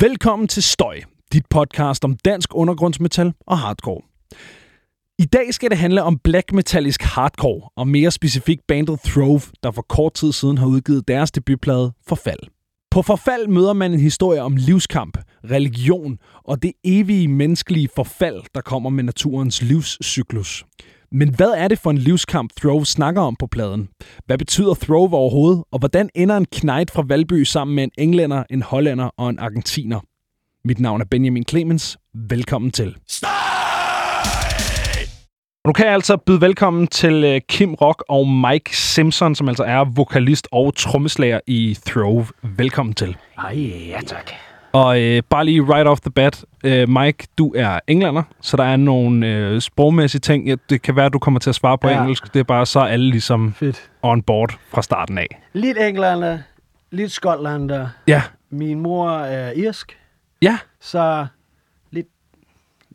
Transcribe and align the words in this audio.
Velkommen 0.00 0.48
til 0.48 0.62
Støj, 0.62 1.00
dit 1.32 1.46
podcast 1.50 2.04
om 2.04 2.16
dansk 2.16 2.54
undergrundsmetal 2.54 3.32
og 3.46 3.58
hardcore. 3.58 4.00
I 5.18 5.24
dag 5.24 5.54
skal 5.54 5.70
det 5.70 5.78
handle 5.78 6.02
om 6.02 6.18
black 6.18 6.52
metallisk 6.52 7.02
hardcore, 7.02 7.70
og 7.76 7.88
mere 7.88 8.10
specifikt 8.10 8.66
bandet 8.68 9.00
Throve, 9.04 9.40
der 9.62 9.70
for 9.70 9.82
kort 9.82 10.14
tid 10.14 10.32
siden 10.32 10.58
har 10.58 10.66
udgivet 10.66 11.08
deres 11.08 11.30
debutplade 11.30 11.92
Forfald. 12.08 12.38
På 12.90 13.02
Forfald 13.02 13.46
møder 13.46 13.72
man 13.72 13.92
en 13.92 14.00
historie 14.00 14.42
om 14.42 14.56
livskamp, 14.56 15.18
religion 15.50 16.18
og 16.44 16.62
det 16.62 16.72
evige 16.84 17.28
menneskelige 17.28 17.88
forfald, 17.96 18.42
der 18.54 18.60
kommer 18.60 18.90
med 18.90 19.04
naturens 19.04 19.62
livscyklus. 19.62 20.64
Men 21.16 21.34
hvad 21.34 21.50
er 21.56 21.68
det 21.68 21.78
for 21.78 21.90
en 21.90 21.98
livskamp, 21.98 22.50
Throve 22.60 22.86
snakker 22.86 23.22
om 23.22 23.36
på 23.36 23.46
pladen? 23.46 23.88
Hvad 24.26 24.38
betyder 24.38 24.74
Throve 24.74 25.14
overhovedet? 25.14 25.64
Og 25.72 25.78
hvordan 25.78 26.10
ender 26.14 26.36
en 26.36 26.46
knight 26.52 26.90
fra 26.90 27.04
Valby 27.08 27.42
sammen 27.42 27.74
med 27.74 27.84
en 27.84 27.90
englænder, 27.98 28.44
en 28.50 28.62
hollænder 28.62 29.10
og 29.16 29.30
en 29.30 29.38
argentiner? 29.38 30.00
Mit 30.64 30.80
navn 30.80 31.00
er 31.00 31.04
Benjamin 31.04 31.44
Clemens. 31.48 31.98
Velkommen 32.14 32.70
til. 32.70 32.96
Og 35.64 35.68
nu 35.68 35.72
kan 35.72 35.86
jeg 35.86 35.94
altså 35.94 36.16
byde 36.16 36.40
velkommen 36.40 36.86
til 36.86 37.24
øh, 37.24 37.40
Kim 37.48 37.74
Rock 37.74 38.04
og 38.08 38.28
Mike 38.28 38.76
Simpson, 38.76 39.34
som 39.34 39.48
altså 39.48 39.64
er 39.64 39.84
vokalist 39.94 40.48
og 40.52 40.76
trommeslager 40.76 41.40
i 41.46 41.78
Throve. 41.86 42.26
Velkommen 42.42 42.94
til. 42.94 43.16
Ej, 43.38 43.56
ja 43.88 44.00
tak. 44.06 44.30
Og 44.74 45.00
øh, 45.02 45.22
bare 45.30 45.44
lige 45.44 45.62
right 45.74 45.88
off 45.88 46.00
the 46.00 46.10
bat, 46.10 46.44
øh, 46.64 46.88
Mike, 46.88 47.26
du 47.38 47.52
er 47.56 47.80
englænder, 47.86 48.22
så 48.40 48.56
der 48.56 48.64
er 48.64 48.76
nogle 48.76 49.26
øh, 49.26 49.60
sprogmæssige 49.60 50.20
ting. 50.20 50.46
Ja, 50.48 50.54
det 50.70 50.82
kan 50.82 50.96
være, 50.96 51.06
at 51.06 51.12
du 51.12 51.18
kommer 51.18 51.40
til 51.40 51.50
at 51.50 51.54
svare 51.54 51.78
på 51.78 51.88
ja. 51.88 51.94
Ja. 51.94 52.00
engelsk. 52.00 52.34
Det 52.34 52.40
er 52.40 52.44
bare 52.44 52.66
så 52.66 52.80
alle 52.80 53.10
ligesom 53.10 53.52
Fedt. 53.56 53.90
on 54.02 54.22
board 54.22 54.54
fra 54.72 54.82
starten 54.82 55.18
af. 55.18 55.40
Lidt 55.52 55.78
englænder, 55.78 56.38
lidt 56.90 57.12
skotlander. 57.12 57.88
Ja, 58.06 58.22
Min 58.50 58.80
mor 58.80 59.10
er 59.10 59.52
irsk, 59.52 59.98
ja. 60.42 60.58
så 60.80 61.26
lidt, 61.90 62.06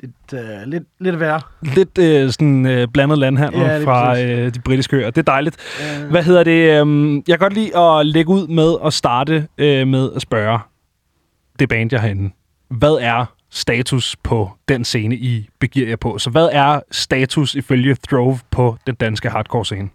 lidt, 0.02 0.12
uh, 0.34 0.40
lidt, 0.66 0.84
lidt 1.00 1.20
værre. 1.20 1.42
Lidt 1.62 1.98
øh, 1.98 2.30
sådan 2.32 2.66
øh, 2.66 2.88
blandet 2.94 3.18
landhandel 3.18 3.60
Ja, 3.62 3.84
fra 3.86 4.06
præcis. 4.14 4.26
øh, 4.26 4.54
de 4.54 4.60
britiske 4.60 4.96
øer. 4.96 5.10
Det 5.10 5.18
er 5.18 5.32
dejligt. 5.32 5.58
Uh, 6.04 6.10
Hvad 6.10 6.24
hedder 6.24 6.44
det? 6.44 6.80
øhm, 6.82 7.16
jeg 7.16 7.24
kan 7.28 7.40
godt 7.40 7.54
lide 7.54 7.78
at 7.78 8.06
lægge 8.06 8.32
ud 8.32 8.48
med 8.48 8.76
at 8.86 8.94
starte 8.94 9.48
øh, 9.58 9.88
med 9.88 10.10
at 10.16 10.22
spørge 10.22 10.60
det 11.60 11.70
band, 11.70 11.90
jeg 11.94 12.02
har 12.02 12.08
inde. 12.08 12.32
Hvad 12.70 12.98
er 13.02 13.26
status 13.50 14.16
på 14.24 14.52
den 14.68 14.86
scene, 14.86 15.16
I 15.16 15.50
begiver 15.60 15.88
jer 15.88 15.96
på? 15.96 16.18
Så 16.18 16.30
hvad 16.30 16.50
er 16.52 16.80
status 16.92 17.56
ifølge 17.56 17.96
Throve 18.10 18.40
på 18.52 18.78
den 18.88 18.96
danske 18.96 19.30
hardcore-scene? 19.30 19.90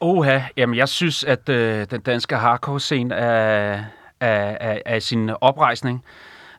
Oha, 0.00 0.40
jamen 0.56 0.76
jeg 0.76 0.88
synes, 0.88 1.24
at 1.24 1.48
øh, 1.48 1.86
den 1.90 2.00
danske 2.00 2.36
hardcore-scene 2.36 3.14
er, 3.14 3.84
er, 4.20 4.56
er, 4.60 4.78
er 4.86 4.96
i 4.96 5.00
sin 5.00 5.30
oprejsning. 5.40 6.04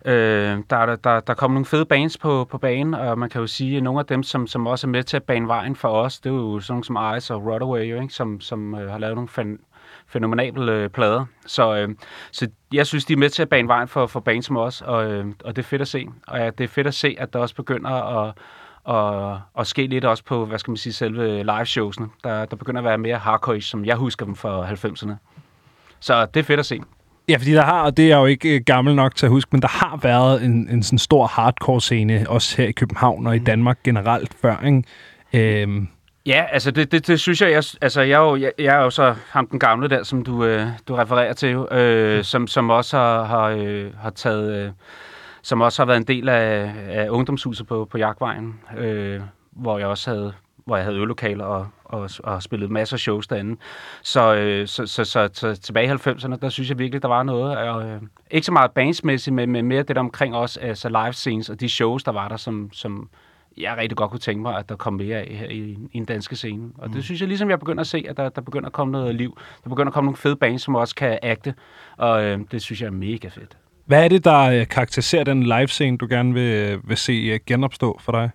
Øh, 0.06 0.58
der, 0.70 0.78
er- 0.78 0.96
der, 0.96 1.20
der 1.20 1.34
kommer 1.34 1.54
nogle 1.56 1.66
fede 1.66 1.86
bands 1.86 2.18
på, 2.18 2.48
på 2.52 2.58
banen, 2.58 2.94
og 2.94 3.20
man 3.20 3.30
kan 3.30 3.42
jo 3.42 3.48
sige, 3.48 3.78
at 3.78 3.84
nogle 3.84 4.00
af 4.00 4.06
dem, 4.06 4.24
som, 4.24 4.48
som 4.48 4.68
også 4.68 4.88
er 4.88 4.90
med 4.90 5.04
til 5.04 5.18
at 5.18 5.24
bane 5.24 5.48
vejen 5.48 5.76
for 5.76 5.88
os, 5.90 6.20
det 6.20 6.30
er 6.30 6.34
jo 6.34 6.60
sådan 6.60 6.74
nogle 6.74 6.84
som 6.84 7.18
Ice 7.18 7.34
og 7.34 7.46
Rodaway, 7.46 7.84
jo, 7.92 8.02
ikke? 8.02 8.14
som, 8.14 8.42
som 8.42 8.76
øh, 8.76 8.92
har 8.92 8.98
lavet 8.98 9.16
nogle 9.16 9.28
fan, 9.30 9.60
fænomenable 10.08 10.72
øh, 10.72 10.90
plader. 10.90 11.26
Så, 11.46 11.76
øh, 11.76 11.90
så 12.32 12.48
jeg 12.74 12.88
synes, 12.88 13.06
de 13.06 13.14
er 13.14 13.18
med 13.18 13.30
til 13.30 13.42
at 13.42 13.50
bane 13.50 13.68
vejen 13.68 13.88
for, 13.88 14.08
for 14.08 14.20
bands 14.20 14.46
som 14.46 14.58
os, 14.58 14.82
og, 14.82 15.12
øh, 15.12 15.26
og 15.44 15.56
det 15.56 15.62
er 15.62 15.68
fedt 15.68 15.82
at 15.82 15.88
se. 15.88 16.08
Og 16.28 16.40
ja, 16.40 16.50
det 16.50 16.64
er 16.64 16.68
fedt 16.68 16.88
at 16.88 16.94
se, 16.94 17.16
at 17.20 17.34
der 17.34 17.40
også 17.40 17.56
begynder 17.56 17.90
at, 17.90 18.34
og, 18.84 19.40
og 19.54 19.68
ske 19.68 19.88
lidt 19.88 20.06
også 20.06 20.24
på, 20.24 20.46
hvad 20.46 20.60
skal 20.60 20.72
man 20.72 20.78
sige, 20.78 20.94
selve 20.94 21.44
live-showsene. 21.44 22.08
Der, 22.24 22.46
der 22.46 22.56
begynder 22.56 22.82
at 22.82 22.86
være 22.86 22.98
mere 22.98 23.18
hardcore 23.18 23.62
som 23.62 23.86
jeg 23.86 23.96
husker 23.96 24.26
dem 24.26 24.36
fra 24.36 24.72
90'erne. 24.72 25.14
Så 26.00 26.26
det 26.26 26.40
er 26.40 26.44
fedt 26.44 26.60
at 26.60 26.66
se. 26.66 26.82
Ja, 27.30 27.38
fordi 27.38 27.52
der 27.52 27.62
har, 27.62 27.82
og 27.82 27.98
det 27.98 28.06
er 28.06 28.10
jeg 28.10 28.18
jo 28.18 28.26
ikke 28.26 28.56
øh, 28.56 28.62
gammel 28.66 28.96
nok 28.96 29.16
til 29.16 29.26
at 29.26 29.30
huske, 29.30 29.50
men 29.52 29.62
der 29.62 29.68
har 29.68 29.98
været 29.98 30.44
en, 30.44 30.70
en 30.70 30.84
sådan 30.84 31.00
stor 31.00 31.28
hardcore-scene, 31.28 32.26
også 32.30 32.58
her 32.58 32.68
i 32.68 32.72
København 32.72 33.28
og 33.28 33.36
i 33.36 33.40
Danmark 33.40 33.84
generelt 33.84 34.34
før, 34.42 34.58
ikke? 34.66 34.84
Øhm, 35.34 35.88
Ja, 36.26 36.46
altså 36.52 36.72
det, 36.72 36.92
det, 36.92 37.08
det 37.08 37.20
synes 37.20 37.42
jeg, 37.42 37.52
jeg, 37.52 37.64
altså 37.82 38.02
jeg 38.02 38.16
er, 38.16 38.30
jo, 38.30 38.36
jeg, 38.36 38.52
jeg 38.60 38.76
er 38.76 38.84
jo 38.84 38.90
så 38.90 39.16
ham 39.30 39.48
den 39.48 39.60
gamle 39.60 39.90
der, 39.90 40.04
som 40.04 40.24
du, 40.24 40.46
øh, 40.46 40.68
du 40.88 40.96
refererer 40.96 41.34
til, 41.34 41.50
jo, 41.50 41.68
øh, 41.72 42.24
som, 42.24 42.48
som 42.48 42.70
også 42.70 42.98
har, 42.98 43.24
har, 43.24 43.46
øh, 43.46 43.94
har 43.98 44.10
taget, 44.10 44.66
øh, 44.66 44.72
som 45.42 45.62
også 45.62 45.82
har 45.82 45.86
været 45.86 45.98
en 45.98 46.08
del 46.08 46.30
af, 46.30 46.74
af 46.88 47.10
ungdomshuset 47.10 47.68
på, 47.68 47.88
på 47.92 47.98
Jagtvejen, 47.98 48.60
øh, 48.78 49.22
hvor 49.52 49.78
jeg 49.78 49.88
også 49.88 50.10
havde, 50.10 50.34
hvor 50.66 50.76
jeg 50.76 50.86
havde 50.86 50.98
øvelokaler 50.98 51.46
og, 51.46 51.68
og, 51.84 52.10
og 52.24 52.44
spillet 52.44 52.72
masser 52.72 52.96
af 52.96 53.00
shows 53.00 53.28
derinde. 53.28 53.60
Så, 54.02 54.36
øh, 54.36 54.68
så, 54.68 54.86
så, 54.86 55.04
så, 55.04 55.30
så 55.34 55.56
tilbage 55.56 55.88
i 55.88 55.92
90'erne, 55.92 56.36
der 56.42 56.50
synes 56.50 56.70
jeg 56.70 56.80
virkelig, 56.80 57.02
der 57.02 57.08
var 57.08 57.24
noget. 57.24 57.58
Og, 57.58 57.88
øh, 57.90 58.02
ikke 58.32 58.46
så 58.46 58.52
meget 58.52 58.72
bandsmæssigt, 58.72 59.34
men, 59.34 59.52
men 59.52 59.66
mere 59.66 59.84
det 59.84 59.96
der 59.96 60.02
omkring 60.02 60.36
også, 60.36 60.60
altså 60.60 60.90
live 60.90 61.14
scenes 61.14 61.50
og 61.50 61.60
de 61.60 61.70
shows, 61.70 62.04
der 62.04 62.12
var 62.12 62.28
der, 62.28 62.38
som, 62.38 62.70
som 62.74 63.10
jeg 63.58 63.78
rigtig 63.78 63.98
godt 63.98 64.12
kunne 64.12 64.20
tænke 64.20 64.42
mig, 64.42 64.58
at 64.58 64.70
der 64.70 64.76
kom 64.76 64.94
mere 64.94 65.18
af 65.18 65.36
her 65.36 65.48
i, 65.50 65.78
i 65.92 65.98
en 65.98 66.06
danske 66.06 66.36
scene. 66.36 66.70
Og 66.78 66.94
det 66.94 67.04
synes 67.04 67.22
jeg 67.22 67.28
ligesom, 67.28 67.50
jeg 67.50 67.60
begynder 67.60 67.82
at 67.82 67.88
se, 67.88 68.06
at 68.10 68.18
der, 68.18 68.30
der 68.30 68.42
begynder 68.42 68.68
at 68.68 68.74
komme 68.74 68.92
noget 68.92 69.16
liv. 69.16 69.38
Der 69.64 69.70
begynder 69.70 69.88
at 69.88 69.94
komme 69.94 70.06
nogle 70.06 70.18
fede 70.18 70.36
bands, 70.36 70.62
som 70.62 70.76
også 70.76 70.96
kan 70.96 71.20
agte. 71.22 71.54
Og 71.98 72.24
øh, 72.24 72.40
det 72.52 72.62
synes 72.62 72.82
jeg 72.82 72.88
er 72.88 72.92
mega 72.92 73.28
fedt. 73.28 73.58
hvad 73.86 74.04
er 74.04 74.08
det, 74.08 74.24
der 74.26 74.42
øh, 74.42 74.68
karakteriserer 74.68 75.24
den 75.24 75.44
live-scene, 75.44 75.98
du 75.98 76.08
gerne 76.10 76.34
vil, 76.34 76.54
øh, 76.54 76.90
vil 76.90 76.98
se 76.98 77.14
øh, 77.14 77.40
genopstå 77.48 78.00
for 78.04 78.12
dig? 78.12 78.30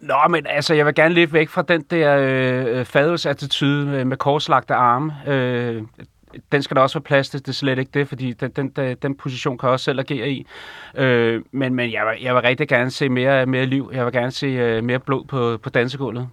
Nå, 0.00 0.18
men 0.30 0.46
altså, 0.46 0.74
jeg 0.74 0.86
vil 0.86 0.94
gerne 0.94 1.14
lidt 1.14 1.32
væk 1.32 1.48
fra 1.48 1.62
den 1.62 1.84
der 1.90 2.16
øh, 2.18 2.84
fadelsattitude 2.84 3.86
med, 3.86 4.04
med 4.04 4.16
korslagte 4.16 4.74
arme. 4.74 5.14
Øh, 5.26 5.82
den 6.52 6.62
skal 6.62 6.74
der 6.74 6.80
også 6.80 6.98
være 6.98 7.04
plads 7.04 7.28
til, 7.28 7.40
det 7.40 7.48
er 7.48 7.52
slet 7.52 7.78
ikke 7.78 7.90
det, 7.94 8.08
fordi 8.08 8.32
den, 8.32 8.50
den, 8.50 8.96
den, 9.02 9.14
position 9.14 9.58
kan 9.58 9.66
jeg 9.66 9.72
også 9.72 9.84
selv 9.84 10.00
agere 10.00 10.30
i. 10.30 10.46
Øh, 10.94 11.42
men 11.52 11.74
men 11.74 11.92
jeg, 11.92 12.06
vil, 12.06 12.22
jeg 12.22 12.34
vil 12.34 12.42
rigtig 12.42 12.68
gerne 12.68 12.90
se 12.90 13.08
mere, 13.08 13.46
mere 13.46 13.66
liv. 13.66 13.90
Jeg 13.94 14.04
vil 14.04 14.12
gerne 14.12 14.30
se 14.30 14.46
øh, 14.46 14.84
mere 14.84 14.98
blod 14.98 15.24
på, 15.24 15.58
på 15.62 15.70
dansegulvet. 15.70 16.28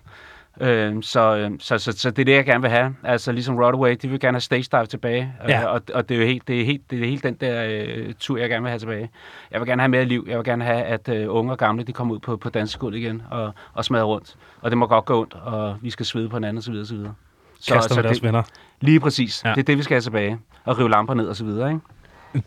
Øh, 0.62 1.04
så, 1.04 1.38
øh, 1.38 1.52
så, 1.60 1.78
så, 1.78 1.92
så 1.92 2.12
det 2.12 2.22
er 2.22 2.26
det, 2.26 2.34
jeg 2.34 2.46
gerne 2.46 2.62
vil 2.62 2.70
have. 2.70 2.96
Altså 3.04 3.32
ligesom 3.32 3.58
Rodaway, 3.58 3.96
de 4.02 4.08
vil 4.08 4.20
gerne 4.20 4.36
have 4.36 4.42
stage 4.42 4.68
dive 4.72 4.86
tilbage. 4.86 5.34
Ja. 5.48 5.62
Øh, 5.62 5.74
og, 5.74 5.82
og 5.94 6.10
det 6.10 6.16
er 6.16 6.20
jo 6.20 6.28
helt, 6.28 6.48
det 6.48 6.62
er 6.62 6.66
helt, 6.66 6.92
det 6.92 7.04
er 7.04 7.06
helt 7.06 7.24
den 7.24 7.34
der 7.34 7.66
øh, 7.70 8.14
tur, 8.20 8.38
jeg 8.38 8.50
gerne 8.50 8.64
vil 8.64 8.70
have 8.70 8.80
tilbage. 8.80 9.10
Jeg 9.52 9.60
vil 9.60 9.68
gerne 9.68 9.82
have 9.82 9.90
mere 9.90 10.06
liv. 10.06 10.26
Jeg 10.30 10.38
vil 10.38 10.46
gerne 10.46 10.64
have, 10.64 10.84
at 10.84 11.10
øh, 11.10 11.26
unge 11.30 11.52
og 11.52 11.58
gamle, 11.58 11.84
de 11.84 11.94
kommer 11.94 12.14
ud 12.14 12.20
på, 12.20 12.38
på 12.38 12.50
dansegulvet 12.50 12.98
igen 12.98 13.24
og, 13.32 13.54
og 13.74 13.86
smadrer 13.86 14.06
rundt. 14.06 14.36
Og 14.62 14.72
det 14.72 14.78
må 14.78 14.88
godt 14.88 15.06
gå 15.06 15.22
ondt, 15.22 15.34
og 15.34 15.78
vi 15.82 15.90
skal 15.90 16.06
svede 16.06 16.30
på 16.30 16.36
hinanden 16.36 16.58
osv. 16.58 16.74
osv. 16.74 17.27
Så, 17.68 17.74
Kaster 17.74 17.96
med 17.96 18.04
deres 18.04 18.18
det, 18.18 18.24
venner. 18.24 18.44
lige 18.82 19.00
præcis. 19.00 19.42
Ja. 19.44 19.50
Ja. 19.50 19.56
Det 19.56 19.62
er 19.62 19.66
det, 19.66 19.78
vi 19.78 19.84
skal 19.84 19.94
have 19.96 20.02
tilbage. 20.02 20.38
Og 20.66 20.80
rive 20.80 20.90
lamper 20.90 21.14
ned 21.14 21.28
og 21.28 21.36
så 21.36 21.44
videre, 21.44 21.70
ikke? 21.70 21.82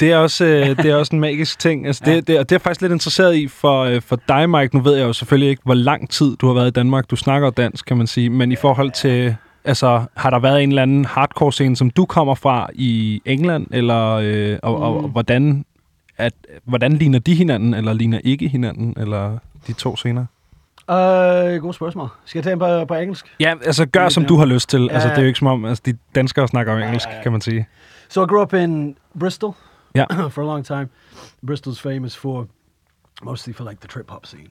Det 0.00 0.12
er 0.12 0.16
også, 0.16 0.44
øh, 0.44 0.66
det 0.76 0.86
er 0.86 0.96
også 0.96 1.16
en 1.16 1.20
magisk 1.20 1.58
ting. 1.58 1.86
Altså, 1.86 2.02
det, 2.06 2.28
det, 2.28 2.38
og 2.38 2.48
det 2.48 2.52
er 2.52 2.56
jeg 2.56 2.60
faktisk 2.60 2.80
lidt 2.80 2.92
interesseret 2.92 3.36
i 3.36 3.48
for, 3.48 3.84
øh, 3.84 4.02
for 4.02 4.18
dig, 4.28 4.50
Mike. 4.50 4.76
Nu 4.76 4.82
ved 4.82 4.96
jeg 4.96 5.04
jo 5.04 5.12
selvfølgelig 5.12 5.50
ikke, 5.50 5.62
hvor 5.64 5.74
lang 5.74 6.10
tid 6.10 6.36
du 6.36 6.46
har 6.46 6.54
været 6.54 6.66
i 6.66 6.70
Danmark. 6.70 7.10
Du 7.10 7.16
snakker 7.16 7.50
dansk, 7.50 7.86
kan 7.86 7.96
man 7.96 8.06
sige. 8.06 8.30
Men 8.30 8.52
i 8.52 8.56
forhold 8.56 8.90
til, 8.90 9.36
altså, 9.64 10.04
har 10.16 10.30
der 10.30 10.38
været 10.38 10.62
en 10.62 10.68
eller 10.68 10.82
anden 10.82 11.04
hardcore-scene, 11.04 11.76
som 11.76 11.90
du 11.90 12.04
kommer 12.04 12.34
fra 12.34 12.68
i 12.74 13.22
England? 13.24 13.66
Eller, 13.70 14.10
øh, 14.22 14.58
og, 14.62 14.76
og, 14.76 14.96
og 14.96 15.08
hvordan, 15.08 15.64
at, 16.18 16.32
hvordan 16.64 16.92
ligner 16.92 17.18
de 17.18 17.34
hinanden, 17.34 17.74
eller 17.74 17.92
ligner 17.92 18.20
ikke 18.24 18.48
hinanden, 18.48 18.94
eller 18.96 19.38
de 19.66 19.72
to 19.72 19.96
scener? 19.96 20.26
Uh, 20.90 21.62
god 21.62 21.72
spørgsmål. 21.72 22.08
Skal 22.24 22.38
jeg 22.38 22.44
tage 22.44 22.52
en 22.52 22.58
på, 22.58 22.84
på 22.84 22.94
engelsk? 22.94 23.34
Ja, 23.40 23.54
altså 23.64 23.86
gør, 23.86 24.08
som 24.08 24.24
du 24.24 24.36
har 24.36 24.44
lyst 24.44 24.68
til. 24.68 24.90
Altså, 24.90 25.08
Ja. 25.08 25.14
det 25.14 25.18
er 25.18 25.22
jo 25.22 25.26
ikke 25.28 25.38
som 25.38 25.46
om, 25.48 25.64
altså, 25.64 25.82
de 25.86 25.98
danskere 26.14 26.48
snakker 26.48 26.72
jo 26.72 26.78
engelsk, 26.78 27.08
ja, 27.08 27.16
ja. 27.16 27.22
kan 27.22 27.32
man 27.32 27.40
sige. 27.40 27.68
So 28.08 28.24
I 28.24 28.26
grew 28.26 28.42
up 28.42 28.52
in 28.52 28.96
Bristol 29.20 29.52
Ja. 29.94 30.04
for 30.34 30.42
a 30.42 30.46
long 30.46 30.64
time. 30.66 30.88
Bristol's 31.46 31.80
famous 31.80 32.16
for, 32.16 32.46
mostly 33.22 33.52
for 33.54 33.64
like 33.68 33.80
the 33.80 33.88
trip 33.88 34.10
hop 34.10 34.26
scene 34.26 34.48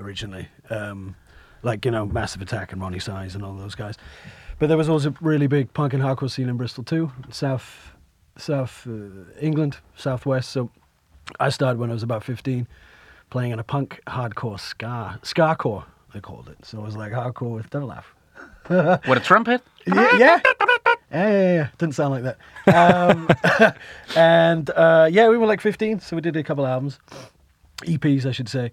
originally. 0.00 0.44
Um, 0.70 1.14
like, 1.62 1.88
you 1.88 1.90
know, 1.92 2.06
Massive 2.12 2.42
Attack 2.42 2.72
and 2.72 2.82
Ronnie 2.82 3.00
Size 3.00 3.34
and 3.36 3.44
all 3.44 3.56
those 3.56 3.74
guys. 3.82 3.94
But 4.58 4.68
there 4.68 4.76
was 4.78 4.88
also 4.88 5.08
a 5.10 5.14
really 5.20 5.46
big 5.48 5.72
punk 5.72 5.94
and 5.94 6.02
hardcore 6.02 6.30
scene 6.30 6.48
in 6.50 6.56
Bristol 6.56 6.84
too, 6.84 7.10
South, 7.30 7.92
South 8.36 8.86
uh, 8.86 8.92
England, 9.40 9.76
Southwest. 9.96 10.50
So 10.50 10.70
I 11.46 11.50
started 11.50 11.78
when 11.80 11.90
I 11.90 11.92
was 11.94 12.02
about 12.02 12.24
15, 12.24 12.66
playing 13.30 13.52
in 13.52 13.58
a 13.58 13.64
punk 13.64 14.00
hardcore 14.06 14.58
ska, 14.58 15.18
skacore, 15.22 15.84
they 16.14 16.20
called 16.20 16.48
it. 16.48 16.64
So 16.64 16.78
it 16.78 16.82
was 16.82 16.96
like 16.96 17.12
hardcore 17.12 17.54
with, 17.54 17.70
don't 17.70 17.86
laugh. 17.86 18.14
With 18.68 19.18
a 19.18 19.20
trumpet? 19.22 19.62
yeah, 19.86 20.16
yeah. 20.16 20.40
Yeah, 21.10 21.30
yeah, 21.30 21.54
yeah. 21.54 21.68
Didn't 21.78 21.94
sound 21.94 22.22
like 22.22 22.36
that. 22.36 22.38
Um, 22.74 23.74
and 24.16 24.68
uh, 24.70 25.08
yeah, 25.10 25.28
we 25.28 25.38
were 25.38 25.46
like 25.46 25.60
15, 25.60 26.00
so 26.00 26.16
we 26.16 26.22
did 26.22 26.36
a 26.36 26.42
couple 26.42 26.66
albums, 26.66 26.98
EPs, 27.82 28.26
I 28.26 28.32
should 28.32 28.48
say. 28.48 28.72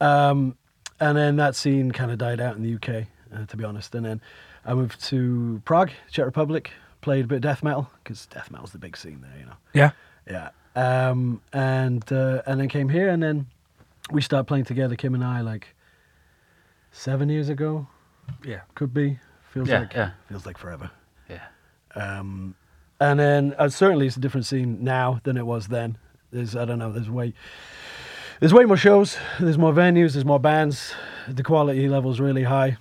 Um, 0.00 0.56
and 1.00 1.16
then 1.16 1.36
that 1.36 1.56
scene 1.56 1.90
kind 1.90 2.10
of 2.10 2.18
died 2.18 2.40
out 2.40 2.56
in 2.56 2.62
the 2.62 2.74
UK, 2.74 3.06
uh, 3.34 3.46
to 3.46 3.56
be 3.56 3.64
honest. 3.64 3.94
And 3.94 4.06
then 4.06 4.20
I 4.64 4.74
moved 4.74 5.02
to 5.06 5.60
Prague, 5.64 5.90
Czech 6.10 6.24
Republic, 6.24 6.70
played 7.00 7.24
a 7.24 7.28
bit 7.28 7.36
of 7.36 7.42
death 7.42 7.62
metal 7.62 7.90
because 8.02 8.26
death 8.26 8.50
metal's 8.50 8.72
the 8.72 8.78
big 8.78 8.96
scene 8.96 9.20
there, 9.20 9.38
you 9.38 9.46
know. 9.46 9.56
Yeah. 9.72 9.90
Yeah. 10.28 10.50
Um, 10.76 11.40
and 11.52 12.04
uh, 12.12 12.42
and 12.46 12.60
then 12.60 12.68
came 12.68 12.90
here, 12.90 13.08
and 13.08 13.22
then 13.22 13.46
we 14.10 14.20
started 14.22 14.44
playing 14.44 14.64
together, 14.64 14.96
Kim 14.96 15.14
and 15.14 15.24
I, 15.24 15.40
like 15.40 15.74
seven 16.92 17.28
years 17.28 17.48
ago. 17.48 17.86
Yeah. 18.44 18.60
Could 18.74 18.92
be. 18.94 19.18
Feels 19.50 19.68
Yeah, 19.68 19.80
like 19.80 19.94
yeah. 19.94 20.10
feels 20.28 20.46
like 20.46 20.58
forever. 20.58 20.90
Yeah. 21.28 21.44
Um, 21.94 22.54
and 23.00 23.18
then 23.18 23.54
uh, 23.58 23.68
certainly 23.68 24.06
it's 24.06 24.16
a 24.16 24.20
different 24.20 24.46
scene 24.46 24.82
now 24.82 25.20
than 25.24 25.36
it 25.36 25.46
was 25.46 25.68
then. 25.68 25.98
There's 26.30 26.56
I 26.56 26.64
don't 26.64 26.78
know. 26.78 26.92
There's 26.92 27.10
way 27.10 27.34
there's 28.40 28.52
way 28.52 28.64
more 28.64 28.76
shows. 28.76 29.16
There's 29.40 29.56
more 29.58 29.72
venues. 29.72 30.12
There's 30.12 30.24
more 30.24 30.40
bands. 30.40 30.92
The 31.28 31.42
quality 31.42 31.88
level 31.88 32.10
is 32.10 32.20
really 32.20 32.42
high, 32.42 32.76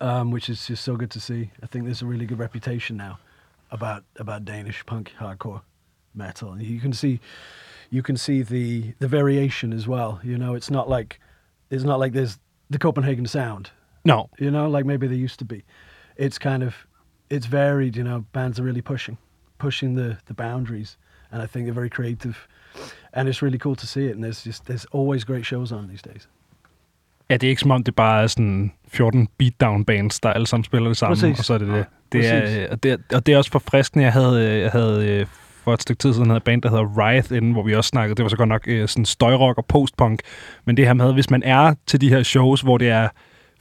um, 0.00 0.30
which 0.30 0.48
is 0.48 0.66
just 0.66 0.82
so 0.84 0.96
good 0.96 1.10
to 1.12 1.20
see. 1.20 1.50
I 1.62 1.66
think 1.66 1.84
there's 1.84 2.02
a 2.02 2.06
really 2.06 2.26
good 2.26 2.38
reputation 2.38 2.96
now 2.96 3.18
about 3.70 4.04
about 4.16 4.44
Danish 4.44 4.84
punk 4.86 5.12
hardcore 5.18 5.62
metal, 6.14 6.52
and 6.52 6.62
you 6.62 6.80
can 6.80 6.92
see 6.92 7.20
you 7.90 8.02
can 8.02 8.16
see 8.16 8.42
the 8.42 8.94
the 8.98 9.08
variation 9.08 9.72
as 9.72 9.86
well. 9.86 10.20
You 10.22 10.36
know, 10.38 10.54
it's 10.54 10.70
not 10.70 10.88
like 10.88 11.20
it's 11.70 11.84
not 11.84 12.00
like 12.00 12.12
there's 12.12 12.38
the 12.70 12.78
Copenhagen 12.78 13.26
sound. 13.26 13.70
No. 14.04 14.28
You 14.38 14.50
know, 14.50 14.68
like 14.68 14.86
maybe 14.86 15.06
they 15.06 15.24
used 15.24 15.38
to 15.38 15.44
be. 15.44 15.62
It's 16.16 16.38
kind 16.38 16.62
of 16.62 16.74
it's 17.30 17.46
varied. 17.46 17.96
You 17.96 18.04
know, 18.04 18.24
bands 18.32 18.58
are 18.60 18.64
really 18.66 18.82
pushing 18.82 19.16
pushing 19.58 19.96
the 19.96 20.16
the 20.26 20.34
boundaries, 20.34 20.98
and 21.32 21.42
I 21.42 21.46
think 21.46 21.64
they're 21.66 21.80
very 21.82 21.90
creative, 21.90 22.36
and 23.12 23.28
it's 23.28 23.42
really 23.42 23.58
cool 23.58 23.76
to 23.76 23.86
see 23.86 24.06
it. 24.06 24.14
And 24.14 24.24
there's 24.24 24.44
just 24.44 24.64
there's 24.66 24.86
always 24.92 25.24
great 25.24 25.44
shows 25.46 25.72
on 25.72 25.88
these 25.88 26.02
days. 26.02 26.28
Ja, 27.30 27.36
det 27.36 27.46
er 27.46 27.48
ikke 27.50 27.60
som 27.60 27.70
om, 27.70 27.84
det 27.84 27.94
bare 27.94 28.22
er 28.22 28.26
sådan 28.26 28.72
14 28.88 29.28
beatdown 29.38 29.84
bands, 29.84 30.20
der 30.20 30.32
alle 30.32 30.46
sammen 30.46 30.64
spiller 30.64 30.88
det 30.88 30.96
samme, 30.96 31.14
Præcis. 31.14 31.38
og 31.38 31.44
så 31.44 31.54
er 31.54 31.58
det 31.58 31.68
det. 31.68 31.86
Det 32.12 32.28
er, 32.28 32.70
og, 32.70 32.82
det 32.82 32.92
er, 32.92 32.96
og 33.16 33.26
det 33.26 33.34
er 33.34 33.38
også 33.38 33.50
forfriskende. 33.50 34.04
Jeg 34.04 34.12
havde, 34.12 34.46
øh, 34.46 34.60
jeg 34.60 34.70
havde 34.70 35.08
øh, 35.08 35.26
for 35.66 35.74
et 35.74 35.82
stykke 35.82 36.00
tid 36.00 36.12
siden 36.12 36.26
havde 36.26 36.36
et 36.36 36.42
band, 36.44 36.62
der 36.62 36.68
hedder 36.70 37.06
Riot, 37.06 37.30
inden, 37.30 37.52
hvor 37.52 37.62
vi 37.62 37.74
også 37.74 37.88
snakkede. 37.88 38.14
Det 38.16 38.22
var 38.22 38.28
så 38.28 38.36
godt 38.36 38.48
nok 38.48 38.62
øh, 38.66 38.88
sådan 38.88 39.04
støjrock 39.04 39.58
og 39.58 39.66
postpunk. 39.66 40.20
Men 40.64 40.76
det 40.76 40.86
her 40.86 40.94
med, 40.94 41.12
hvis 41.12 41.30
man 41.30 41.42
er 41.42 41.74
til 41.86 42.00
de 42.00 42.08
her 42.08 42.22
shows, 42.22 42.60
hvor 42.60 42.78
det 42.78 42.88
er 42.88 43.08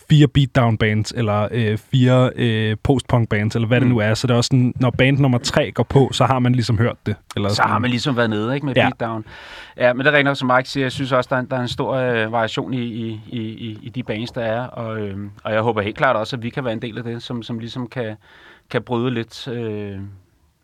fire 0.10 0.28
beatdown 0.28 0.78
bands, 0.78 1.12
eller 1.12 1.48
øh, 1.52 1.78
fire 1.78 2.31
øh, 2.36 2.78
postpunk 2.84 3.30
bands, 3.30 3.56
eller 3.56 3.68
hvad 3.68 3.80
det 3.81 3.88
Mm. 3.88 3.94
nu 3.94 4.00
er, 4.00 4.13
så 4.13 4.28
det 4.28 4.34
er 4.34 4.38
også 4.38 4.48
sådan, 4.48 4.74
når 4.80 4.90
band 4.92 5.18
nummer 5.19 5.38
tre 5.38 5.72
går 5.72 5.84
på, 5.84 6.10
så 6.12 6.25
har 6.25 6.40
man 6.40 6.52
ligesom 6.56 6.78
hørt 6.78 6.98
det. 7.06 7.16
Eller 7.36 7.50
Så 7.50 7.56
sådan. 7.56 7.72
har 7.72 7.80
man 7.80 7.90
ligesom 7.90 8.18
været 8.18 8.30
nede 8.30 8.56
ikke, 8.56 8.66
med 8.66 8.74
Ja. 8.75 8.81
beatdown. 8.90 9.25
Ja, 9.78 9.94
men 9.94 10.06
det 10.06 10.16
er 10.16 10.24
nok, 10.24 10.38
som 10.38 10.52
Mike 10.56 10.69
siger. 10.69 10.84
Jeg 10.84 10.92
synes 10.92 11.12
også, 11.12 11.28
der 11.30 11.36
er, 11.36 11.40
en- 11.40 11.48
der 11.50 11.57
er 11.57 11.62
en 11.62 11.68
stor 11.68 11.94
øh, 11.94 12.31
variation 12.31 12.74
i, 12.74 12.78
i, 12.84 13.19
i, 13.30 13.40
i- 13.42 13.80
i 13.81 13.90
de 13.90 14.04
bands, 14.04 14.31
der 14.31 14.42
er. 14.42 14.62
Og, 14.68 15.00
øh, 15.00 15.18
og 15.44 15.54
jeg 15.54 15.62
håber 15.62 15.81
helt 15.81 15.98
klart 15.98 16.16
også, 16.16 16.36
at 16.36 16.44
vi 16.44 16.50
kan 16.50 16.63
være 16.63 16.74
en 16.74 16.81
del 16.81 16.98
af 16.98 17.04
det, 17.04 17.24
som, 17.24 17.44
som 17.44 17.60
ligesom 17.60 17.88
kan, 17.88 18.16
kan 18.69 18.81
bryde 18.81 19.12
lidt, 19.13 19.48
øh, 19.48 20.00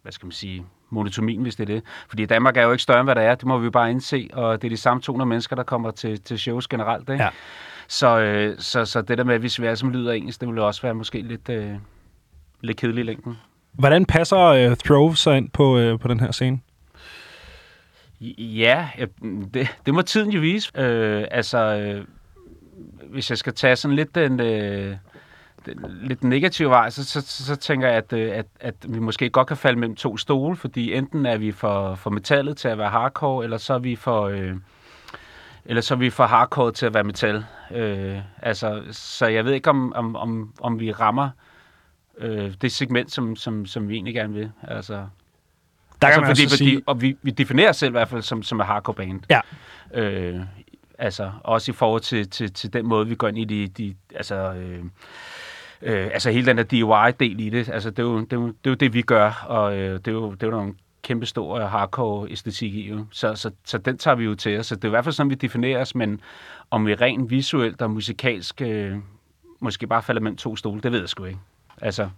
hvad 0.02 0.12
skal 0.12 0.26
man 0.26 0.32
sige, 0.32 0.64
monotomien, 0.92 1.42
hvis 1.42 1.56
det 1.56 1.70
er 1.70 1.74
det. 1.74 1.84
Fordi 2.08 2.26
Danmark 2.26 2.58
er 2.58 2.62
jo 2.62 2.72
ikke 2.72 2.84
større, 2.84 3.00
end 3.00 3.08
hvad 3.08 3.16
det 3.16 3.24
er. 3.24 3.36
Det 3.36 3.46
må 3.46 3.58
vi 3.58 3.66
jo 3.66 3.72
bare 3.72 3.92
indse. 3.92 4.30
Og 4.34 4.62
det 4.62 4.68
er 4.68 4.70
de 4.70 4.78
samme 4.78 5.02
200 5.02 5.30
mennesker, 5.30 5.56
der 5.56 5.64
kommer 5.64 5.92
til, 5.92 6.22
til 6.22 6.40
shows 6.40 6.68
generelt. 6.68 7.10
Ikke? 7.10 7.24
Ja. 7.24 7.30
Så, 7.88 8.20
øh, 8.20 8.56
så, 8.60 8.86
så 8.86 9.02
det 9.02 9.18
der 9.18 9.24
med, 9.24 9.40
hvis 9.40 9.62
vi 9.62 9.66
alle 9.66 9.76
sammen 9.76 9.96
lyder 9.96 10.12
engelsk, 10.12 10.42
det 10.42 10.48
ville 10.48 10.64
også 10.64 10.82
være 10.82 10.94
måske 10.94 11.22
lidt, 11.22 11.50
øh, 11.50 11.74
lidt 12.62 12.78
kedeligt 12.78 13.06
i 13.06 13.08
længden. 13.08 13.38
Hvordan 13.72 14.06
passer 14.06 14.40
øh, 14.40 14.76
Throve 14.76 15.16
sig 15.16 15.38
ind 15.38 15.50
på, 15.50 15.78
øh, 15.78 16.00
på 16.00 16.08
den 16.08 16.20
her 16.20 16.32
scene? 16.32 16.60
Ja, 18.38 18.90
det, 19.54 19.68
det 19.86 19.94
må 19.94 20.02
tiden 20.02 20.32
jo 20.32 20.40
vise. 20.40 20.72
Øh, 20.76 21.26
altså, 21.32 21.58
øh, 21.58 22.06
hvis 23.10 23.30
jeg 23.30 23.38
skal 23.38 23.54
tage 23.54 23.76
sådan 23.76 23.96
lidt 23.96 24.16
den, 24.16 24.40
øh, 24.40 24.86
den 24.86 24.98
lidt 26.02 26.24
negative 26.24 26.70
vej, 26.70 26.90
så, 26.90 27.06
så, 27.06 27.22
så, 27.22 27.56
tænker 27.56 27.88
jeg, 27.88 27.98
at, 27.98 28.14
øh, 28.14 28.32
at, 28.38 28.46
at 28.60 28.76
vi 28.88 29.00
måske 29.00 29.30
godt 29.30 29.48
kan 29.48 29.58
falde 29.58 29.80
mellem 29.80 29.96
to 29.96 30.18
stole, 30.18 30.56
fordi 30.56 30.94
enten 30.94 31.26
er 31.26 31.38
vi 31.38 31.52
for, 31.52 31.96
for 31.96 32.10
metallet 32.10 32.58
til 32.58 32.68
at 32.68 32.78
være 32.78 32.90
hardcore, 32.90 33.44
eller 33.44 33.58
så 33.58 33.74
er 33.74 33.80
vi 33.80 33.96
for... 33.96 34.28
Øh, 34.28 34.56
eller 35.66 35.82
så 35.82 35.94
er 35.94 35.98
vi 35.98 36.10
for 36.10 36.26
hardcore 36.26 36.72
til 36.72 36.86
at 36.86 36.94
være 36.94 37.04
metal. 37.04 37.46
Øh, 37.72 38.20
altså, 38.42 38.84
så 38.92 39.26
jeg 39.26 39.46
ved 39.46 39.54
ikke, 39.54 39.70
om, 39.70 39.94
om, 39.94 40.16
om, 40.16 40.54
om 40.62 40.80
vi 40.80 40.92
rammer 40.92 41.30
øh, 42.18 42.54
det 42.62 42.72
segment, 42.72 43.12
som, 43.12 43.36
som, 43.36 43.66
som 43.66 43.90
vi 43.90 43.94
egentlig 43.94 44.14
gerne 44.14 44.34
vil. 44.34 44.52
Altså, 44.64 44.94
Der 44.94 46.08
altså, 46.08 46.20
kan 46.20 46.22
man 46.22 46.30
fordi, 46.30 46.42
altså 46.42 46.58
fordi, 46.58 46.70
sige, 46.70 46.82
Og 46.86 47.02
vi, 47.02 47.18
vi 47.22 47.32
definerer 47.32 47.70
os 47.70 47.78
selv 47.78 47.90
i 47.90 47.92
hvert 47.92 48.10
fald 48.10 48.22
som, 48.22 48.44
som 48.44 48.60
et 48.60 48.66
hardcore 48.66 48.94
band. 48.94 49.22
Ja. 49.30 49.42
Øh, 49.94 50.40
altså, 50.98 51.32
også 51.44 51.72
i 51.72 51.74
forhold 51.74 52.02
til, 52.02 52.30
til, 52.30 52.54
til 52.54 52.74
den 52.74 52.86
måde, 52.86 53.08
vi 53.08 53.16
går 53.16 53.28
ind 53.28 53.38
i 53.38 53.46
de... 53.46 53.68
de 53.68 53.96
altså, 54.16 54.36
øh, 54.36 54.84
øh, 55.84 56.10
altså 56.14 56.32
hele 56.32 56.46
den 56.46 56.58
der 56.58 56.64
DIY-del 56.64 57.40
i 57.40 57.50
det. 57.50 57.70
Altså, 57.70 57.90
det 57.90 58.00
er 58.00 58.04
jo 58.04 58.20
det, 58.20 58.34
er 58.34 58.38
jo, 58.38 58.48
det, 58.48 58.66
er 58.66 58.70
jo 58.70 58.74
det 58.74 58.94
vi 58.94 59.02
gør, 59.02 59.46
og 59.48 59.78
øh, 59.78 59.94
det 59.94 60.08
er 60.08 60.12
jo, 60.12 60.32
det 60.32 60.44
er 60.44 60.48
jo 60.48 60.52
nogle 60.52 60.74
kæmpe 61.04 61.26
stor 61.26 61.66
hardcore-æstetik 61.66 62.76
i. 62.76 62.90
Jo. 62.90 63.06
Så, 63.12 63.36
så, 63.36 63.52
så 63.66 63.78
den 63.78 63.98
tager 63.98 64.16
vi 64.16 64.24
jo 64.24 64.36
til 64.36 64.60
os. 64.60 64.68
Så 64.68 64.76
det 64.76 64.84
er 64.84 64.88
i 64.88 64.90
hvert 64.90 65.04
fald 65.04 65.14
sådan, 65.14 65.30
vi 65.30 65.36
definerer 65.36 65.82
os, 65.82 65.96
men 65.96 66.22
om 66.72 66.86
vi 66.86 66.96
rent 66.96 67.30
visuelt 67.32 67.82
og 67.82 67.92
musikalsk 67.92 68.62
øh, 68.62 68.96
måske 69.60 69.88
bare 69.88 70.02
falder 70.04 70.22
mellem 70.22 70.38
to 70.38 70.56
stole, 70.56 70.82
det 70.82 70.92
ved 70.92 71.00
jeg 71.00 71.10
sgu 71.10 71.24
ikke. 71.26 71.40
Altså, 71.82 72.10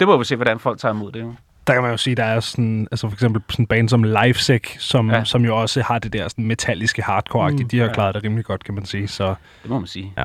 det 0.00 0.08
må 0.08 0.16
vi 0.16 0.24
se, 0.24 0.36
hvordan 0.36 0.58
folk 0.58 0.78
tager 0.78 0.94
imod 0.94 1.12
det. 1.12 1.20
Jo. 1.20 1.34
der 1.66 1.72
kan 1.72 1.82
man 1.82 1.90
jo 1.90 1.96
sige, 1.96 2.16
der 2.16 2.24
er 2.24 2.40
sådan, 2.40 2.88
altså 2.90 3.08
for 3.08 3.14
eksempel 3.14 3.42
sådan 3.48 3.62
en 3.62 3.66
band 3.66 3.88
som 3.88 4.02
Lifesec, 4.02 4.62
som, 4.78 5.10
ja. 5.10 5.24
Som 5.24 5.44
jo 5.44 5.60
også 5.60 5.82
har 5.82 5.98
det 5.98 6.12
der 6.12 6.28
sådan 6.28 6.44
metalliske 6.46 7.02
hardcore 7.02 7.50
mm, 7.50 7.68
De 7.68 7.78
har 7.78 7.86
ja. 7.86 7.92
klaret 7.92 8.14
det 8.14 8.24
rimelig 8.24 8.44
godt, 8.44 8.64
kan 8.64 8.74
man 8.74 8.84
sige. 8.84 9.08
Så 9.08 9.34
Det 9.62 9.70
må 9.70 9.78
man 9.78 9.86
sige. 9.86 10.12
Ja. 10.16 10.24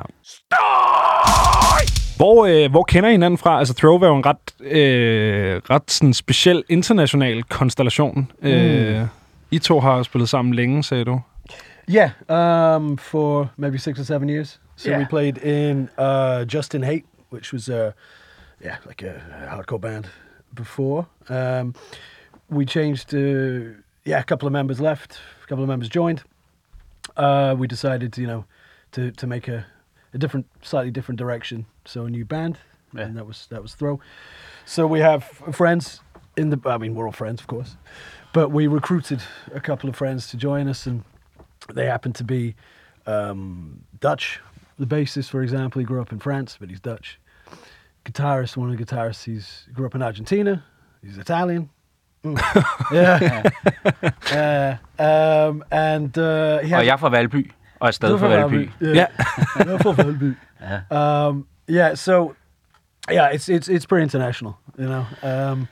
Hvor, 2.16 2.46
øh, 2.46 2.70
hvor 2.70 2.82
kender 2.82 3.08
I 3.08 3.12
hinanden 3.12 3.38
fra? 3.38 3.58
Altså 3.58 3.74
Throve 3.74 4.04
er 4.06 4.08
jo 4.10 4.16
en 4.16 4.26
ret, 4.26 4.54
øh, 4.60 5.60
ret 5.70 5.90
sådan 5.90 6.14
speciel 6.14 6.64
international 6.68 7.42
konstellation. 7.42 8.32
Mm. 8.42 8.48
Øh, 8.48 9.06
I 9.50 9.58
to 9.58 9.80
har 9.80 10.02
spillet 10.02 10.28
sammen 10.28 10.54
længe, 10.54 10.82
sagde 10.84 11.04
du. 11.04 11.20
Yeah, 11.90 12.10
um, 12.76 12.98
for 12.98 13.50
maybe 13.56 13.78
six 13.78 13.98
or 13.98 14.02
seven 14.02 14.28
years. 14.30 14.60
So 14.76 14.90
we 14.90 14.96
Yeah. 14.96 15.08
played 15.08 15.36
in 15.38 15.88
uh, 15.98 16.54
Justin 16.54 16.84
Hate, 16.84 17.04
which 17.32 17.52
was 17.52 17.68
a 17.68 17.92
yeah 18.64 18.76
like 18.86 19.02
a, 19.06 19.10
a 19.10 19.56
hardcore 19.56 19.78
band 19.80 20.04
before. 20.56 21.04
Um, 21.28 21.74
we 22.50 22.64
changed. 22.64 23.14
Uh, 23.14 23.20
yeah, 24.06 24.18
a 24.20 24.22
couple 24.24 24.46
of 24.46 24.52
members 24.52 24.80
left. 24.80 25.20
A 25.44 25.46
couple 25.48 25.62
of 25.64 25.68
members 25.68 25.88
joined. 25.88 26.18
Uh, 27.16 27.54
we 27.60 27.66
decided, 27.66 28.18
you 28.18 28.26
know, 28.26 28.44
to 28.92 29.10
to 29.20 29.26
make 29.26 29.48
a, 29.52 29.64
a 30.16 30.18
different, 30.18 30.46
slightly 30.62 30.90
different 30.90 31.18
direction. 31.18 31.66
So 31.84 32.06
a 32.06 32.10
new 32.10 32.24
band, 32.24 32.58
Yeah. 32.92 33.06
and 33.06 33.16
that 33.16 33.26
was 33.26 33.46
that 33.50 33.62
was 33.62 33.74
Throw. 33.74 34.00
So 34.64 34.86
we 34.86 35.00
have 35.00 35.22
friends 35.52 36.00
in 36.36 36.50
the. 36.50 36.58
I 36.64 36.78
mean, 36.78 36.94
we're 36.94 37.06
all 37.06 37.12
friends, 37.12 37.40
of 37.40 37.46
course, 37.46 37.76
but 38.32 38.48
we 38.50 38.66
recruited 38.66 39.20
a 39.54 39.60
couple 39.60 39.88
of 39.90 39.96
friends 39.96 40.30
to 40.30 40.36
join 40.36 40.68
us, 40.68 40.86
and 40.86 41.04
they 41.74 41.86
happen 41.86 42.12
to 42.12 42.24
be 42.24 42.54
um, 43.06 43.84
Dutch. 44.00 44.40
The 44.78 44.86
bassist, 44.86 45.30
for 45.30 45.42
example, 45.42 45.80
he 45.80 45.86
grew 45.86 46.00
up 46.02 46.12
in 46.12 46.18
France, 46.20 46.56
but 46.60 46.68
he's 46.70 46.80
Dutch. 46.80 47.18
Guitarist, 48.04 48.56
one 48.56 48.70
of 48.70 48.76
the 48.76 48.84
guitarists, 48.84 49.24
he's 49.24 49.68
grew 49.72 49.86
up 49.86 49.94
in 49.94 50.02
Argentina. 50.02 50.62
He's 51.02 51.18
Italian. 51.18 51.68
Mm. 52.24 52.36
yeah. 52.92 53.42
uh, 54.98 55.48
um, 55.48 55.64
and 55.70 56.18
uh, 56.18 56.58
he 56.60 56.74
Og 56.74 56.86
jeg 56.86 56.92
er 56.92 56.96
fra 56.96 57.08
Valby, 57.08 57.50
og 57.80 57.88
er 57.88 57.92
stadig 57.92 58.20
fra 58.20 58.32
er 58.32 58.46
Valby. 58.46 58.70
Yeah. 58.82 58.96
Jeg 58.96 59.08
er 59.58 59.78
fra 59.78 59.90
Valby. 60.02 60.36
Um, 60.90 61.46
yeah, 61.70 61.96
so 61.96 62.32
yeah, 63.12 63.34
it's 63.34 63.48
it's 63.48 63.68
it's 63.68 63.86
pretty 63.86 64.02
international, 64.02 64.52
you 64.78 64.86
know. 64.86 65.04
Um, 65.50 65.66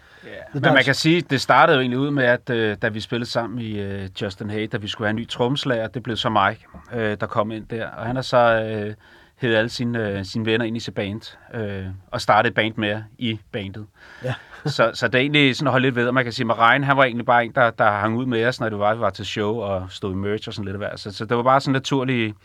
Men 0.53 0.63
man 0.63 0.85
kan 0.85 0.95
sige, 0.95 1.21
det 1.21 1.41
startede 1.41 1.77
jo 1.77 1.81
egentlig 1.81 1.99
ud 1.99 2.11
med, 2.11 2.25
at 2.25 2.51
øh, 2.51 2.77
da 2.83 2.89
vi 2.89 3.01
spillede 3.01 3.31
sammen 3.31 3.59
i 3.59 3.81
øh, 3.81 4.09
Justin 4.23 4.51
Hay, 4.51 4.69
da 4.73 4.77
vi 4.77 4.89
skulle 4.89 5.07
have 5.07 5.11
en 5.11 5.17
ny 5.17 5.29
trommeslager, 5.29 5.87
det 5.87 6.03
blev 6.03 6.17
så 6.17 6.29
Mike, 6.29 6.67
øh, 6.93 7.17
der 7.21 7.27
kom 7.27 7.51
ind 7.53 7.67
der. 7.67 7.87
Og 7.89 8.07
han 8.07 8.17
har 8.17 8.23
så 8.23 8.37
øh, 8.37 8.95
hævet 9.37 9.57
alle 9.57 9.69
sine, 9.69 10.09
øh, 10.19 10.25
sine 10.25 10.47
venner 10.47 10.67
ind 10.67 10.77
i 10.77 10.81
sit 10.81 10.95
band, 10.95 11.37
øh, 11.55 11.87
og 12.11 12.21
startede 12.21 12.49
et 12.51 12.55
band 12.55 12.75
mere 12.77 13.05
i 13.19 13.41
bandet. 13.53 13.87
Ja. 14.25 14.35
så, 14.67 14.91
så 14.95 15.09
det 15.09 15.15
er 15.15 15.21
egentlig 15.23 15.57
sådan 15.57 15.67
at 15.67 15.73
holde 15.73 15.87
lidt 15.87 15.95
ved, 15.97 16.07
og 16.09 16.15
man 16.15 16.25
kan 16.25 16.33
sige, 16.33 16.47
at 16.51 16.59
Ryan, 16.59 16.85
han 16.85 16.97
var 16.97 17.05
egentlig 17.05 17.27
bare 17.27 17.45
en, 17.45 17.53
der, 17.55 17.71
der 17.71 17.91
hang 17.91 18.17
ud 18.17 18.27
med 18.27 18.47
os, 18.47 18.61
når 18.61 18.69
det 18.69 18.79
var, 18.79 18.95
vi 18.95 19.01
var 19.01 19.11
til 19.11 19.27
show 19.27 19.57
og 19.61 19.87
stod 19.91 20.13
i 20.13 20.17
merch 20.17 20.49
og 20.49 20.55
sådan 20.55 20.65
lidt 20.65 20.75
af 20.75 20.81
hvert. 20.81 21.01
Så, 21.01 21.13
så 21.13 21.25
det 21.25 21.37
var 21.37 21.43
bare 21.43 21.61
sådan 21.61 21.73
naturligt, 21.73 22.37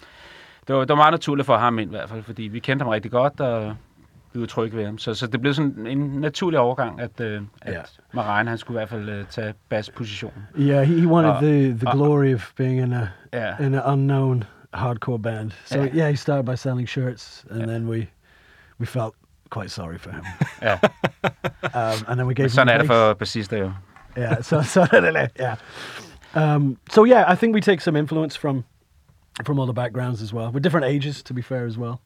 det 0.68 0.76
var, 0.76 0.82
det 0.82 0.90
var 0.90 0.96
meget 0.96 1.12
naturligt 1.12 1.46
for 1.46 1.58
ham 1.58 1.80
ind 1.80 1.92
i 1.92 1.96
hvert 1.96 2.10
fald, 2.10 2.24
fordi 2.24 2.44
vi 2.44 2.60
kendte 2.60 2.84
ham 2.84 2.90
rigtig 2.90 3.12
godt, 3.12 3.40
og 3.42 3.76
vi 4.34 4.40
var 4.40 4.46
trygge 4.48 4.78
ved 4.78 4.86
ham. 4.86 4.98
Så, 4.98 5.14
så 5.14 5.28
det 5.28 5.42
blev 5.42 5.54
sådan 5.54 5.88
en 5.88 5.98
naturlig 5.98 6.60
overgang, 6.60 7.02
at, 7.02 7.20
øh, 7.22 7.42
at 7.62 7.86
yeah. 8.18 8.48
Han 8.48 8.58
skulle 8.58 8.76
i 8.76 8.80
hvert 8.80 8.90
fald 8.90 9.10
øh, 9.10 9.26
tage 9.30 9.54
basspositionen. 9.70 10.48
yeah, 10.60 10.84
he, 10.88 11.00
he 11.00 11.08
wanted 11.08 11.32
Uh, 11.32 11.42
the 11.42 11.74
the 11.74 11.92
glory 11.92 12.34
of 12.34 12.52
being 12.58 12.80
in 12.82 12.94
a 12.94 13.08
Ja. 13.34 13.66
in 13.66 13.74
an 13.74 13.82
unknown 13.94 14.44
hardcore 14.74 15.18
band. 15.22 15.52
So 15.66 15.76
Yeah. 15.84 15.94
yeah, 15.96 16.10
he 16.10 16.16
started 16.16 16.46
by 16.46 16.56
selling 16.56 16.86
shirts, 16.88 17.46
and 17.50 17.60
Yeah. 17.60 17.66
then 17.68 17.88
we 17.88 18.08
we 18.80 18.86
felt 18.86 19.16
quite 19.50 19.72
sorry 19.72 19.98
for 19.98 20.12
him. 20.12 20.24
ja. 20.62 20.78
Um, 21.74 22.06
and 22.08 22.20
then 22.20 22.28
we 22.28 22.34
gave 22.34 22.50
Sådan 22.52 22.68
him 22.68 22.76
er 22.76 22.78
det 22.78 22.88
for 22.88 23.14
bassister 23.14 23.58
jo. 23.58 23.72
yeah 24.18 24.42
so 24.42 24.62
so 24.62 24.86
yeah 25.40 25.56
um, 26.36 26.78
so 26.92 27.06
yeah 27.06 27.32
i 27.32 27.36
think 27.36 27.54
we 27.56 27.62
take 27.62 27.82
some 27.82 28.00
influence 28.00 28.38
from 28.40 28.64
from 29.46 29.60
all 29.60 29.66
the 29.66 29.74
backgrounds 29.74 30.22
as 30.22 30.34
well 30.34 30.52
with 30.52 30.64
different 30.64 30.86
ages 30.96 31.24
to 31.24 31.34
be 31.34 31.42
fair 31.42 31.66
as 31.68 31.78
well 31.78 32.00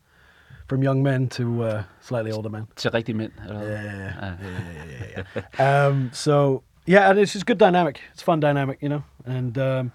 from 0.69 0.83
young 0.83 1.03
men 1.03 1.27
to 1.29 1.63
uh, 1.63 1.83
slightly 2.01 2.31
older 2.31 2.49
men 2.49 2.67
Til 2.75 2.91
rigtige 2.91 3.15
mænd. 3.17 3.31
Eller? 3.49 3.61
yeah, 3.61 3.83
yeah, 3.83 3.93
yeah, 3.93 4.33
yeah, 4.41 5.23
yeah, 5.35 5.43
yeah. 5.59 5.87
um, 5.87 6.09
so 6.13 6.61
yeah 6.87 7.09
and 7.09 7.19
it's 7.19 7.33
just 7.33 7.45
good 7.45 7.59
dynamic 7.59 8.01
it's 8.13 8.23
fun 8.23 8.39
dynamic 8.39 8.77
you 8.81 8.89
know 8.89 9.01
and 9.25 9.57
um, 9.57 9.91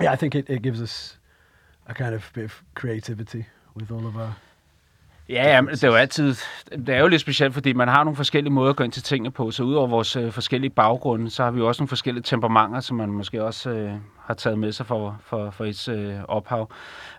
yeah 0.00 0.12
i 0.12 0.16
think 0.16 0.34
it, 0.34 0.48
it 0.50 0.62
gives 0.62 0.80
us 0.82 1.18
a 1.86 1.92
kind 1.92 2.14
of 2.14 2.30
bit 2.34 2.44
of 2.44 2.62
creativity 2.74 3.42
with 3.76 3.92
all 3.92 4.06
of 4.06 4.16
our 4.16 4.34
Ja, 5.28 5.54
ja, 5.54 5.60
men 5.60 5.70
det 5.74 5.84
er 5.84 5.88
jo 5.88 5.94
altid, 5.94 6.34
det 6.70 6.88
er 6.88 7.00
jo 7.00 7.08
lidt 7.08 7.20
specielt, 7.20 7.54
fordi 7.54 7.72
man 7.72 7.88
har 7.88 8.04
nogle 8.04 8.16
forskellige 8.16 8.52
måder 8.52 8.70
at 8.70 8.76
gå 8.76 8.84
ind 8.84 8.92
til 8.92 9.02
tingene 9.02 9.30
på, 9.30 9.50
så 9.50 9.62
udover 9.62 9.86
vores 9.86 10.16
øh, 10.16 10.32
forskellige 10.32 10.70
baggrunde, 10.70 11.30
så 11.30 11.44
har 11.44 11.50
vi 11.50 11.58
jo 11.58 11.68
også 11.68 11.82
nogle 11.82 11.88
forskellige 11.88 12.22
temperamenter, 12.22 12.80
som 12.80 12.96
man 12.96 13.08
måske 13.08 13.44
også 13.44 13.70
øh, 13.70 13.92
har 14.20 14.34
taget 14.34 14.58
med 14.58 14.72
sig 14.72 14.86
for, 14.86 15.20
for, 15.24 15.50
for 15.50 15.64
et 15.64 15.88
øh, 15.88 16.14
ophav. 16.28 16.70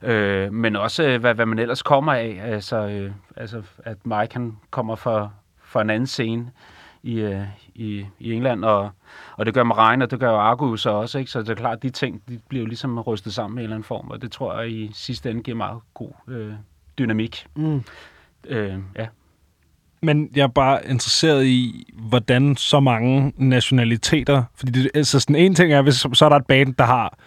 Øh, 0.01 0.53
men 0.53 0.75
også, 0.75 1.03
øh, 1.03 1.19
hvad, 1.19 1.33
hvad 1.33 1.45
man 1.45 1.59
ellers 1.59 1.83
kommer 1.83 2.13
af, 2.13 2.41
altså, 2.43 2.77
øh, 2.77 3.11
altså 3.35 3.61
at 3.77 4.05
Mike 4.05 4.33
han 4.33 4.57
kommer 4.71 4.95
fra, 4.95 5.29
fra 5.63 5.81
en 5.81 5.89
anden 5.89 6.07
scene 6.07 6.51
i, 7.05 7.19
øh, 7.19 7.41
i, 7.75 8.05
i 8.19 8.33
England, 8.33 8.65
og, 8.65 8.89
og 9.37 9.45
det 9.45 9.53
gør 9.53 9.63
Marine, 9.63 10.05
og 10.05 10.11
det 10.11 10.19
gør 10.19 10.31
Argus 10.31 10.81
så 10.81 10.89
også, 10.89 11.19
ikke? 11.19 11.31
så 11.31 11.39
det 11.39 11.49
er 11.49 11.55
klart, 11.55 11.77
at 11.77 11.83
de 11.83 11.89
ting 11.89 12.21
de 12.29 12.39
bliver 12.49 12.61
jo 12.61 12.67
ligesom 12.67 12.99
rystet 12.99 13.33
sammen 13.33 13.57
i 13.57 13.61
en 13.61 13.63
eller 13.63 13.75
anden 13.75 13.87
form, 13.87 14.09
og 14.09 14.21
det 14.21 14.31
tror 14.31 14.59
jeg 14.59 14.71
i 14.71 14.91
sidste 14.93 15.29
ende 15.29 15.43
giver 15.43 15.57
meget 15.57 15.79
god 15.93 16.11
øh, 16.27 16.53
dynamik. 16.99 17.47
Mm. 17.55 17.83
Øh, 18.47 18.73
ja. 18.97 19.07
Men 20.01 20.29
jeg 20.35 20.43
er 20.43 20.47
bare 20.47 20.87
interesseret 20.89 21.45
i, 21.45 21.93
hvordan 21.93 22.55
så 22.55 22.79
mange 22.79 23.33
nationaliteter... 23.37 24.43
Fordi 24.55 24.71
det, 24.71 24.91
altså 24.93 25.19
sådan 25.19 25.35
en 25.35 25.55
ting 25.55 25.73
er, 25.73 25.81
hvis 25.81 25.95
så 26.13 26.25
er 26.25 26.29
der 26.29 26.35
et 26.35 26.45
band, 26.45 26.73
der 26.73 26.83
har 26.83 27.17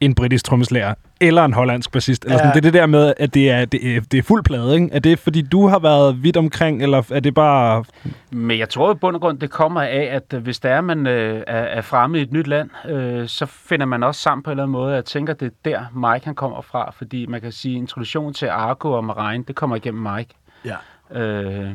en 0.00 0.14
britisk 0.14 0.44
trommeslager 0.44 0.94
eller 1.20 1.44
en 1.44 1.52
hollandsk 1.52 1.92
bassist. 1.92 2.24
Eller 2.24 2.38
sådan. 2.38 2.48
Ja. 2.48 2.52
Det 2.52 2.58
er 2.58 2.70
det 2.70 2.74
der 2.74 2.86
med, 2.86 3.14
at 3.16 3.34
det 3.34 3.50
er, 3.50 3.64
det, 3.64 3.96
er, 3.96 4.00
det 4.00 4.18
er 4.18 4.22
fuld 4.22 4.44
plade, 4.44 4.74
ikke? 4.74 4.88
Er 4.92 4.98
det, 4.98 5.18
fordi 5.18 5.42
du 5.42 5.66
har 5.66 5.78
været 5.78 6.22
vidt 6.22 6.36
omkring, 6.36 6.82
eller 6.82 7.02
er 7.12 7.20
det 7.20 7.34
bare... 7.34 7.84
Men 8.30 8.58
jeg 8.58 8.68
tror 8.68 8.92
i 8.92 8.94
bund 8.94 9.16
og 9.16 9.22
grund, 9.22 9.38
det 9.38 9.50
kommer 9.50 9.82
af, 9.82 10.08
at 10.10 10.34
øh, 10.34 10.42
hvis 10.42 10.58
der 10.58 10.68
er, 10.68 10.80
man 10.80 11.06
øh, 11.06 11.42
er, 11.46 11.58
er 11.58 11.80
fremme 11.80 12.18
i 12.18 12.22
et 12.22 12.32
nyt 12.32 12.46
land, 12.46 12.70
øh, 12.88 13.28
så 13.28 13.46
finder 13.46 13.86
man 13.86 14.02
også 14.02 14.20
sammen 14.20 14.42
på 14.42 14.50
en 14.50 14.52
eller 14.52 14.62
anden 14.62 14.72
måde. 14.72 14.94
Jeg 14.94 15.04
tænker, 15.04 15.34
det 15.34 15.46
er 15.46 15.70
der 15.70 16.12
Mike 16.12 16.24
han 16.24 16.34
kommer 16.34 16.60
fra, 16.62 16.90
fordi 16.90 17.26
man 17.26 17.40
kan 17.40 17.52
sige, 17.52 17.76
introduktion 17.76 18.34
til 18.34 18.46
Argo 18.46 18.92
og 18.92 19.04
Marine, 19.04 19.44
det 19.44 19.56
kommer 19.56 19.76
igennem 19.76 20.12
Mike. 20.16 20.34
Yeah. 20.66 21.64
Øh, 21.64 21.74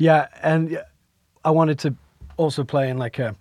Yeah, 0.00 0.26
and 0.42 0.76
I 1.44 1.50
wanted 1.50 1.78
to 1.78 1.90
also 2.38 2.64
play 2.64 2.88
in 2.88 2.98
like 2.98 3.18
a, 3.18 3.32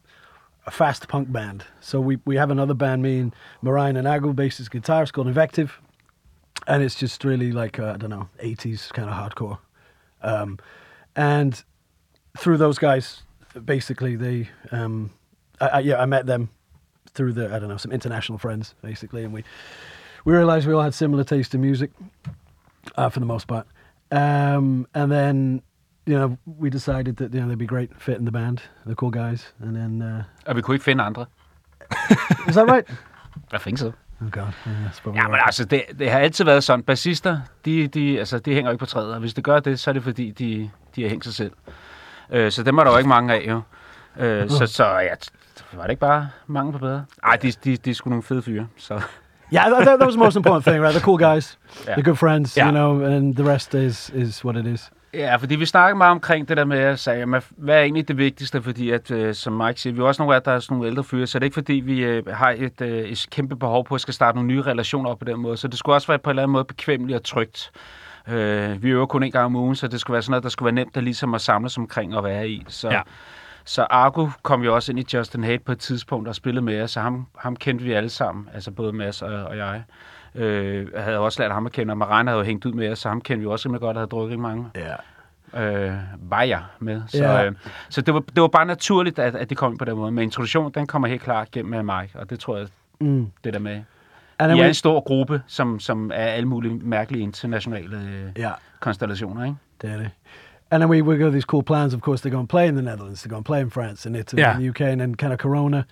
a 0.66 0.72
fast 0.72 1.08
punk 1.08 1.32
band. 1.32 1.66
So 1.80 2.00
we, 2.00 2.20
we 2.26 2.36
have 2.36 2.52
another 2.52 2.74
band, 2.74 3.02
me 3.02 3.20
and 3.20 3.36
Marine 3.62 3.98
and 3.98 4.08
Agu, 4.08 4.34
bassist 4.34 4.72
guitar, 4.72 5.04
it's 5.04 5.12
called 5.12 5.28
Invective. 5.28 5.80
And 6.68 6.84
it's 6.84 6.96
just 6.96 7.24
really 7.24 7.52
like, 7.52 7.80
uh, 7.80 7.94
I 7.94 7.98
don't 7.98 8.12
know, 8.12 8.30
80s 8.44 8.94
kind 8.94 9.10
of 9.10 9.16
hardcore. 9.16 9.58
Um, 10.22 10.60
and 11.16 11.64
through 12.38 12.58
those 12.58 12.78
guys, 12.78 13.24
basically, 13.66 14.16
they, 14.16 14.50
um, 14.72 15.12
I, 15.60 15.68
I, 15.68 15.80
yeah, 15.80 16.00
I 16.00 16.06
met 16.06 16.28
them 16.28 16.50
through 17.14 17.34
the, 17.34 17.54
I 17.54 17.60
don't 17.60 17.70
know, 17.70 17.78
some 17.78 17.92
international 17.92 18.38
friends, 18.38 18.76
basically. 18.84 19.24
And 19.24 19.34
we, 19.34 19.44
we 20.24 20.34
realized 20.34 20.68
we 20.68 20.74
all 20.74 20.84
had 20.84 20.94
similar 20.94 21.24
taste 21.24 21.56
in 21.56 21.62
music, 21.62 21.92
uh, 22.96 23.10
for 23.10 23.20
the 23.20 23.26
most 23.26 23.48
part. 23.48 23.68
Um, 24.12 24.88
and 24.94 25.12
then, 25.12 25.62
you 26.08 26.18
know, 26.18 26.38
we 26.62 26.70
decided 26.70 27.16
that, 27.18 27.34
you 27.34 27.40
know, 27.40 27.48
they'd 27.48 27.58
be 27.58 27.68
great 27.68 27.90
fit 27.98 28.18
in 28.18 28.26
the 28.26 28.32
band. 28.32 28.58
They're 28.86 28.96
cool 28.96 29.12
guys. 29.12 29.54
And 29.64 29.76
then, 29.76 30.02
uh, 30.02 30.24
og 30.46 30.56
vi 30.56 30.62
kunne 30.62 30.76
ikke 30.76 30.84
finde 30.84 31.04
andre. 31.04 31.26
is 32.50 32.56
that 32.56 32.72
right? 32.72 32.88
Jeg 33.52 33.62
think 33.62 33.78
so. 33.78 33.92
Oh, 34.22 34.30
God. 34.32 34.54
Yeah, 34.68 35.16
Ja, 35.16 35.28
men 35.28 35.40
altså, 35.46 35.66
det, 35.66 35.84
det 36.00 36.12
har 36.12 36.20
altid 36.20 36.46
været 36.46 36.64
sådan. 36.64 36.84
Bassister, 36.84 37.40
de, 37.66 37.88
de, 37.88 38.20
altså, 38.20 38.40
de 38.40 38.54
hænger 38.54 38.72
ikke 38.72 38.80
på 38.80 38.86
træet, 38.86 39.14
og 39.14 39.20
hvis 39.20 39.34
det 39.34 39.44
gør 39.44 39.60
det, 39.60 39.80
så 39.80 39.92
er 39.92 39.94
det 39.94 40.04
fordi, 40.04 40.32
de, 40.32 40.70
de 40.96 41.02
har 41.02 41.10
hængt 41.10 41.26
sig 41.26 41.34
selv. 41.34 41.52
Øh, 42.30 42.52
så 42.52 42.64
dem 42.64 42.78
er 42.78 42.84
der 42.84 42.92
jo 42.92 42.98
ikke 42.98 43.10
mange 43.10 43.34
af, 43.34 43.46
jo. 43.50 43.62
Øh, 44.26 44.50
så, 44.50 44.66
så 44.68 44.86
ja, 44.86 45.14
var 45.74 45.84
det 45.84 45.90
ikke 45.90 46.00
bare 46.00 46.30
mange 46.48 46.72
på 46.72 46.78
bedre? 46.78 47.06
Ej, 47.24 47.36
de, 47.36 47.52
de, 47.52 47.78
de 47.78 47.90
er 47.90 47.94
sgu 47.94 48.10
nogle 48.10 48.24
fede 48.24 48.42
fyre, 48.42 48.68
så... 48.78 49.02
Yeah, 49.54 49.70
that, 49.70 49.86
that, 49.86 50.00
that 50.00 50.06
was 50.06 50.14
the 50.14 50.24
most 50.24 50.38
important 50.38 50.64
thing, 50.66 50.82
right? 50.82 50.96
They're 50.96 51.06
cool 51.06 51.18
guys. 51.18 51.58
Yeah. 51.88 51.96
They're 51.96 52.06
good 52.10 52.16
friends, 52.18 52.58
Yeah. 52.58 52.68
you 52.68 52.72
know, 52.72 53.06
and 53.06 53.36
the 53.36 53.44
rest 53.44 53.76
is, 53.76 54.10
is 54.16 54.46
what 54.46 54.56
it 54.58 54.66
is. 54.66 54.92
Ja, 55.14 55.36
fordi 55.36 55.56
vi 55.56 55.66
snakker 55.66 55.96
meget 55.96 56.12
omkring 56.12 56.48
det 56.48 56.58
der 56.58 56.66
med 56.66 56.78
at 56.78 57.00
sige, 57.00 57.16
jamen, 57.16 57.42
hvad 57.58 57.76
er 57.76 57.82
egentlig 57.82 58.08
det 58.08 58.18
vigtigste, 58.18 58.62
fordi 58.62 58.90
at, 58.90 59.12
øh, 59.12 59.36
som 59.36 59.54
Mike 59.54 59.82
siger, 59.82 59.94
vi 59.94 60.00
er 60.02 60.06
også 60.06 60.22
nogle 60.22 60.36
af, 60.36 60.42
der 60.42 60.52
er 60.52 60.60
sådan 60.60 60.76
nogle 60.76 60.90
ældre 60.90 61.04
fyre, 61.04 61.28
så 61.28 61.40
det 61.40 61.44
er 61.44 61.46
ikke 61.46 61.54
fordi, 61.54 61.74
vi 61.74 62.04
øh, 62.04 62.28
har 62.28 62.56
et, 62.58 62.82
øh, 62.82 62.98
et 63.00 63.26
kæmpe 63.32 63.56
behov 63.56 63.86
på 63.86 63.96
at 63.96 64.02
skal 64.02 64.14
starte 64.14 64.36
nogle 64.36 64.48
nye 64.48 64.62
relationer 64.62 65.10
op 65.10 65.20
på 65.20 65.26
den 65.26 65.40
måde, 65.40 65.58
så 65.58 65.68
det 65.68 65.80
skulle 65.80 65.96
også 65.96 66.08
være 66.08 66.20
på 66.20 66.30
en 66.30 66.32
eller 66.32 66.44
anden 66.44 66.54
måde 66.54 66.66
bekvemmeligt 66.66 67.16
og 67.18 67.24
trygt. 67.24 67.72
Øh, 68.28 68.84
vi 68.84 68.90
øver 68.90 69.06
kun 69.06 69.24
en 69.24 69.32
gang 69.32 69.46
om 69.46 69.56
ugen, 69.56 69.76
så 69.76 69.88
det 69.88 70.00
skulle 70.02 70.14
være 70.14 70.22
sådan 70.22 70.32
noget, 70.32 70.44
der 70.44 70.50
skulle 70.50 70.66
være 70.66 70.76
nemt 70.86 70.98
at, 70.98 71.04
ligesom 71.04 71.34
at 71.34 71.42
samles 71.42 71.78
omkring 71.78 72.16
og 72.18 72.24
være 72.24 72.50
i. 72.50 72.64
Så, 72.68 72.90
Ja. 72.90 73.02
så 73.66 73.84
Argo 73.90 74.30
kom 74.44 74.64
jo 74.64 74.76
også 74.76 74.92
ind 74.92 75.00
i 75.00 75.06
Justin 75.18 75.44
Hate 75.44 75.64
på 75.66 75.72
et 75.72 75.80
tidspunkt 75.80 76.28
og 76.28 76.36
spillede 76.36 76.66
med 76.66 76.82
os, 76.82 76.92
så 76.92 77.00
ham, 77.02 77.28
ham 77.38 77.56
kendte 77.56 77.86
vi 77.86 77.94
alle 77.94 78.10
sammen, 78.10 78.50
altså 78.54 78.72
både 78.72 78.94
Mads 78.94 79.22
og, 79.22 79.44
og 79.44 79.58
jeg. 79.58 79.84
Øh, 80.36 80.88
jeg 80.94 81.04
havde 81.04 81.20
også 81.20 81.42
lært 81.42 81.52
ham 81.52 81.66
at 81.66 81.72
kende, 81.72 81.92
og 81.92 81.98
Marina 81.98 82.32
havde 82.32 82.40
jo 82.40 82.46
hængt 82.46 82.66
ud 82.66 82.72
med 82.74 82.92
os, 82.92 83.00
så 83.00 83.10
ham 83.10 83.22
kendte 83.22 83.40
vi 83.42 83.48
også 83.52 83.70
rimelig 83.70 83.82
godt, 83.82 83.98
og 83.98 84.02
havde 84.02 84.10
drukket 84.10 84.40
mange 84.40 84.66
Yeah. 85.54 85.88
øh, 85.88 85.94
var 86.20 86.42
jeg 86.42 86.62
med. 86.80 87.02
Så, 87.08 87.18
Ja. 87.24 87.46
øh, 87.46 87.52
så 87.90 88.02
det, 88.02 88.14
var, 88.14 88.20
det 88.20 88.42
var 88.42 88.48
bare 88.48 88.66
naturligt, 88.66 89.20
at, 89.20 89.36
at 89.36 89.50
det 89.50 89.58
kom 89.58 89.78
på 89.78 89.86
den 89.86 89.96
måde. 89.96 90.12
Men 90.12 90.24
introduktionen, 90.24 90.72
den 90.72 90.88
kommer 90.88 91.08
helt 91.08 91.22
klart 91.22 91.52
gennem 91.52 91.70
med 91.84 91.84
Mike, 92.02 92.20
og 92.20 92.30
det 92.30 92.40
tror 92.40 92.58
jeg, 92.58 92.68
Mm. 93.00 93.32
det 93.44 93.54
der 93.54 93.60
med. 93.60 93.82
And 94.40 94.52
Vi 94.52 94.56
then 94.56 94.64
er 94.64 94.68
en 94.68 94.74
stor 94.74 95.00
gruppe, 95.02 95.42
som, 95.48 95.80
som 95.80 96.12
er 96.14 96.26
alle 96.26 96.48
mulige 96.48 96.74
mærkelige 96.74 97.24
internationale 97.24 97.96
øh, 97.98 98.42
yeah, 98.44 98.54
konstellationer, 98.80 99.44
ikke? 99.46 99.56
Daddy. 99.82 100.06
And 100.72 100.82
then 100.84 100.90
we, 100.90 101.04
we 101.04 101.24
got 101.24 101.32
these 101.32 101.46
cool 101.46 101.64
plans. 101.64 101.94
Of 101.94 102.00
course, 102.02 102.22
they're 102.30 102.36
going 102.36 102.48
to 102.50 102.52
play 102.52 102.68
in 102.68 102.74
the 102.76 102.82
Netherlands. 102.86 103.22
They're 103.22 103.30
going 103.34 103.46
to 103.46 103.50
play 103.52 103.62
in 103.62 103.72
France 103.72 104.10
and 104.10 104.16
Italy 104.18 104.42
Yeah. 104.42 104.56
and 104.56 104.64
the 104.64 104.70
UK, 104.70 104.82
and 104.92 105.00
then 105.02 105.16
kind 105.16 105.34
of 105.34 105.40
Corona. 105.40 105.86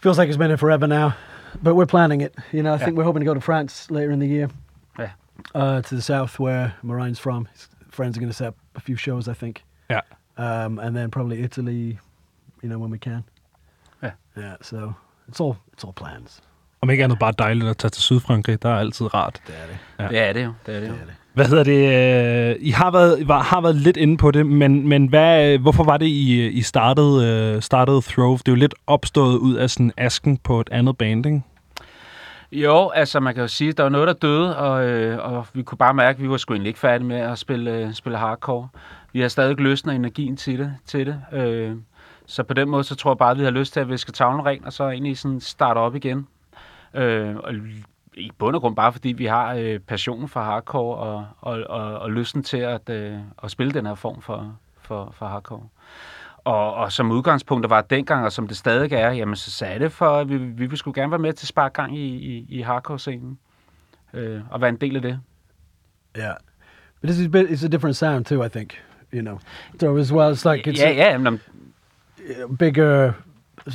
Feels 0.00 0.18
like 0.18 0.28
it's 0.28 0.38
been 0.38 0.48
here 0.50 0.56
forever 0.56 0.86
now, 0.88 1.10
but 1.62 1.74
we're 1.74 1.86
planning 1.86 2.20
it. 2.20 2.34
You 2.52 2.62
know, 2.62 2.74
I 2.74 2.78
think 2.78 2.96
we're 2.96 3.04
hoping 3.04 3.20
to 3.20 3.26
go 3.26 3.34
to 3.34 3.40
France 3.40 3.90
later 3.90 4.10
in 4.12 4.18
the 4.18 4.28
year. 4.28 4.48
Yeah. 4.98 5.12
Uh, 5.54 5.82
to 5.82 5.94
the 5.94 6.02
south 6.02 6.38
where 6.38 6.74
Marine's 6.82 7.18
from. 7.18 7.48
His 7.52 7.68
friends 7.90 8.16
are 8.16 8.20
going 8.20 8.30
to 8.30 8.36
set 8.36 8.48
up 8.48 8.56
a 8.74 8.80
few 8.80 8.96
shows, 8.96 9.28
I 9.28 9.34
think. 9.34 9.62
Ja. 9.90 10.00
Um, 10.36 10.78
and 10.78 10.96
then 10.96 11.10
probably 11.10 11.42
Italy, 11.42 11.98
you 12.62 12.68
know, 12.68 12.78
when 12.78 12.90
we 12.90 12.98
can. 12.98 13.24
Yeah. 14.02 14.12
Yeah. 14.36 14.56
So 14.62 14.94
it's 15.28 15.40
all 15.40 15.56
it's 15.72 15.84
all 15.84 15.92
plans. 15.92 16.40
Om 16.80 16.90
ikke 16.90 17.04
andet 17.04 17.18
bare 17.18 17.32
dejligt 17.38 17.70
at 17.70 17.76
tage 17.76 17.90
til 17.90 18.02
Sydfrankrig. 18.02 18.62
Der 18.62 18.68
er 18.68 18.78
altid 18.78 19.14
rart. 19.14 19.42
Daddy. 19.48 19.76
Ja. 19.98 20.08
Det 20.08 20.18
er 20.18 20.32
det 20.32 20.44
jo. 20.44 20.52
Det 20.66 20.76
er 20.76 20.80
det 20.80 20.88
jo. 20.88 20.94
Daddy. 20.94 21.10
Hvad 21.34 21.44
hedder 21.44 21.64
det? 21.64 22.50
Øh, 22.50 22.56
I 22.60 22.70
har 22.70 22.90
været, 22.90 23.28
var, 23.28 23.42
har 23.42 23.60
været 23.60 23.76
lidt 23.76 23.96
inde 23.96 24.16
på 24.16 24.30
det, 24.30 24.46
men, 24.46 24.88
men 24.88 25.06
hvad, 25.06 25.58
hvorfor 25.58 25.84
var 25.84 25.96
det, 25.96 26.06
I, 26.06 26.48
I 26.48 26.62
startede, 26.62 27.26
øh, 27.26 27.62
startede 27.62 28.00
Throve? 28.00 28.38
Det 28.38 28.48
er 28.48 28.52
jo 28.52 28.56
lidt 28.56 28.74
opstået 28.86 29.38
ud 29.38 29.54
af 29.54 29.70
sådan 29.70 29.92
asken 29.96 30.36
på 30.36 30.60
et 30.60 30.68
andet 30.72 30.98
band, 30.98 31.26
ikke? 31.26 31.42
Jo, 32.52 32.88
altså 32.88 33.20
man 33.20 33.34
kan 33.34 33.40
jo 33.40 33.48
sige, 33.48 33.70
at 33.70 33.76
der 33.76 33.82
var 33.82 33.90
noget, 33.90 34.08
der 34.08 34.12
døde, 34.14 34.56
og, 34.56 34.84
øh, 34.84 35.18
og 35.18 35.46
vi 35.52 35.62
kunne 35.62 35.78
bare 35.78 35.94
mærke, 35.94 36.16
at 36.16 36.22
vi 36.22 36.30
var 36.30 36.36
sgu 36.36 36.54
egentlig 36.54 36.68
ikke 36.68 36.80
færdige 36.80 37.08
med 37.08 37.16
at 37.16 37.38
spille, 37.38 37.70
øh, 37.70 37.94
spille 37.94 38.18
hardcore. 38.18 38.68
Vi 39.12 39.20
har 39.20 39.28
stadig 39.28 39.60
løsnet 39.60 39.94
energien 39.94 40.36
til 40.36 40.58
det. 40.58 40.74
Til 40.86 41.06
det. 41.06 41.20
Øh, 41.32 41.76
så 42.26 42.42
på 42.42 42.54
den 42.54 42.68
måde, 42.68 42.84
så 42.84 42.94
tror 42.94 43.10
jeg 43.10 43.18
bare, 43.18 43.30
at 43.30 43.38
vi 43.38 43.44
har 43.44 43.50
lyst 43.50 43.72
til 43.72 43.80
at 43.80 43.88
viske 43.88 44.12
tavlen 44.12 44.46
ren, 44.46 44.64
og 44.64 44.72
så 44.72 44.88
egentlig 44.88 45.18
sådan 45.18 45.40
starte 45.40 45.78
op 45.78 45.96
igen. 45.96 46.26
Øh, 46.94 47.36
og 47.36 47.52
i 48.14 48.30
bund 48.38 48.56
og 48.56 48.62
grund 48.62 48.76
bare 48.76 48.92
fordi 48.92 49.12
vi 49.12 49.26
har 49.26 49.54
øh, 49.54 49.78
passionen 49.78 50.28
for 50.28 50.40
hardcore 50.40 50.96
og, 50.96 51.26
og, 51.40 51.64
og, 51.68 51.98
og 51.98 52.12
lysten 52.12 52.42
til 52.42 52.56
at, 52.56 52.88
øh, 52.90 53.18
at 53.42 53.50
spille 53.50 53.72
den 53.72 53.86
her 53.86 53.94
form 53.94 54.22
for, 54.22 54.58
for, 54.80 55.14
for 55.18 55.26
hardcore. 55.26 55.68
Og, 56.44 56.74
og 56.74 56.92
som 56.92 57.10
udgangspunkt, 57.10 57.62
der 57.62 57.68
var 57.68 57.80
dengang, 57.80 58.24
og 58.24 58.32
som 58.32 58.48
det 58.48 58.56
stadig 58.56 58.92
er, 58.92 59.12
jamen 59.12 59.36
så 59.36 59.50
sagde 59.50 59.78
det 59.78 59.92
for, 59.92 60.16
at 60.16 60.28
vi, 60.28 60.36
vi 60.36 60.66
vil 60.66 60.78
skulle 60.78 61.00
gerne 61.00 61.10
være 61.10 61.18
med 61.18 61.32
til 61.32 61.44
at 61.44 61.48
sparke 61.48 61.72
gang 61.72 61.98
i, 61.98 62.06
i, 62.06 62.46
i 62.48 62.60
hardcore-scenen. 62.60 63.38
Øh, 64.14 64.40
og 64.50 64.60
være 64.60 64.70
en 64.70 64.76
del 64.76 64.96
af 64.96 65.02
det. 65.02 65.20
Yeah. 66.18 66.34
But 67.00 67.08
this 67.08 67.18
is 67.18 67.26
a 67.26 67.28
bit, 67.28 67.50
it's 67.50 67.64
a 67.64 67.68
different 67.68 67.96
sound 67.96 68.24
too, 68.24 68.44
I 68.44 68.48
think. 68.48 68.82
You 69.12 69.22
know, 69.22 69.38
so 69.80 69.96
as 69.96 70.12
well, 70.12 70.32
it's 70.32 70.44
like 70.44 70.66
it's 70.66 70.80
ja, 70.80 70.90
ja, 70.90 71.18
men, 71.18 71.40
uh, 72.18 72.56
bigger, 72.56 73.12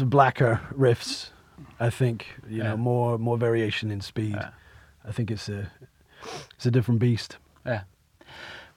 blacker 0.10 0.58
riffs. 0.82 1.34
I 1.82 1.90
think 1.90 2.40
you 2.50 2.58
Yeah. 2.58 2.66
know 2.68 2.76
more 2.78 3.18
more 3.18 3.38
variation 3.38 3.92
in 3.92 4.02
speed. 4.02 4.34
Yeah. 4.36 5.10
I 5.10 5.12
think 5.12 5.32
it's 5.32 5.50
a 5.50 5.66
it's 6.58 6.68
a 6.68 6.70
different 6.70 7.00
beast. 7.00 7.40
ja. 7.66 7.80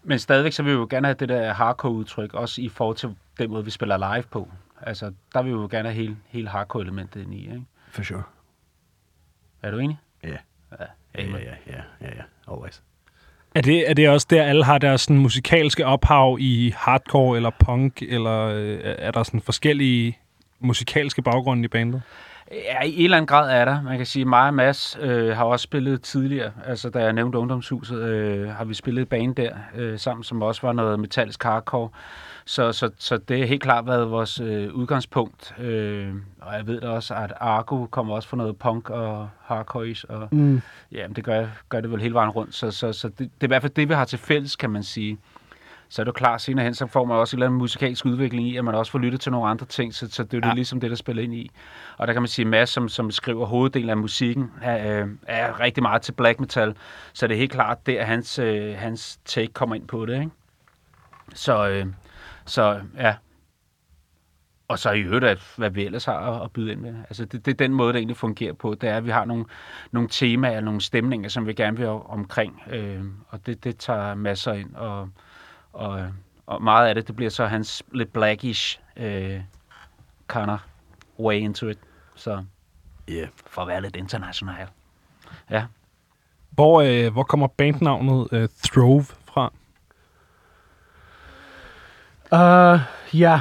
men 0.02 0.19
stadigvæk 0.19 0.52
så 0.52 0.62
vil 0.62 0.73
vi 0.73 0.78
jo 0.78 0.87
gerne 0.90 1.07
have 1.07 1.14
det 1.14 1.28
der 1.28 1.52
hardcore-udtryk, 1.52 2.35
også 2.35 2.62
i 2.62 2.69
forhold 2.69 2.97
til 2.97 3.16
den 3.38 3.50
måde, 3.50 3.64
vi 3.64 3.71
spiller 3.71 4.14
live 4.14 4.23
på. 4.30 4.49
Altså, 4.83 5.12
der 5.35 5.42
vil 5.42 5.52
vi 5.52 5.61
jo 5.61 5.69
gerne 5.71 5.88
have 5.88 5.95
hele, 6.02 6.16
hele 6.28 6.49
hardcore-elementet 6.49 7.21
ind 7.23 7.35
i, 7.35 7.38
ikke? 7.42 7.62
For 7.90 8.02
sure. 8.02 8.23
Er 9.62 9.71
du 9.71 9.78
enig? 9.78 9.99
Yeah. 10.25 10.38
Ja, 10.80 10.85
Yeah, 11.19 11.28
yeah, 11.30 11.42
yeah, 11.42 11.57
yeah, 11.69 11.83
yeah, 12.02 12.12
yeah. 12.14 12.25
Always. 12.49 12.83
Er 13.54 13.61
det, 13.61 13.90
er 13.90 13.95
det 13.95 14.09
også 14.09 14.26
der, 14.30 14.42
alle 14.45 14.64
har 14.64 14.78
deres 14.78 15.00
sådan, 15.00 15.19
musikalske 15.19 15.87
ophav 15.87 16.37
i 16.40 16.75
hardcore 16.76 17.37
eller 17.37 17.50
punk, 17.64 18.02
eller 18.02 18.38
øh, 18.38 18.80
er 18.83 19.11
der 19.11 19.23
sådan 19.23 19.40
forskellige 19.40 20.19
musikalske 20.61 21.23
baggrunde 21.23 21.64
i 21.64 21.69
bandet? 21.69 22.02
Ja, 22.50 22.83
i 22.83 22.99
en 22.99 23.04
eller 23.04 23.16
anden 23.16 23.26
grad 23.26 23.61
er 23.61 23.64
der. 23.64 23.83
Man 23.83 23.97
kan 23.97 24.07
sige, 24.07 24.21
at 24.21 24.26
mig 24.26 24.47
og 24.47 24.54
Mads 24.54 24.99
øh, 25.00 25.37
har 25.37 25.45
også 25.45 25.62
spillet 25.62 26.02
tidligere. 26.02 26.52
Altså, 26.66 26.90
da 26.90 27.02
jeg 27.02 27.12
nævnte 27.12 27.38
Ungdomshuset, 27.38 28.02
øh, 28.02 28.49
har 28.49 28.64
vi 28.64 28.75
spillet 28.75 29.09
bane 29.09 29.35
der 29.35 29.52
øh, 29.76 29.99
sammen, 29.99 30.25
som 30.25 30.42
også 30.42 30.62
var 30.66 30.73
noget 30.73 31.00
metallisk 31.00 31.42
hardcore. 31.42 31.88
Så, 32.45 32.73
så, 32.73 32.90
så 32.99 33.16
det 33.16 33.38
har 33.38 33.47
helt 33.47 33.62
klart 33.62 33.87
været 33.87 34.11
vores 34.11 34.40
øh, 34.40 34.75
udgangspunkt. 34.75 35.54
Øh, 35.59 36.14
og 36.40 36.54
jeg 36.57 36.66
ved 36.66 36.80
da 36.80 36.88
også, 36.88 37.14
at 37.14 37.33
Argo 37.40 37.87
kommer 37.87 38.14
også 38.14 38.28
fra 38.28 38.37
noget 38.37 38.57
punk 38.57 38.90
og 38.90 39.28
hardcore. 39.42 39.95
Og, 40.09 40.28
Mm. 40.30 40.61
ja, 40.92 41.07
det 41.16 41.25
gør, 41.25 41.47
gør 41.69 41.80
det 41.80 41.90
vel 41.90 42.00
hele 42.00 42.14
vejen 42.14 42.30
rundt. 42.30 42.54
Så, 42.54 42.71
så, 42.71 42.92
så 42.92 43.09
det, 43.09 43.19
det 43.19 43.26
er 43.40 43.45
i 43.45 43.47
hvert 43.47 43.62
fald 43.62 43.73
det, 43.73 43.88
vi 43.88 43.95
har 43.95 44.04
til 44.04 44.19
fælles, 44.19 44.57
kan 44.57 44.71
man 44.71 44.83
sige. 44.83 45.19
Så 45.92 46.02
er 46.02 46.04
det 46.04 46.14
klart, 46.14 46.40
senere 46.40 46.64
hen, 46.64 46.75
så 46.75 46.87
får 46.87 47.04
man 47.04 47.16
også 47.16 47.37
en 47.37 47.38
eller 47.38 47.47
anden 47.47 47.59
musikalsk 47.59 48.06
udvikling 48.06 48.49
i, 48.49 48.56
at 48.56 48.64
man 48.64 48.75
også 48.75 48.92
får 48.92 48.99
lyttet 48.99 49.20
til 49.20 49.32
nogle 49.32 49.49
andre 49.49 49.66
ting, 49.66 49.94
så, 49.94 50.11
så 50.11 50.23
det 50.23 50.35
er 50.35 50.38
jo 50.38 50.40
Ja. 50.44 50.49
ja. 50.49 50.54
ligesom 50.54 50.80
det, 50.80 50.90
der 50.90 50.97
spiller 50.97 51.23
ind 51.23 51.35
i. 51.35 51.50
Og 51.97 52.06
der 52.06 52.12
kan 52.12 52.23
man 52.23 52.28
sige, 52.28 52.44
Mads, 52.44 52.70
som, 52.70 52.88
som 52.88 53.11
skriver 53.11 53.47
hoveddelen 53.47 53.90
af 53.90 53.97
musikken, 53.97 54.50
er, 54.62 55.02
øh, 55.02 55.09
er 55.26 55.61
rigtig 55.61 55.82
meget 55.82 56.02
til 56.02 56.12
black 56.12 56.40
metal, 56.40 56.76
så 57.12 57.26
det 57.26 57.35
er 57.35 57.38
helt 57.38 57.52
klart, 57.52 57.87
det 57.87 58.00
er 58.00 58.04
hans, 58.04 58.38
øh, 58.38 58.75
hans 58.78 59.18
take 59.25 59.52
kommer 59.52 59.75
ind 59.75 59.88
på 59.88 60.06
det, 60.06 60.14
ikke? 60.14 60.30
Så, 61.35 61.68
øh, 61.68 61.87
så 62.44 62.80
ja. 62.99 63.14
Og 64.68 64.78
så 64.78 64.90
i 64.90 65.00
øvrigt, 65.00 65.25
at, 65.25 65.42
hvad 65.56 65.70
vi 65.70 65.85
ellers 65.85 66.04
har 66.04 66.18
at, 66.18 66.42
at 66.44 66.50
byde 66.52 66.73
ind 66.73 66.80
med. 66.80 66.94
Altså, 67.09 67.25
det, 67.25 67.47
det 67.47 67.52
er 67.52 67.56
den 67.56 67.75
måde, 67.75 67.92
det 67.92 67.99
egentlig 67.99 68.16
fungerer 68.16 68.52
på. 68.52 68.75
Det 68.75 68.88
er, 68.88 68.97
at 68.97 69.04
vi 69.04 69.11
har 69.11 69.25
nogle, 69.25 69.44
nogle 69.92 70.09
temaer, 70.09 70.61
nogle 70.61 70.80
stemninger, 70.80 71.28
som 71.28 71.47
vi 71.47 71.52
gerne 71.52 71.76
vil 71.76 71.87
omkring. 71.88 72.62
Øh, 72.70 73.04
og 73.28 73.47
det, 73.47 73.64
det 73.64 73.76
tager 73.76 74.14
masser 74.14 74.52
ind. 74.52 74.75
Og, 74.75 75.09
og, 75.73 76.12
og 76.47 76.62
meget 76.62 76.89
af 76.89 76.95
det, 76.95 77.07
det 77.07 77.17
bliver 77.17 77.31
så 77.31 77.47
hans 77.47 77.83
lidt 77.93 78.12
blackish 78.12 78.81
øh, 78.97 79.41
kind 80.29 80.50
of 80.50 80.61
way 81.19 81.35
into 81.35 81.69
it. 81.69 81.79
Så 82.17 82.45
Yeah. 83.09 83.29
for 83.47 83.62
at 83.62 83.69
være 83.69 83.81
lidt 83.83 83.97
international. 83.97 84.67
Hvor, 86.50 86.81
øh, 86.83 87.12
hvor 87.12 87.23
kommer 87.23 87.47
bandnavnet 87.47 88.29
øh, 88.33 88.49
Throve 88.73 89.05
fra? 89.05 89.53
Uh, 92.33 92.81
yeah, 93.15 93.41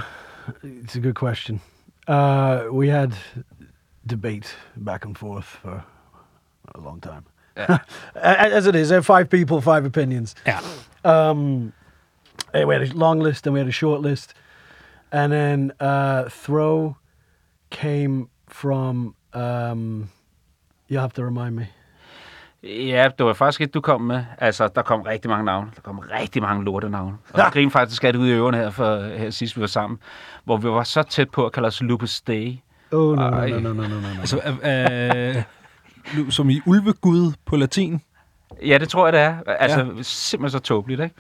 it's 0.64 0.96
a 0.98 1.00
good 1.02 1.14
question. 1.14 1.62
Uh, 2.08 2.60
we 2.72 2.90
had 2.90 3.12
debate 4.10 4.56
back 4.86 5.06
and 5.06 5.16
forth 5.18 5.46
for 5.46 5.86
a 6.76 6.80
long 6.82 7.02
time. 7.02 7.24
Yeah. 7.58 7.80
As 8.56 8.66
it 8.66 8.76
is, 8.76 8.88
there 8.88 8.98
are 8.98 9.04
five 9.20 9.26
people, 9.30 9.62
five 9.62 9.86
opinions. 9.86 10.36
Ja. 10.48 11.30
Um, 11.30 11.74
we 12.54 12.74
had 12.76 12.82
a 12.82 12.92
long 12.96 13.24
list 13.24 13.48
and 13.48 13.54
we 13.54 13.60
had 13.60 13.68
a 13.70 13.72
short 13.72 14.02
list, 14.02 14.34
and 15.12 15.32
then 15.34 15.72
uh, 15.82 16.30
throw 16.30 16.96
came 17.72 18.28
from. 18.48 19.16
Um, 19.34 20.10
you 20.92 21.00
have 21.00 21.12
to 21.14 21.24
remind 21.26 21.56
me. 21.56 21.68
Ja, 22.64 23.10
det 23.18 23.26
var 23.26 23.34
faktisk 23.34 23.62
et, 23.62 23.74
du 23.74 23.82
kom 23.82 24.02
med. 24.02 24.24
Altså, 24.38 24.68
der 24.68 24.82
kom 24.82 25.02
rigtig 25.02 25.30
mange 25.30 25.46
navne. 25.46 25.72
Der 25.76 25.82
kom 25.82 26.00
rigtig 26.00 26.42
mange 26.42 26.64
lortenavne. 26.66 27.18
Og 27.34 27.38
Ja. 27.40 27.44
jeg 27.44 27.52
griner 27.54 27.72
faktisk 27.72 28.04
af 28.04 28.14
det 28.14 28.20
ude 28.20 28.30
i 28.30 28.34
ørerne 28.34 28.58
her, 28.58 28.70
for, 28.70 29.18
her 29.18 29.30
sidst 29.30 29.56
vi 29.58 29.62
var 29.62 29.68
sammen, 29.68 30.00
hvor 30.44 30.58
vi 30.58 30.68
var 30.70 30.84
så 30.84 31.04
tæt 31.04 31.30
på 31.30 31.46
at 31.46 31.52
kalde 31.52 31.68
os 31.68 31.82
Lupus 31.82 32.22
Day. 32.22 32.58
Oh 32.92 33.16
no, 33.16 33.22
Ej. 33.22 33.50
no, 33.50 33.60
no, 33.60 33.74
no, 33.74 33.82
no, 33.82 33.88
no, 33.88 34.00
no. 34.00 34.20
Altså, 34.20 34.42
øh, 34.64 35.36
øh, 36.26 36.32
som 36.32 36.50
i 36.50 36.62
ulvegud 36.66 37.34
på 37.46 37.56
latin. 37.56 38.02
Ja, 38.66 38.78
det 38.78 38.90
tror 38.90 39.06
jeg, 39.06 39.14
det 39.14 39.22
er. 39.22 39.38
Altså, 39.60 39.80
ja. 39.80 40.02
simpelthen 40.02 40.60
så 40.60 40.64
tåbeligt, 40.66 41.02
ikke? 41.02 41.16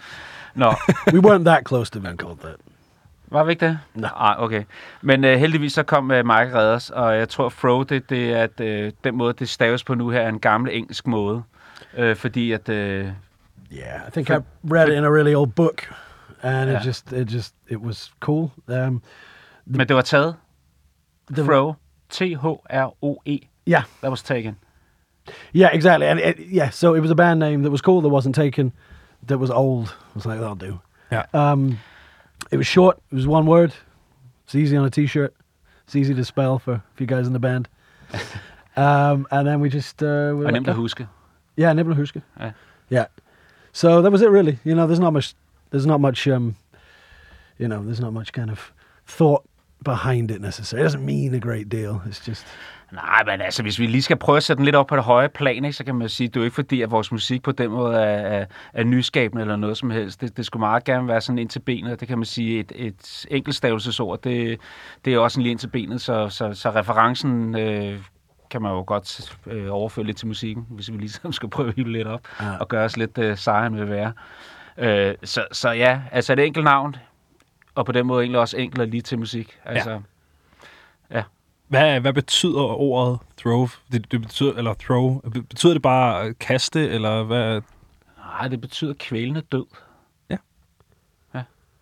Nå, 0.60 0.74
we 1.13 1.20
weren't 1.20 1.44
that 1.46 1.63
close 1.66 1.89
to 1.92 2.00
being 2.00 2.18
called 2.18 2.38
that. 2.39 2.56
var 3.32 3.44
vi 3.44 3.51
ikke 3.51 3.66
det? 3.68 3.80
Nej. 3.96 4.10
Ah, 4.16 4.44
okay. 4.44 4.63
Men 5.01 5.24
uh, 5.24 5.30
heldigvis 5.30 5.74
så 5.74 5.84
kom 5.84 6.04
uh, 6.12 6.18
Mike 6.18 6.32
Redders, 6.56 6.89
og 6.89 7.18
jeg 7.18 7.30
tror, 7.30 7.50
Fro, 7.50 7.84
det, 7.84 8.10
det 8.10 8.34
er, 8.34 8.44
at 8.44 8.60
uh, 8.88 8.92
den 9.04 9.16
måde, 9.18 9.34
det 9.34 9.50
staves 9.50 9.84
på 9.84 9.94
nu 9.96 10.10
her, 10.10 10.22
er 10.22 10.30
en 10.30 10.39
gammel 10.39 10.72
engelsk 10.75 11.08
måde. 11.08 11.44
Uh, 12.00 12.16
fordi 12.16 12.51
at... 12.51 12.70
Uh, 12.70 12.75
Yeah, 13.72 14.08
I 14.08 14.12
think 14.12 14.30
I 14.30 14.38
read 14.63 14.88
it 14.89 14.94
in 14.98 15.04
a 15.04 15.12
really 15.12 15.34
old 15.36 15.51
book, 15.56 15.94
and 16.44 16.70
Yeah. 16.70 16.82
it 16.82 16.86
just, 16.88 17.12
it 17.13 17.28
just, 17.34 17.54
it 17.68 17.78
was 17.78 18.12
cool. 18.20 18.51
Um, 18.68 19.01
men 19.66 19.88
det 19.88 19.96
var 19.96 20.01
taget. 20.01 20.36
the- 21.32 21.46
Fro. 21.46 21.74
T-H-R-O-E. 22.10 23.39
Yeah, 23.68 23.84
That 24.01 24.10
was 24.10 24.24
taken. 24.24 24.56
yeah, 25.54 25.70
exactly. 25.75 26.08
And 26.08 26.20
it, 26.20 26.36
yeah, 26.51 26.70
so 26.70 26.96
it 26.96 27.00
was 27.01 27.12
a 27.12 27.16
band 27.16 27.39
name 27.39 27.62
that 27.63 27.72
was 27.72 27.82
cool 27.82 28.01
that 28.01 28.10
wasn't 28.10 28.36
taken, 28.36 28.72
that 29.28 29.38
was 29.38 29.52
old. 29.52 29.90
I 29.90 30.12
was 30.16 30.26
like, 30.26 30.40
that'll 30.40 30.56
do. 30.56 30.82
Yeah. 31.12 31.26
Um, 31.34 31.80
it 32.52 32.58
was 32.58 32.68
short. 32.68 33.00
It 33.12 33.16
was 33.16 33.27
one 33.27 33.46
word. 33.46 33.74
It's 34.46 34.55
easy 34.55 34.75
on 34.77 34.86
a 34.86 34.90
t-shirt. 34.90 35.34
It's 35.86 35.96
easy 35.96 36.14
to 36.14 36.25
spell 36.25 36.60
for, 36.60 36.74
a 36.74 36.84
few 36.96 37.08
guys 37.08 37.27
in 37.27 37.34
the 37.34 37.40
band. 37.40 37.68
um, 38.75 39.27
and 39.32 39.48
then 39.48 39.60
we 39.60 39.70
just 39.70 40.01
uh, 40.01 40.05
we 40.05 40.42
were 40.42 40.48
Og 40.48 40.53
like, 40.53 40.62
nemt 40.62 40.68
at 40.68 40.75
huske. 40.75 41.08
Yeah, 41.60 41.74
Nibbler 41.74 41.96
Huska. 41.96 42.22
Yeah. 42.40 42.51
Yeah. 42.90 43.08
So 43.74 44.01
that 44.01 44.12
was 44.12 44.22
it 44.22 44.29
really. 44.29 44.60
You 44.64 44.75
know, 44.75 44.88
there's 44.88 45.00
not 45.00 45.12
much 45.12 45.36
there's 45.72 45.86
not 45.86 46.00
much 46.00 46.25
um 46.27 46.55
you 47.58 47.68
know, 47.68 47.84
there's 47.84 48.00
not 48.00 48.14
much 48.14 48.32
kind 48.32 48.50
of 48.50 48.72
thought 49.05 49.44
behind 49.84 50.32
it 50.32 50.40
necessarily. 50.40 50.84
It 50.84 50.86
doesn't 50.86 51.05
mean 51.05 51.34
a 51.34 51.40
great 51.40 51.68
deal. 51.68 52.01
It's 52.05 52.22
just 52.22 52.46
Nej, 52.92 53.24
men 53.25 53.42
altså, 53.42 53.62
hvis 53.64 53.80
vi 53.80 53.88
lige 53.88 54.02
skal 54.02 54.18
prøve 54.18 54.38
at 54.38 54.44
sætte 54.44 54.58
den 54.58 54.66
lidt 54.66 54.75
op 54.75 54.88
på 54.88 54.96
det 54.96 55.04
høje 55.04 55.30
plan, 55.30 55.66
ikke, 55.66 55.74
så 55.74 55.84
kan 55.84 55.96
man 55.96 56.10
sige, 56.10 56.28
det 56.28 56.36
er 56.36 56.40
jo 56.40 56.44
ikke 56.46 56.56
fordi, 56.56 56.82
at 56.82 56.92
vores 56.92 57.12
musik 57.12 57.42
på 57.44 57.52
den 57.52 57.72
måde 57.72 57.96
er, 57.98 58.40
er, 58.40 58.46
er 58.74 58.84
nyskabende 58.84 59.42
eller 59.42 59.56
noget 59.56 59.78
som 59.78 59.90
helst. 59.92 60.22
Det, 60.22 60.38
det 60.38 60.46
skulle 60.46 60.62
meget 60.62 60.84
gerne 60.84 61.08
være 61.08 61.22
sådan 61.22 61.40
ind 61.40 61.50
til 61.50 61.60
benet. 61.60 62.00
Det 62.00 62.08
kan 62.08 62.18
man 62.18 62.25
sige, 62.25 62.60
et, 62.60 62.72
et 62.75 63.25
enkeltstavelsesord, 63.32 64.22
det, 64.22 64.60
det 65.06 65.14
er 65.14 65.20
også 65.20 65.40
en 65.40 65.44
lige 65.44 65.52
ind 65.52 65.60
til 65.60 65.68
benet, 65.68 66.02
så, 66.02 66.30
så, 66.30 66.54
så 66.54 66.70
referencen 66.70 67.56
øh, 67.56 68.00
kan 68.50 68.62
man 68.62 68.72
jo 68.72 68.84
godt 68.88 69.38
øh, 69.48 69.68
overføre 69.70 70.06
lidt 70.06 70.18
til 70.18 70.28
musikken, 70.28 70.66
hvis 70.70 70.92
vi 70.92 70.98
ligesom 70.98 71.32
skal 71.34 71.50
prøve 71.50 71.70
at 71.70 71.75
hive 71.75 71.92
lidt 71.92 72.08
op 72.08 72.22
Ja. 72.42 72.58
og 72.60 72.68
gøre 72.68 72.86
os 72.86 72.98
lidt 72.98 73.18
øh, 73.18 73.38
sejere, 73.38 73.68
end 73.68 73.75
vi 73.75 73.82
vil 73.82 73.90
være. 73.90 74.12
Øh, 74.78 75.16
så, 75.24 75.46
så 75.52 75.70
ja, 75.72 76.02
altså 76.12 76.34
et 76.34 76.40
enkelt 76.40 76.64
navn, 76.66 76.96
og 77.75 77.86
på 77.86 77.92
den 77.92 78.06
måde 78.08 78.24
egentlig 78.24 78.40
også 78.40 78.58
enkelt 78.58 78.82
og 78.82 78.88
lige 78.88 79.02
til 79.02 79.20
musik. 79.20 79.58
Altså, 79.66 80.02
Hvad, 81.70 82.00
hvad 82.00 82.14
betyder 82.14 82.62
ordet 82.79 83.20
throve? 83.38 83.70
Det, 83.92 84.12
det 84.12 84.22
betyder, 84.22 84.53
eller 84.53 84.74
throw, 84.74 85.20
betyder 85.50 85.74
det 85.74 85.82
bare 85.82 86.22
at 86.22 86.40
kaste, 86.40 86.90
eller 86.90 87.24
hvad? 87.24 87.62
Nej, 88.40 88.48
det 88.48 88.62
betyder 88.62 88.94
kvælende 89.00 89.42
død. 89.51 89.66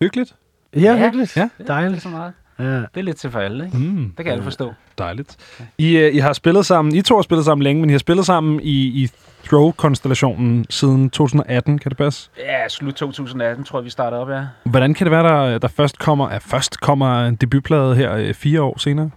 Hyggeligt. 0.02 0.34
yeah, 0.76 0.84
Ja. 0.84 0.90
yeah. 0.92 1.28
Ja. 1.36 1.42
Det 1.42 1.50
er 1.58 1.64
Dejligt. 1.66 2.02
så 2.02 2.08
meget. 2.08 2.32
Yeah. 2.60 2.70
Det 2.80 2.88
er 2.96 3.02
lidt 3.02 3.16
til 3.16 3.30
for 3.30 3.38
alle, 3.40 3.64
ikke? 3.66 3.78
Mm, 3.78 4.12
Det 4.16 4.24
kan 4.24 4.32
alle 4.32 4.44
forstå. 4.44 4.72
dejligt. 4.98 5.36
I, 5.78 5.96
øh, 5.96 6.14
I 6.14 6.18
har 6.18 6.32
spillet 6.32 6.66
sammen, 6.66 6.94
I 6.94 7.02
to 7.02 7.14
har 7.14 7.22
spillet 7.22 7.44
sammen 7.44 7.62
længe, 7.62 7.80
men 7.80 7.90
I 7.90 7.92
har 7.92 7.98
spillet 7.98 8.26
sammen 8.26 8.60
i, 8.62 9.02
i 9.02 9.08
Throw-konstellationen 9.44 10.66
siden 10.70 11.10
2018, 11.10 11.78
kan 11.78 11.88
det 11.90 11.98
passe? 11.98 12.30
Ja, 12.38 12.68
slut 12.68 12.94
2018, 12.94 13.64
tror 13.64 13.78
jeg, 13.78 13.84
vi 13.84 13.90
startede 13.90 14.20
op, 14.22 14.30
ja. 14.30 14.46
Hvordan 14.64 14.94
kan 14.94 15.04
det 15.04 15.10
være, 15.10 15.22
der, 15.52 15.58
der 15.58 15.68
først 15.68 15.98
kommer, 15.98 16.26
at 16.28 16.42
først 16.42 16.80
kommer 16.80 17.24
en 17.26 17.36
debutplade 17.36 17.94
her 17.96 18.14
øh, 18.14 18.34
fire 18.34 18.62
år 18.62 18.78
senere? 18.78 19.10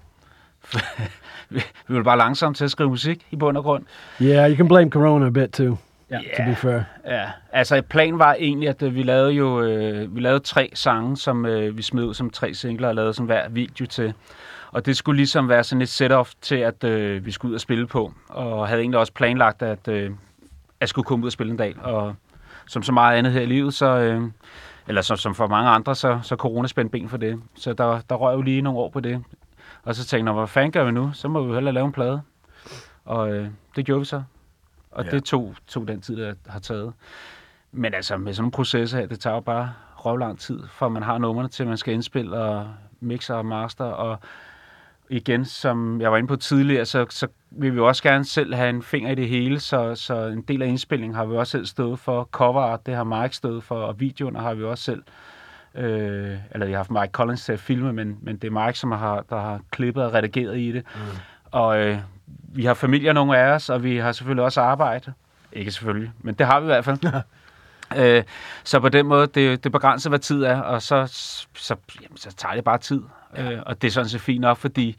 Vi 1.50 1.62
vi 1.88 1.96
var 1.96 2.04
bare 2.04 2.18
langsomt 2.18 2.58
til 2.58 2.64
at 2.66 2.72
skrive 2.72 2.90
musik 2.90 3.26
i 3.32 3.36
bund 3.36 3.58
og 3.58 3.64
grund. 3.64 3.84
Yeah, 4.22 4.50
you 4.50 4.58
can 4.58 4.68
blame 4.68 4.90
Corona 4.92 5.26
a 5.26 5.30
bit 5.30 5.50
too, 5.52 5.78
Ja. 6.12 6.18
to 6.38 6.44
be 6.46 6.56
fair. 6.56 6.82
Ja, 7.06 7.30
altså 7.52 7.82
planen 7.82 8.20
var 8.20 8.34
egentlig, 8.40 8.70
at 8.70 8.82
øh, 8.84 8.96
vi 8.96 9.04
lavede 9.04 9.32
jo 9.32 9.62
øh, 9.62 10.16
vi 10.16 10.20
lavede 10.22 10.40
tre 10.40 10.70
sange, 10.74 11.18
som 11.18 11.46
øh, 11.46 11.78
vi 11.78 11.82
smed 11.82 12.04
ud 12.04 12.14
som 12.14 12.30
tre 12.30 12.54
singler 12.54 12.88
og 12.88 12.96
lavede 12.96 13.14
som 13.14 13.26
hver 13.26 13.50
video 13.50 13.86
til. 13.86 14.14
Og 14.72 14.86
det 14.86 14.98
skulle 14.98 15.18
ligesom 15.18 15.50
være 15.50 15.64
sådan 15.64 15.82
et 15.82 15.90
setup 15.90 16.28
til, 16.42 16.56
at 16.56 16.84
øh, 16.84 17.26
vi 17.26 17.32
skulle 17.32 17.50
ud 17.50 17.56
og 17.56 17.62
spille 17.62 17.88
på. 17.88 18.14
Og 18.30 18.68
havde 18.68 18.82
egentlig 18.82 19.00
også 19.00 19.14
planlagt, 19.14 19.62
at 19.62 19.88
øh, 19.88 20.12
jeg 20.80 20.90
skulle 20.90 21.06
komme 21.06 21.24
ud 21.24 21.28
og 21.28 21.32
spille 21.34 21.52
en 21.52 21.58
dag. 21.58 21.76
Og 21.84 22.16
som 22.68 22.84
så 22.84 22.92
meget 22.92 23.18
andet 23.18 23.32
her 23.34 23.42
i 23.42 23.46
livet, 23.46 23.74
så, 23.74 23.86
øh, 23.98 24.22
eller 24.88 25.02
som, 25.02 25.18
som 25.18 25.36
for 25.36 25.48
mange 25.48 25.70
andre, 25.70 25.96
så, 25.96 26.20
så 26.24 26.36
corona 26.36 26.68
spændte 26.68 26.92
ben 26.92 27.10
for 27.10 27.18
det. 27.18 27.42
Så 27.56 27.74
der, 27.74 28.00
der 28.10 28.16
røg 28.16 28.36
jo 28.36 28.42
lige 28.42 28.62
nogle 28.62 28.80
år 28.80 28.90
på 28.90 29.00
det. 29.00 29.24
Og 29.84 29.96
så 29.96 30.06
tænkte 30.06 30.30
jeg, 30.30 30.38
hvad 30.38 30.48
fanden 30.48 30.72
gør 30.72 30.84
vi 30.84 30.92
nu? 30.92 31.12
Så 31.14 31.28
må 31.28 31.42
vi 31.42 31.48
jo 31.48 31.54
hellere 31.54 31.74
lave 31.74 31.86
en 31.86 31.92
plade. 31.92 32.22
Og 33.06 33.32
øh, 33.32 33.48
det 33.76 33.86
gjorde 33.86 34.00
vi 34.00 34.06
så. 34.06 34.24
Og 34.92 35.06
Ja. 35.06 35.12
det 35.12 35.24
tog, 35.24 35.56
tog 35.68 35.88
den 35.88 36.02
tid, 36.02 36.18
det 36.18 36.38
har 36.48 36.60
taget. 36.60 36.94
Men 37.72 37.94
altså, 37.94 38.18
med 38.18 38.34
sådan 38.34 38.48
en 38.48 38.52
proces 38.52 38.92
her, 38.92 39.06
det 39.06 39.20
tager 39.20 39.34
jo 39.34 39.40
bare 39.40 39.74
røvlang 39.96 40.40
tid, 40.40 40.60
for 40.72 40.90
man 40.90 41.04
har 41.04 41.18
numrene 41.18 41.50
til, 41.50 41.68
man 41.68 41.78
skal 41.78 41.94
indspille 41.94 42.38
og 42.38 42.68
mixer 43.00 43.36
og 43.36 43.46
master. 43.46 43.86
Og 43.86 44.20
igen, 45.10 45.46
som 45.46 46.02
jeg 46.02 46.12
var 46.12 46.18
inde 46.18 46.28
på 46.28 46.36
tidligere, 46.36 46.86
så, 46.86 47.06
så 47.10 47.28
vil 47.52 47.76
vi 47.76 47.80
også 47.80 48.04
gerne 48.04 48.26
selv 48.26 48.54
have 48.56 48.70
en 48.70 48.82
finger 48.84 49.12
i 49.12 49.16
det 49.16 49.28
hele, 49.28 49.60
så, 49.60 49.96
så 49.96 50.26
en 50.26 50.42
del 50.42 50.62
af 50.62 50.68
indspillingen 50.68 51.16
har 51.16 51.26
vi 51.26 51.36
også 51.36 51.52
selv 51.52 51.66
stået 51.66 52.00
for. 52.00 52.24
Cover 52.32 52.78
det 52.78 52.96
har 52.96 53.04
Mike 53.04 53.36
stået 53.36 53.64
for, 53.64 53.76
og 53.76 54.00
videoerne 54.00 54.40
har 54.40 54.54
vi 54.54 54.64
også 54.64 54.84
selv. 54.84 55.00
Øh, 55.00 55.31
eller 55.74 56.66
jeg 56.66 56.70
har 56.70 56.78
haft 56.78 56.92
Mike 56.92 57.12
Collins 57.12 57.46
til 57.46 57.54
at 57.54 57.60
filme, 57.60 57.94
men, 57.94 58.18
men 58.22 58.38
det 58.38 58.48
er 58.54 58.66
Mike, 58.66 58.80
som 58.80 58.92
har, 58.92 59.26
der 59.30 59.40
har 59.40 59.60
klippet 59.72 60.04
og 60.04 60.14
redigeret 60.14 60.60
i 60.60 60.72
det. 60.72 60.84
Mm. 60.96 61.02
Og 61.52 61.80
øh, 61.80 61.98
vi 62.54 62.66
har 62.66 62.74
familie, 62.74 63.14
nogle 63.14 63.38
af 63.38 63.54
os, 63.54 63.70
og 63.70 63.84
vi 63.84 63.98
har 63.98 64.12
selvfølgelig 64.12 64.44
også 64.44 64.62
arbejde. 64.62 65.14
Ikke 65.54 65.72
selvfølgelig, 65.72 66.12
men 66.20 66.36
det 66.36 66.46
har 66.46 66.60
vi 66.60 66.64
i 66.64 66.66
hvert 66.66 66.86
fald. 66.86 67.00
øh, 67.98 68.24
så 68.64 68.80
på 68.80 68.90
den 68.90 69.06
måde, 69.06 69.28
det, 69.28 69.64
det 69.64 69.72
begrænser, 69.72 70.10
hvad 70.10 70.20
tid 70.20 70.44
er, 70.44 70.62
og 70.62 70.82
så, 70.82 71.06
så, 71.56 71.76
jamen, 72.02 72.18
så 72.18 72.36
tager 72.36 72.56
det 72.56 72.64
bare 72.64 72.78
tid. 72.78 73.02
Ja. 73.38 73.52
Øh, 73.52 73.64
og 73.66 73.82
det 73.82 73.88
er 73.88 73.92
sådan 73.92 74.10
set 74.10 74.22
fint 74.22 74.42
nok, 74.42 74.58
fordi 74.58 74.96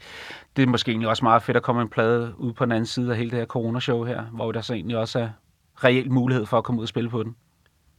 det 0.55 0.63
er 0.63 0.67
måske 0.67 0.91
egentlig 0.91 1.09
også 1.09 1.25
meget 1.25 1.43
fedt 1.43 1.57
at 1.57 1.63
komme 1.63 1.81
en 1.81 1.89
plade 1.89 2.33
ud 2.37 2.53
på 2.53 2.65
den 2.65 2.71
anden 2.71 2.85
side 2.85 3.11
af 3.11 3.17
hele 3.17 3.31
det 3.31 3.39
her 3.39 3.45
corona-show 3.45 4.03
her, 4.03 4.21
hvor 4.21 4.51
der 4.51 4.61
så 4.61 4.73
egentlig 4.73 4.97
også 4.97 5.19
er 5.19 5.29
reelt 5.83 6.11
mulighed 6.11 6.45
for 6.45 6.57
at 6.57 6.63
komme 6.63 6.79
ud 6.79 6.83
og 6.83 6.89
spille 6.89 7.09
på 7.09 7.23
den. 7.23 7.35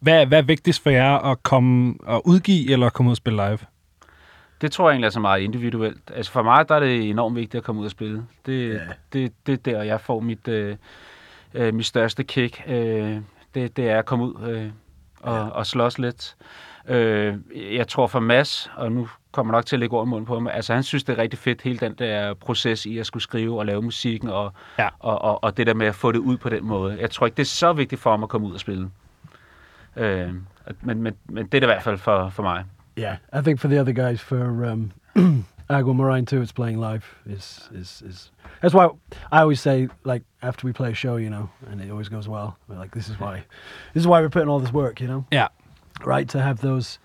Hvad, 0.05 0.27
hvad 0.27 0.39
er 0.39 0.43
vigtigst 0.43 0.83
for 0.83 0.91
jer 0.91 1.19
at 1.31 1.43
komme 1.43 1.95
og 2.03 2.27
udgive 2.27 2.73
eller 2.73 2.91
komme 2.91 3.09
ud 3.09 3.13
og 3.13 3.17
spille 3.17 3.45
live? 3.49 3.59
Det 4.61 4.73
tror 4.73 4.89
jeg 4.89 4.93
egentlig 4.95 5.07
er 5.07 5.11
så 5.11 5.21
meget 5.21 5.41
individuelt. 5.43 6.11
Altså 6.15 6.33
for 6.33 6.43
mig 6.43 6.69
der 6.69 6.75
er 6.75 6.81
det 6.81 7.11
enormt 7.11 7.37
vigtigt 7.37 7.55
at 7.55 7.65
komme 7.65 7.81
ud 7.81 7.85
og 7.87 7.91
spille. 7.91 8.23
Det, 8.47 8.69
Ja. 8.75 8.79
det, 9.13 9.33
det 9.47 9.53
er 9.53 9.57
der, 9.73 9.83
jeg 9.83 10.01
får 10.01 10.21
mit, 10.21 10.49
øh, 10.49 10.77
øh, 11.55 11.75
mit 11.75 11.87
største 11.87 12.25
kick. 12.25 12.63
Øh, 12.67 13.17
det, 13.55 13.77
det 13.77 13.91
er 13.91 13.99
at 13.99 14.05
komme 14.07 14.25
ud 14.25 14.49
øh, 14.49 14.67
og, 15.21 15.37
Ja. 15.37 15.49
og 15.49 15.67
slås 15.67 15.99
lidt. 15.99 16.37
Øh, 16.89 17.35
jeg 17.75 17.89
tror 17.89 18.07
for 18.07 18.21
Mads, 18.21 18.71
og 18.77 18.93
nu 18.93 19.09
kommer 19.33 19.53
nok 19.53 19.67
til 19.67 19.77
at 19.77 19.81
lægge 19.81 19.97
ord 19.97 20.07
i 20.07 20.11
munden 20.11 20.27
på 20.27 20.35
ham, 20.35 20.47
altså 20.47 20.75
han 20.75 20.83
synes, 20.83 21.05
det 21.05 21.13
er 21.19 21.23
rigtig 21.23 21.39
fedt, 21.39 21.63
hele 21.63 21.79
den 21.79 21.95
der 21.95 22.35
proces 22.35 22.87
i 22.87 22.99
at 22.99 23.07
skulle 23.07 23.23
skrive 23.23 23.59
og 23.59 23.67
lave 23.67 23.83
musikken, 23.83 24.29
og, 24.29 24.53
Ja. 24.79 24.89
og, 24.99 25.23
og, 25.23 25.45
og 25.45 25.57
det 25.57 25.67
der 25.67 25.75
med 25.75 25.87
at 25.87 25.95
få 25.95 26.13
det 26.13 26.19
ud 26.19 26.37
på 26.37 26.49
den 26.49 26.65
måde. 26.65 26.97
Jeg 27.01 27.11
tror 27.11 27.27
ikke, 27.27 27.37
det 27.37 27.43
er 27.43 27.47
så 27.47 27.73
vigtigt 27.73 28.01
for 28.01 28.11
ham 28.11 28.23
at 28.23 28.29
komme 28.29 28.47
ud 28.47 28.53
og 28.53 28.61
spille. 28.61 28.91
Øh, 29.97 30.35
men, 30.83 31.03
men, 31.03 31.15
men 31.29 31.47
det 31.47 31.55
er 31.55 31.61
det 31.61 31.63
i 31.63 31.67
hvert 31.67 31.83
fald 31.83 31.99
for, 31.99 32.29
for 32.29 32.43
mig. 32.43 32.65
Yeah, 32.99 33.17
I 33.33 33.41
think 33.43 33.61
for 33.61 33.69
the 33.69 33.81
other 33.81 33.93
guys, 33.93 34.21
for 34.21 34.65
um, 34.67 34.93
Agua 35.69 35.95
Marine 35.95 36.27
too, 36.27 36.41
it's 36.43 36.53
playing 36.53 36.79
live 36.81 37.05
is 37.27 37.69
is 37.75 38.03
is. 38.07 38.33
That's 38.63 38.75
why 38.75 38.85
I 39.33 39.41
always 39.41 39.61
say, 39.61 39.89
like 40.05 40.23
after 40.43 40.67
we 40.67 40.73
play 40.73 40.91
a 40.91 40.95
show, 40.95 41.17
you 41.17 41.29
know, 41.31 41.49
and 41.71 41.81
it 41.81 41.91
always 41.91 42.09
goes 42.09 42.29
well. 42.29 42.57
We're 42.69 42.79
like, 42.83 42.93
this 42.95 43.09
is 43.09 43.19
why, 43.21 43.45
this 43.95 44.01
is 44.03 44.07
why 44.07 44.21
we're 44.21 44.31
putting 44.31 44.49
all 44.49 44.61
this 44.61 44.73
work, 44.73 45.01
you 45.01 45.09
know, 45.09 45.25
Yeah. 45.33 45.49
right? 46.07 46.29
To 46.29 46.39
have 46.39 46.61
those, 46.61 46.99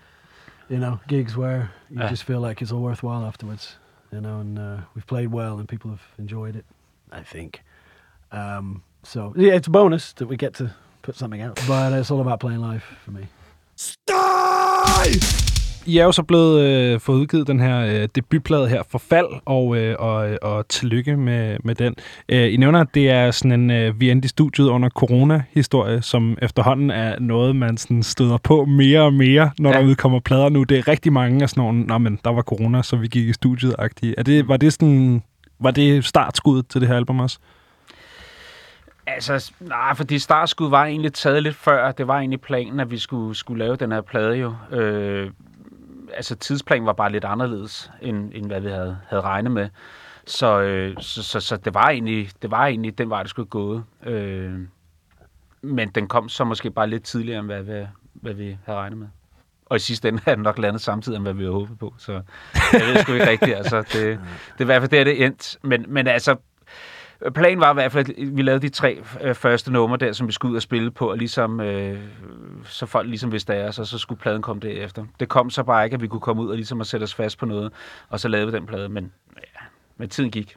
you 0.68 0.78
know, 0.78 1.00
gigs 1.08 1.36
where 1.36 1.70
you 1.90 1.98
Yeah. 2.00 2.10
just 2.10 2.22
feel 2.24 2.40
like 2.48 2.62
it's 2.62 2.72
all 2.72 2.82
worthwhile 2.82 3.24
afterwards, 3.26 3.76
you 4.12 4.20
know, 4.20 4.40
and 4.40 4.58
uh, 4.58 4.76
we've 4.94 5.06
played 5.06 5.32
well 5.32 5.58
and 5.58 5.68
people 5.68 5.90
have 5.90 6.02
enjoyed 6.18 6.56
it. 6.56 6.64
I 7.12 7.22
think. 7.24 7.62
Um, 8.32 8.82
so 9.02 9.32
yeah, 9.36 9.54
it's 9.56 9.66
a 9.66 9.70
bonus 9.70 10.12
that 10.14 10.28
we 10.28 10.36
get 10.36 10.54
to 10.54 10.70
put 11.02 11.16
something 11.16 11.42
out, 11.42 11.56
but 11.66 11.92
it's 11.92 12.10
all 12.10 12.20
about 12.20 12.40
playing 12.40 12.60
live 12.60 12.82
for 13.04 13.10
me. 13.10 13.20
I 15.86 15.98
er 15.98 16.04
jo 16.04 16.12
så 16.12 16.22
blevet 16.22 16.60
øh, 16.60 17.00
fået 17.00 17.16
udgivet 17.16 17.46
den 17.46 17.60
her 17.60 17.80
øh, 17.80 18.08
debutplade 18.14 18.68
her, 18.68 18.82
Forfald, 18.90 19.26
og, 19.44 19.76
øh, 19.76 19.96
og, 19.98 20.38
og 20.42 20.68
tillykke 20.68 21.16
med, 21.16 21.56
med 21.64 21.74
den. 21.74 21.94
Øh, 22.28 22.54
I 22.54 22.56
nævner, 22.56 22.80
at 22.80 22.86
det 22.94 23.10
er 23.10 23.30
sådan 23.30 23.60
en 23.60 23.70
øh, 23.70 24.00
vi 24.00 24.10
endte 24.10 24.26
i 24.26 24.28
studiet 24.28 24.68
under 24.68 24.88
corona-historie, 24.88 26.02
som 26.02 26.38
efterhånden 26.42 26.90
er 26.90 27.18
noget, 27.18 27.56
man 27.56 27.76
sådan 27.76 28.02
støder 28.02 28.36
på 28.36 28.64
mere 28.64 29.00
og 29.00 29.14
mere, 29.14 29.50
når 29.58 29.70
ja. 29.70 29.76
Ja. 29.76 29.82
der 29.82 29.88
udkommer 29.88 30.20
plader 30.20 30.48
nu. 30.48 30.62
Det 30.62 30.78
er 30.78 30.88
rigtig 30.88 31.12
mange 31.12 31.42
af 31.42 31.50
sådan 31.50 31.62
nogle, 31.64 31.82
Nå, 31.82 31.98
men 31.98 32.18
der 32.24 32.30
var 32.30 32.42
corona, 32.42 32.82
så 32.82 32.96
vi 32.96 33.06
gik 33.06 33.28
i 33.28 33.32
studiet-agtige. 33.32 34.14
Er 34.18 34.22
det, 34.22 34.48
var 34.48 34.56
det 34.56 34.72
sådan... 34.72 35.22
Var 35.62 35.70
det 35.70 36.04
startskuddet 36.04 36.68
til 36.68 36.80
det 36.80 36.88
her 36.88 36.96
album 36.96 37.20
også? 37.20 37.38
Altså, 39.06 39.52
nej, 39.60 39.94
fordi 39.94 40.18
startskud 40.18 40.70
var 40.70 40.84
egentlig 40.84 41.12
taget 41.12 41.42
lidt 41.42 41.56
før. 41.56 41.92
Det 41.92 42.08
var 42.08 42.18
egentlig 42.18 42.40
planen, 42.40 42.80
at 42.80 42.90
vi 42.90 42.98
skulle, 42.98 43.34
skulle 43.34 43.64
lave 43.64 43.76
den 43.76 43.92
her 43.92 44.00
plade 44.00 44.34
jo. 44.36 44.54
Øh, 44.70 45.30
altså, 46.14 46.34
tidsplanen 46.36 46.86
var 46.86 46.92
bare 46.92 47.12
lidt 47.12 47.24
anderledes, 47.24 47.90
end, 48.02 48.30
end 48.34 48.46
hvad 48.46 48.60
vi 48.60 48.68
havde, 48.68 48.98
havde 49.08 49.22
regnet 49.22 49.52
med. 49.52 49.68
Så, 50.26 50.60
øh, 50.60 50.96
så, 51.00 51.22
så, 51.22 51.40
så 51.40 51.56
det, 51.56 51.74
var 51.74 51.88
egentlig, 51.88 52.30
det 52.42 52.50
var 52.50 52.66
egentlig 52.66 52.98
den 52.98 53.10
vej, 53.10 53.22
det 53.22 53.30
skulle 53.30 53.48
gå. 53.48 53.82
Øh, 54.06 54.60
men 55.62 55.88
den 55.88 56.08
kom 56.08 56.28
så 56.28 56.44
måske 56.44 56.70
bare 56.70 56.86
lidt 56.86 57.04
tidligere, 57.04 57.38
end 57.38 57.46
hvad, 57.46 57.62
hvad, 57.62 57.86
hvad 58.12 58.34
vi 58.34 58.58
havde 58.64 58.78
regnet 58.78 58.98
med. 58.98 59.08
Og 59.66 59.76
i 59.76 59.80
sidste 59.80 60.08
ende 60.08 60.22
er 60.26 60.34
den 60.34 60.42
nok 60.42 60.58
landet 60.58 60.82
samtidig, 60.82 61.16
end 61.16 61.24
hvad 61.24 61.32
vi 61.32 61.42
havde 61.42 61.52
håbet 61.52 61.78
på. 61.78 61.94
Så 61.98 62.12
jeg 62.72 62.80
ved 62.86 63.02
sgu 63.02 63.12
ikke 63.12 63.30
rigtigt. 63.30 63.56
Altså, 63.56 63.78
det, 63.78 63.92
det 63.92 64.58
er 64.58 64.60
i 64.60 64.64
hvert 64.64 64.82
fald 64.82 64.90
der, 64.90 65.04
det 65.04 65.24
endte. 65.24 65.58
Men, 65.62 65.84
men 65.88 66.06
altså, 66.06 66.36
Øh, 67.22 67.32
planen 67.32 67.60
var 67.60 67.70
i 67.70 67.74
hvert 67.74 67.92
fald, 67.92 68.08
at 68.08 68.36
vi 68.36 68.42
lavede 68.42 68.62
de 68.62 68.68
tre 68.68 68.98
øh, 69.20 69.34
første 69.34 69.72
numre 69.72 69.96
der, 69.96 70.12
som 70.12 70.26
vi 70.26 70.32
skulle 70.32 70.50
ud 70.50 70.56
og 70.56 70.62
spille 70.62 70.90
på, 70.90 71.10
og 71.10 71.18
ligesom, 71.18 71.60
øh, 71.60 71.98
så 72.64 72.86
folk 72.86 73.08
ligesom 73.08 73.32
vidste 73.32 73.54
af 73.54 73.68
os, 73.68 73.78
og 73.78 73.86
så 73.86 73.98
skulle 73.98 74.20
pladen 74.20 74.42
komme 74.42 74.62
derefter. 74.62 75.04
Det 75.20 75.28
kom 75.28 75.50
så 75.50 75.62
bare 75.62 75.84
ikke, 75.84 75.94
at 75.94 76.02
vi 76.02 76.06
kunne 76.06 76.20
komme 76.20 76.42
ud 76.42 76.48
og 76.48 76.56
ligesom 76.56 76.80
at 76.80 76.86
sætte 76.86 77.04
os 77.04 77.14
fast 77.14 77.38
på 77.38 77.46
noget, 77.46 77.72
og 78.08 78.20
så 78.20 78.28
lavede 78.28 78.52
vi 78.52 78.58
den 78.58 78.66
plade, 78.66 78.88
men, 78.88 79.12
ja, 79.36 79.64
men 79.96 80.08
tiden 80.08 80.30
gik. 80.30 80.56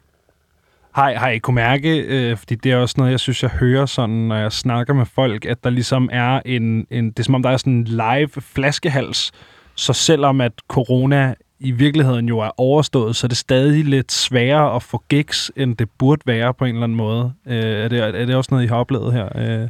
Har, 0.94 1.14
har 1.14 1.28
I 1.28 1.38
kunne 1.38 1.54
mærke, 1.54 1.98
øh, 1.98 2.36
fordi 2.36 2.54
det 2.54 2.72
er 2.72 2.76
også 2.76 2.94
noget, 2.98 3.10
jeg 3.10 3.20
synes, 3.20 3.42
jeg 3.42 3.50
hører 3.50 3.86
sådan, 3.86 4.14
når 4.14 4.36
jeg 4.36 4.52
snakker 4.52 4.94
med 4.94 5.06
folk, 5.06 5.44
at 5.44 5.64
der 5.64 5.70
ligesom 5.70 6.08
er 6.12 6.40
en, 6.44 6.86
en 6.90 7.10
det 7.10 7.18
er 7.18 7.22
som 7.22 7.34
om, 7.34 7.42
der 7.42 7.50
er 7.50 7.56
sådan 7.56 7.72
en 7.72 7.84
live 7.84 8.28
flaskehals, 8.28 9.32
så 9.74 9.92
selvom 9.92 10.40
at 10.40 10.52
corona 10.68 11.34
i 11.64 11.70
virkeligheden 11.70 12.28
jo 12.28 12.38
er 12.38 12.60
overstået, 12.60 13.16
så 13.16 13.26
er 13.26 13.28
det 13.28 13.36
stadig 13.36 13.84
lidt 13.84 14.12
sværere 14.12 14.76
at 14.76 14.82
få 14.82 15.02
gigs, 15.08 15.52
end 15.56 15.76
det 15.76 15.90
burde 15.98 16.22
være 16.26 16.54
på 16.54 16.64
en 16.64 16.74
eller 16.74 16.84
anden 16.84 16.96
måde. 16.96 17.32
Øh, 17.46 17.54
er, 17.56 17.88
det, 17.88 18.00
er 18.00 18.26
det 18.26 18.34
også 18.34 18.48
noget, 18.50 18.64
I 18.64 18.66
har 18.66 18.76
oplevet 18.76 19.12
her? 19.12 19.62
Øh, 19.62 19.68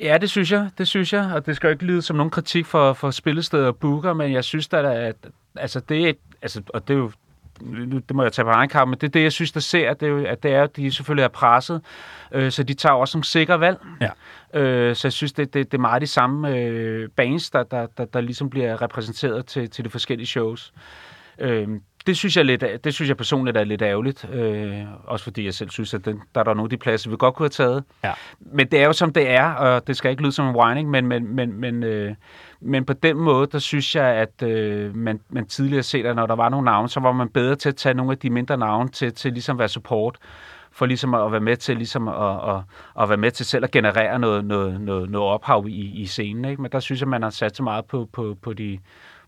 Ja, 0.00 0.18
det 0.20 0.30
synes 0.30 0.52
jeg, 0.52 0.68
det 0.78 0.88
synes 0.88 1.12
jeg, 1.12 1.30
og 1.34 1.46
det 1.46 1.56
skal 1.56 1.66
jo 1.66 1.72
ikke 1.72 1.84
lyde 1.84 2.02
som 2.02 2.16
nogen 2.16 2.30
kritik 2.30 2.66
for, 2.66 2.92
for 2.92 3.10
spillesteder 3.10 3.66
og 3.66 3.76
booker, 3.76 4.12
men 4.12 4.32
jeg 4.32 4.44
synes 4.44 4.68
da, 4.68 4.76
at 4.76 5.16
altså 5.54 5.80
det 5.80 6.08
er, 6.08 6.12
altså, 6.42 6.62
og 6.68 6.88
det 6.88 6.94
er 6.94 6.98
jo 6.98 7.10
det 8.08 8.16
må 8.16 8.22
jeg 8.22 8.32
tage 8.32 8.44
på 8.44 8.50
egen 8.50 8.68
kamp, 8.68 8.88
men 8.88 8.98
det 8.98 9.06
er 9.06 9.10
det, 9.10 9.22
jeg 9.22 9.32
synes, 9.32 9.52
der 9.52 9.60
ser, 9.60 9.94
det 9.94 10.08
er 10.08 10.30
at 10.30 10.42
det 10.42 10.52
er, 10.52 10.62
at 10.62 10.76
de 10.76 10.92
selvfølgelig 10.92 11.24
er 11.24 11.28
presset, 11.28 11.80
øh, 12.32 12.52
så 12.52 12.62
de 12.62 12.74
tager 12.74 12.92
også 12.92 13.16
nogle 13.16 13.24
sikre 13.24 13.60
valg. 13.60 13.78
Ja. 14.00 14.60
Øh, 14.60 14.96
så 14.96 15.08
jeg 15.08 15.12
synes, 15.12 15.32
det, 15.32 15.54
det, 15.54 15.72
det 15.72 15.78
er 15.78 15.80
meget 15.80 16.02
de 16.02 16.06
samme 16.06 16.56
øh, 16.56 17.08
bands, 17.08 17.50
der, 17.50 17.62
der, 17.62 17.86
der, 17.98 18.04
der 18.04 18.20
ligesom 18.20 18.50
bliver 18.50 18.82
repræsenteret 18.82 19.46
til, 19.46 19.70
til 19.70 19.84
de 19.84 19.90
forskellige 19.90 20.26
shows. 20.26 20.72
Øh, 21.38 21.68
det 22.06 22.16
synes, 22.16 22.36
jeg 22.36 22.44
lidt, 22.44 22.64
det 22.84 22.94
synes 22.94 23.08
jeg 23.08 23.16
personligt 23.16 23.56
er 23.56 23.64
lidt 23.64 23.82
ærgerligt. 23.82 24.28
Øh, 24.32 24.84
også 25.04 25.24
fordi 25.24 25.44
jeg 25.44 25.54
selv 25.54 25.70
synes, 25.70 25.94
at 25.94 26.04
den, 26.04 26.22
der 26.34 26.40
er 26.40 26.44
der 26.44 26.54
nogle 26.54 26.66
af 26.66 26.70
de 26.70 26.76
pladser, 26.76 27.10
vi 27.10 27.16
godt 27.18 27.34
kunne 27.34 27.44
have 27.44 27.50
taget. 27.50 27.84
Ja. 28.04 28.12
Men 28.40 28.70
det 28.70 28.80
er 28.80 28.86
jo 28.86 28.92
som 28.92 29.12
det 29.12 29.30
er, 29.30 29.50
og 29.50 29.86
det 29.86 29.96
skal 29.96 30.10
ikke 30.10 30.22
lyde 30.22 30.32
som 30.32 30.46
en 30.48 30.56
whining, 30.56 30.90
men, 30.90 31.06
men, 31.06 31.34
men, 31.34 31.60
men, 31.60 31.82
øh, 31.82 32.14
men 32.60 32.84
på 32.84 32.92
den 32.92 33.16
måde, 33.16 33.46
der 33.52 33.58
synes 33.58 33.96
jeg, 33.96 34.04
at 34.06 34.42
øh, 34.42 34.96
man, 34.96 35.20
man 35.28 35.46
tidligere 35.46 35.82
set, 35.82 36.06
at 36.06 36.16
når 36.16 36.26
der 36.26 36.36
var 36.36 36.48
nogle 36.48 36.64
navne, 36.64 36.88
så 36.88 37.00
var 37.00 37.12
man 37.12 37.28
bedre 37.28 37.56
til 37.56 37.68
at 37.68 37.76
tage 37.76 37.94
nogle 37.94 38.12
af 38.12 38.18
de 38.18 38.30
mindre 38.30 38.56
navne 38.56 38.88
til, 38.88 39.14
til 39.14 39.32
ligesom 39.32 39.56
at 39.56 39.58
være 39.58 39.68
support 39.68 40.18
for 40.76 40.86
ligesom 40.86 41.14
at 41.14 41.32
være 41.32 41.40
med 41.40 41.56
til 41.56 41.76
ligesom 41.76 42.08
at, 42.08 42.54
at, 42.54 42.60
at 43.00 43.08
være 43.08 43.18
med 43.18 43.30
til 43.30 43.46
selv 43.46 43.64
at 43.64 43.70
generere 43.70 44.18
noget, 44.18 44.44
noget, 44.44 44.80
noget, 44.80 45.10
noget 45.10 45.28
ophav 45.28 45.64
i, 45.68 46.00
i 46.02 46.06
scenen. 46.06 46.44
Ikke? 46.44 46.62
Men 46.62 46.72
der 46.72 46.80
synes 46.80 47.00
jeg, 47.00 47.08
man 47.08 47.22
har 47.22 47.30
sat 47.30 47.56
så 47.56 47.62
meget 47.62 47.84
på, 47.84 48.08
på, 48.12 48.36
på, 48.42 48.52
de, 48.52 48.78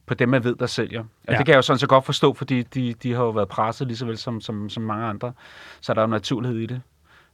på 0.08 0.14
dem, 0.14 0.28
man 0.28 0.44
ved, 0.44 0.54
der 0.56 0.66
sælger. 0.66 1.00
Og 1.00 1.06
Ja. 1.28 1.36
det 1.38 1.46
kan 1.46 1.52
jeg 1.52 1.56
jo 1.56 1.62
sådan 1.62 1.78
så 1.78 1.86
godt 1.86 2.04
forstå, 2.04 2.34
fordi 2.34 2.62
de, 2.62 2.92
de 3.02 3.12
har 3.12 3.22
jo 3.22 3.30
været 3.30 3.48
presset 3.48 3.86
lige 3.86 3.96
så 3.96 4.06
vel 4.06 4.18
som, 4.18 4.40
som, 4.40 4.68
som 4.68 4.82
mange 4.82 5.06
andre. 5.06 5.32
Så 5.80 5.94
der 5.94 6.00
er 6.00 6.04
jo 6.06 6.10
naturlighed 6.10 6.58
i 6.58 6.66
det. 6.66 6.80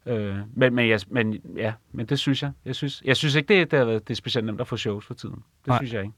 Øh, 0.07 0.37
men, 0.55 0.75
men, 0.75 0.89
jeg, 0.89 1.01
men, 1.09 1.41
ja, 1.57 1.73
men 1.93 2.07
det 2.07 2.19
synes 2.19 2.43
jeg. 2.43 2.51
Jeg 2.65 2.75
synes, 2.75 3.03
jeg 3.05 3.17
synes 3.17 3.35
ikke, 3.35 3.55
det, 3.61 3.71
det, 3.71 3.79
har 3.79 3.87
været, 3.87 4.09
det 4.09 4.15
er 4.15 4.17
specielt 4.17 4.47
nemt 4.47 4.61
at 4.61 4.67
få 4.67 4.77
shows 4.77 5.07
for 5.07 5.15
tiden. 5.15 5.35
Det 5.35 5.67
Nej. 5.67 5.75
Nej. 5.75 5.79
synes 5.79 5.93
jeg 5.93 6.03
ikke. 6.03 6.15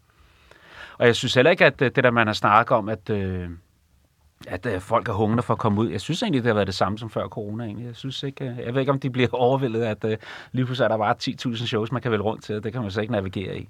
Og 0.98 1.06
jeg 1.06 1.16
synes 1.16 1.34
heller 1.34 1.50
ikke, 1.50 1.64
at 1.66 1.82
øh, 1.82 1.90
det 1.94 2.04
der, 2.04 2.10
man 2.10 2.26
har 2.26 2.34
snakket 2.34 2.76
om, 2.76 2.88
at, 2.88 3.10
øh, 3.10 3.48
at 4.46 4.66
øh, 4.66 4.80
folk 4.80 5.08
er 5.08 5.12
hungrende 5.12 5.42
for 5.42 5.54
at 5.54 5.58
komme 5.60 5.80
ud. 5.80 5.88
Jeg 5.90 6.00
synes 6.00 6.22
egentlig, 6.22 6.42
det 6.42 6.48
har 6.48 6.54
været 6.54 6.66
det 6.66 6.74
samme 6.74 6.98
som 6.98 7.10
før 7.10 7.28
corona. 7.28 7.64
Egentlig. 7.64 7.86
Jeg 7.86 7.96
synes 7.96 8.22
ikke, 8.22 8.44
øh, 8.44 8.58
jeg 8.58 8.74
ved 8.74 8.80
ikke, 8.80 8.92
om 8.92 9.00
de 9.00 9.10
bliver 9.10 9.28
overvældet, 9.46 9.82
at 9.82 10.04
øh, 10.04 10.16
lige 10.52 10.64
pludselig 10.64 10.84
er 10.84 10.88
der 10.88 10.98
bare 10.98 11.14
10.000 11.54 11.66
shows, 11.66 11.92
man 11.92 12.02
kan 12.02 12.10
vælge 12.10 12.22
rundt 12.22 12.44
til. 12.44 12.56
og 12.56 12.64
Det 12.64 12.72
kan 12.72 12.82
man 12.82 12.90
så 12.90 13.00
ikke 13.00 13.12
navigere 13.12 13.58
i. 13.58 13.68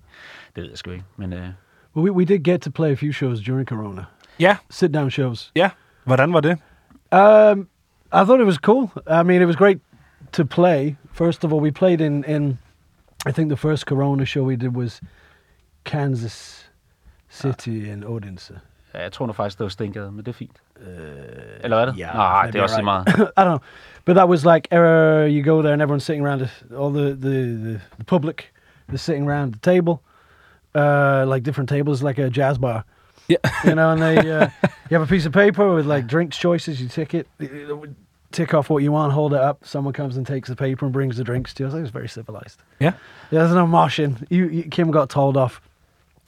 Det 0.57 0.63
ved 0.63 0.69
jeg 0.71 0.79
sgu 0.79 0.91
ikke. 0.91 1.05
Men 1.17 1.33
øh, 1.33 1.49
Well, 1.97 2.05
we, 2.05 2.11
we 2.11 2.25
did 2.27 2.43
get 2.43 2.61
to 2.63 2.71
play 2.71 2.93
a 2.93 2.97
few 2.97 3.11
shows 3.11 3.41
during 3.41 3.65
Corona. 3.65 4.09
Yeah. 4.39 4.59
Sit 4.69 4.93
down 4.93 5.09
shows. 5.09 5.51
Yeah. 5.55 5.71
Hvordan 6.07 6.33
var 6.33 6.41
det? 6.41 6.59
Um, 7.13 7.69
I 8.13 8.25
thought 8.25 8.41
it 8.41 8.47
was 8.47 8.59
cool. 8.59 8.91
I 9.07 9.23
mean, 9.23 9.41
it 9.43 9.47
was 9.47 9.57
great 9.57 9.81
to 10.33 10.45
play. 10.45 10.97
First 11.13 11.45
of 11.45 11.53
all, 11.53 11.61
we 11.61 11.71
played 11.71 12.01
in, 12.01 12.25
in 12.25 12.59
I 13.27 13.33
think 13.33 13.49
the 13.49 13.57
first 13.57 13.87
Corona 13.87 14.27
show 14.27 14.43
we 14.45 14.57
did 14.57 14.77
was 14.77 15.01
Kansas 15.85 16.65
City 17.29 17.91
in 17.91 18.05
Odense. 18.05 18.61
ja, 18.95 19.03
jeg 19.03 19.13
tror 19.13 19.27
nu 19.27 19.33
faktisk, 19.33 19.59
det 19.59 19.65
var 19.65 19.69
Stinkade, 19.69 20.13
men 20.13 20.19
det 20.19 20.29
er 20.29 20.33
fint. 20.33 20.63
Eller 20.81 21.77
hvad 21.77 21.79
er 21.79 21.85
det? 21.85 21.95
yeah, 21.99 22.15
Nej, 22.15 22.51
det 22.51 22.59
er 22.59 22.63
også 22.63 22.77
you're 22.77 22.83
meget. 22.83 23.07
I 23.39 23.41
don't 23.41 23.45
know, 23.45 23.59
but 24.05 24.15
that 24.17 24.29
was 24.29 24.45
like 24.45 24.69
uh, 24.73 25.27
you 25.37 25.43
go 25.43 25.63
there 25.63 25.73
and 25.73 25.83
everyone's 25.83 26.05
sitting 26.05 26.27
around, 26.27 26.41
all 26.79 26.93
the, 26.93 27.15
the, 27.15 27.57
the, 27.65 27.81
the 27.99 28.05
public 28.05 28.53
is 28.93 29.01
sitting 29.01 29.31
around 29.31 29.53
the 29.55 29.61
table, 29.73 29.95
uh, 30.77 31.25
like 31.27 31.43
different 31.43 31.69
tables, 31.69 32.03
like 32.03 32.19
a 32.19 32.31
jazz 32.31 32.59
bar. 32.59 32.85
Yeah. 33.29 33.39
you 33.65 33.75
know, 33.75 33.91
and 33.91 34.01
they 34.01 34.19
uh, 34.19 34.49
you 34.91 34.97
have 34.97 35.03
a 35.03 35.07
piece 35.07 35.27
of 35.27 35.33
paper 35.33 35.75
with 35.75 35.87
like 35.87 36.07
drinks 36.07 36.37
choices. 36.37 36.81
You 36.81 36.89
tick 36.89 37.15
it, 37.15 37.27
tick 38.33 38.55
off 38.55 38.71
what 38.71 38.83
you 38.83 38.93
want, 38.93 39.13
hold 39.13 39.35
it 39.35 39.41
up. 39.41 39.65
Someone 39.65 39.93
comes 39.93 40.17
and 40.17 40.27
takes 40.27 40.49
the 40.49 40.57
paper 40.57 40.85
and 40.85 40.93
brings 40.93 41.17
the 41.17 41.25
drinks 41.25 41.55
to 41.55 41.65
you. 41.65 41.69
I 41.69 41.73
think 41.73 41.83
it's 41.83 41.91
very 41.91 42.09
civilized. 42.09 42.63
Yeah. 42.79 42.93
Yeah, 43.31 43.41
there's 43.41 43.55
no 43.55 43.67
moshing. 43.67 44.25
You, 44.31 44.49
you, 44.49 44.63
Kim 44.65 44.91
got 44.91 45.11
told 45.11 45.37
off 45.37 45.61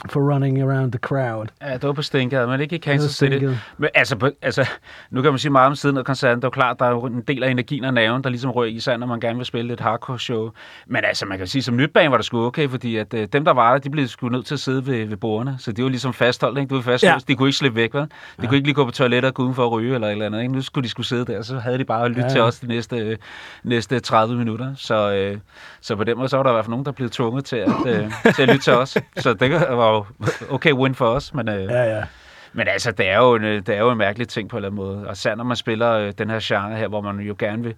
for 0.07 0.33
running 0.33 0.63
around 0.63 0.93
the 0.93 0.99
crowd. 0.99 1.47
Ja, 1.63 1.73
det 1.73 1.83
var 1.83 1.93
på 1.93 2.03
Stinkade, 2.03 2.47
men 2.47 2.61
ikke 2.61 2.77
i 2.77 2.79
Kansas 2.79 3.11
City. 3.11 3.45
Men 3.79 3.91
altså, 3.95 4.17
på, 4.17 4.31
altså, 4.43 4.69
nu 5.11 5.23
kan 5.23 5.33
man 5.33 5.39
sige 5.39 5.53
meget 5.53 5.67
om 5.67 5.75
siden 5.75 5.97
af 5.97 6.05
koncerten. 6.05 6.43
Det 6.43 6.47
er 6.47 6.51
klart, 6.51 6.79
der 6.79 6.87
er 6.87 7.07
en 7.07 7.21
del 7.29 7.43
af 7.43 7.51
energien 7.51 7.85
og 7.85 7.95
nerven, 7.95 8.25
der 8.25 8.31
ligesom 8.31 8.51
rører 8.51 8.69
i 8.69 8.81
sig, 8.81 8.99
når 8.99 9.07
man 9.07 9.21
gerne 9.21 9.37
vil 9.37 9.47
spille 9.47 9.73
et 9.73 9.81
hardcore 9.81 10.19
show. 10.19 10.51
Men 10.87 11.05
altså, 11.05 11.27
man 11.27 11.39
kan 11.39 11.47
sige, 11.47 11.63
som 11.63 11.77
nytbane 11.77 12.11
var 12.11 12.17
det 12.17 12.27
sgu 12.27 12.47
okay, 12.47 12.69
fordi 12.69 12.97
at, 12.97 13.15
øh, 13.15 13.29
dem, 13.33 13.45
der 13.45 13.53
var 13.53 13.73
der, 13.73 13.79
de 13.79 13.91
blev 13.91 14.07
sgu 14.09 14.29
nødt 14.29 14.47
til 14.47 14.55
at 14.55 14.61
sidde 14.61 14.87
ved, 14.87 15.07
ved 15.07 15.17
bordene. 15.17 15.57
Så 15.59 15.73
de 15.73 15.83
var 15.83 15.89
ligesom 15.89 16.13
fastholdt, 16.13 16.59
ikke? 16.59 16.71
De 16.71 16.75
var 16.75 16.83
fastholdt. 16.83 17.29
Ja. 17.29 17.33
De 17.33 17.37
kunne 17.37 17.49
ikke 17.49 17.59
slippe 17.59 17.77
væk, 17.77 17.95
vel? 17.95 18.03
De 18.03 18.09
ja. 18.43 18.47
kunne 18.47 18.57
ikke 18.57 18.69
lige 18.69 18.75
gå 18.75 18.85
på 18.85 18.91
toilettet 18.91 19.29
og 19.29 19.35
gå 19.35 19.43
udenfor 19.43 19.67
at 19.67 19.73
ryge 19.73 19.95
eller 19.95 20.07
et 20.07 20.13
eller 20.13 20.27
andet, 20.27 20.43
ikke? 20.43 20.55
Nu 20.55 20.63
skulle 20.63 20.85
de 20.85 20.89
skulle 20.89 21.07
sidde 21.07 21.25
der, 21.25 21.43
så 21.43 21.59
havde 21.59 21.79
de 21.79 21.85
bare 21.85 22.09
lyttet 22.09 22.23
ja. 22.23 22.27
Ja. 22.27 22.33
til 22.33 22.41
os 22.41 22.59
de 22.59 22.67
næste, 22.67 22.97
øh, 22.97 23.17
næste 23.65 24.01
30 24.01 24.37
minutter. 24.37 24.75
Så, 24.77 25.13
øh, 25.13 25.39
så 25.81 25.97
på 25.97 26.05
den 26.05 26.17
måde, 26.17 26.29
så 26.29 26.37
var 26.37 26.43
der 26.43 26.51
i 26.51 26.53
hvert 26.53 26.65
fald 26.65 26.71
nogen, 26.71 26.87
der 26.87 26.93
blev 26.93 27.11
tvunget 27.11 27.45
til 27.45 27.57
at, 27.57 27.73
øh, 27.87 28.13
til 28.35 28.43
at 28.43 28.49
lytte 28.49 28.65
til 28.65 28.73
os. 28.73 28.97
Så 29.17 29.35
det 29.35 29.53
var 29.53 29.88
jo 29.88 30.05
okay 30.57 30.72
win 30.72 30.94
for 30.94 31.07
os, 31.07 31.35
men... 31.35 31.48
Øh, 31.48 31.64
Ja, 31.64 31.96
ja. 31.98 32.05
men 32.53 32.68
altså, 32.68 32.92
det 32.92 33.09
er, 33.09 33.18
jo 33.18 33.35
en, 33.35 33.42
det 33.42 33.68
er 33.68 33.79
jo 33.79 33.90
en 33.90 33.98
mærkelig 33.98 34.29
ting 34.29 34.48
på 34.48 34.57
en 34.57 34.59
eller 34.59 34.68
anden 34.68 34.77
måde. 34.96 35.07
Og 35.07 35.12
især 35.12 35.35
når 35.35 35.44
man 35.44 35.57
spiller 35.57 35.90
øh, 35.92 36.12
den 36.18 36.31
her 36.31 36.38
genre 36.42 36.77
her, 36.77 36.88
hvor 36.88 37.01
man 37.01 37.20
jo 37.20 37.37
gerne 37.38 37.62
vil 37.62 37.74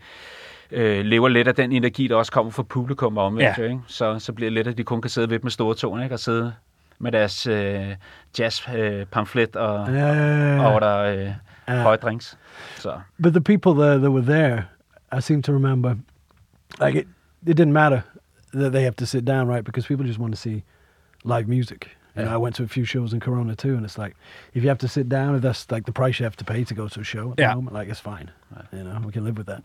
øh, 0.70 1.04
lever 1.04 1.28
lidt 1.28 1.48
af 1.48 1.54
den 1.54 1.72
energi, 1.72 2.08
der 2.08 2.16
også 2.16 2.32
kommer 2.32 2.52
fra 2.52 2.62
publikum 2.62 3.16
og 3.18 3.24
omvendt, 3.24 3.58
Ja. 3.58 3.64
ikke? 3.64 3.80
Så, 3.86 4.18
så 4.18 4.32
bliver 4.32 4.46
det 4.50 4.54
lidt, 4.54 4.66
at 4.68 4.78
de 4.78 4.84
kun 4.84 5.02
kan 5.02 5.10
sidde 5.10 5.30
ved 5.30 5.38
med 5.42 5.50
store 5.50 5.74
tone, 5.74 6.02
ikke? 6.02 6.14
Og 6.14 6.20
sidde 6.20 6.52
med 6.98 7.12
deres 7.12 7.46
øh, 7.46 7.94
jazz-pamflet 8.38 9.56
og, 9.56 9.88
Ja, 9.94 10.06
ja, 10.12 10.54
ja. 10.54 10.66
og 10.66 10.74
order 10.74 10.96
øh, 10.98 11.30
Ja. 11.68 11.82
høje 11.82 11.96
drinks. 11.96 12.38
Så 12.76 12.92
But 13.22 13.32
the 13.32 13.40
people 13.40 13.82
there 13.84 13.98
that 13.98 14.10
were 14.10 14.22
there, 14.24 14.64
I 15.18 15.20
seem 15.20 15.42
to 15.42 15.52
remember, 15.52 15.94
like 16.84 16.98
it, 17.00 17.06
it 17.46 17.60
didn't 17.60 17.72
matter 17.72 18.00
that 18.54 18.72
they 18.72 18.82
have 18.82 18.94
to 18.94 19.06
sit 19.06 19.26
down, 19.26 19.48
right? 19.48 19.64
Because 19.64 19.88
people 19.88 20.06
just 20.06 20.18
want 20.18 20.34
to 20.34 20.40
see 20.40 20.62
live 21.24 21.44
music. 21.48 21.96
You 22.20 22.26
know. 22.28 22.34
I 22.38 22.42
went 22.44 22.56
to 22.56 22.62
a 22.62 22.68
few 22.68 22.84
shows 22.84 23.12
in 23.12 23.20
Corona 23.20 23.54
too, 23.54 23.74
and 23.76 23.84
it's 23.86 23.98
like 24.02 24.14
if 24.54 24.62
you 24.62 24.68
have 24.68 24.78
to 24.78 24.88
sit 24.88 25.10
down, 25.10 25.36
if 25.36 25.42
that's 25.42 25.66
like 25.74 25.84
the 25.84 25.92
price 25.92 26.20
you 26.20 26.24
have 26.24 26.36
to 26.36 26.44
pay 26.44 26.64
to 26.64 26.74
go 26.74 26.88
to 26.88 27.00
a 27.00 27.04
show 27.04 27.30
at 27.30 27.36
the 27.36 27.42
Yeah. 27.44 27.54
moment, 27.54 27.76
like 27.78 27.90
it's 27.92 28.02
fine. 28.10 28.28
You 28.72 28.82
know, 28.84 29.06
we 29.06 29.12
can 29.12 29.24
live 29.24 29.36
with 29.36 29.48
that. 29.48 29.60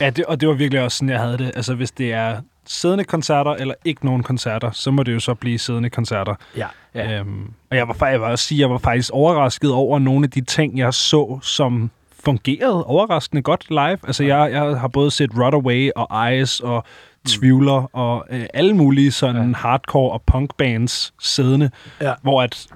Ja, 0.00 0.10
det, 0.10 0.24
og 0.24 0.40
det 0.40 0.48
var 0.48 0.54
virkelig 0.54 0.82
også 0.82 0.96
sådan, 0.98 1.08
jeg 1.08 1.20
havde 1.20 1.38
det. 1.38 1.52
Altså, 1.56 1.74
hvis 1.74 1.90
det 1.90 2.12
er 2.12 2.40
siddende 2.66 3.04
koncerter 3.04 3.50
eller 3.50 3.74
ikke 3.84 4.04
nogen 4.06 4.22
koncerter, 4.22 4.70
så 4.70 4.90
må 4.90 5.02
det 5.02 5.14
jo 5.14 5.20
så 5.20 5.34
blive 5.34 5.58
siddende 5.58 5.90
koncerter. 5.90 6.34
Yeah. 6.58 6.70
Ja. 6.94 7.18
Øhm, 7.20 7.52
og 7.70 7.76
jeg 7.76 7.88
var, 7.88 8.08
jeg 8.08 8.20
var 8.20 8.30
også 8.30 8.44
sige, 8.44 8.60
jeg 8.60 8.70
var 8.70 8.78
faktisk 8.78 9.10
overrasket 9.12 9.72
over 9.72 9.98
nogle 9.98 10.24
af 10.24 10.30
de 10.30 10.40
ting, 10.40 10.78
jeg 10.78 10.94
så, 10.94 11.38
som 11.42 11.90
fungerede 12.24 12.84
overraskende 12.84 13.42
godt 13.42 13.66
live. 13.70 13.98
Altså, 14.06 14.24
jeg, 14.24 14.52
jeg 14.52 14.80
har 14.80 14.88
både 14.88 15.10
set 15.10 15.30
Runaway 15.34 15.90
og 15.96 16.32
Ice 16.32 16.64
og 16.64 16.84
Tvivler 17.26 17.96
og 17.96 18.26
øh, 18.30 18.46
alle 18.54 18.76
mulige 18.76 19.12
sådan 19.12 19.48
Ja. 19.50 19.56
hardcore 19.56 20.12
og 20.12 20.22
punk 20.26 20.54
bands 20.56 21.14
siddende, 21.20 21.70
Ja. 22.00 22.12
hvor 22.22 22.42
at 22.42 22.66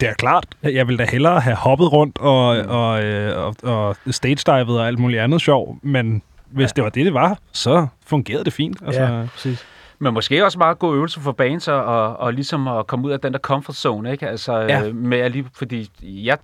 det 0.00 0.08
er 0.08 0.14
klart, 0.14 0.46
at 0.62 0.74
jeg 0.74 0.88
ville 0.88 0.98
da 1.04 1.10
hellere 1.10 1.40
have 1.40 1.56
hoppet 1.56 1.92
rundt 1.92 2.18
og, 2.18 2.46
og, 2.48 3.04
øh, 3.04 3.38
og, 3.46 3.54
og 3.62 3.96
stage-divet 4.10 4.80
og 4.80 4.86
alt 4.86 4.98
muligt 4.98 5.20
andet 5.22 5.40
sjov, 5.40 5.78
men 5.82 6.22
hvis 6.50 6.62
Ja. 6.64 6.72
det 6.76 6.84
var 6.84 6.90
det, 6.90 7.04
det 7.06 7.14
var, 7.14 7.38
så 7.52 7.86
fungerede 8.06 8.44
det 8.44 8.52
fint. 8.52 8.76
Altså, 8.86 9.02
Ja, 9.02 9.26
precis. 9.32 9.64
Men 9.98 10.14
måske 10.14 10.44
også 10.44 10.58
meget 10.58 10.78
god 10.78 10.96
øvelse 10.96 11.20
for 11.20 11.32
bands 11.32 11.68
og, 11.68 11.84
og, 12.16 12.32
ligesom 12.32 12.68
at 12.68 12.86
komme 12.86 13.06
ud 13.06 13.12
af 13.12 13.20
den 13.20 13.32
der 13.32 13.38
comfort 13.38 13.76
zone, 13.76 14.12
ikke? 14.12 14.28
Altså, 14.28 14.58
Ja. 14.58 14.80
ja. 14.84 14.92
med 14.92 15.18
at 15.18 15.32
lige, 15.32 15.44
fordi 15.54 15.90
jeg 16.02 16.38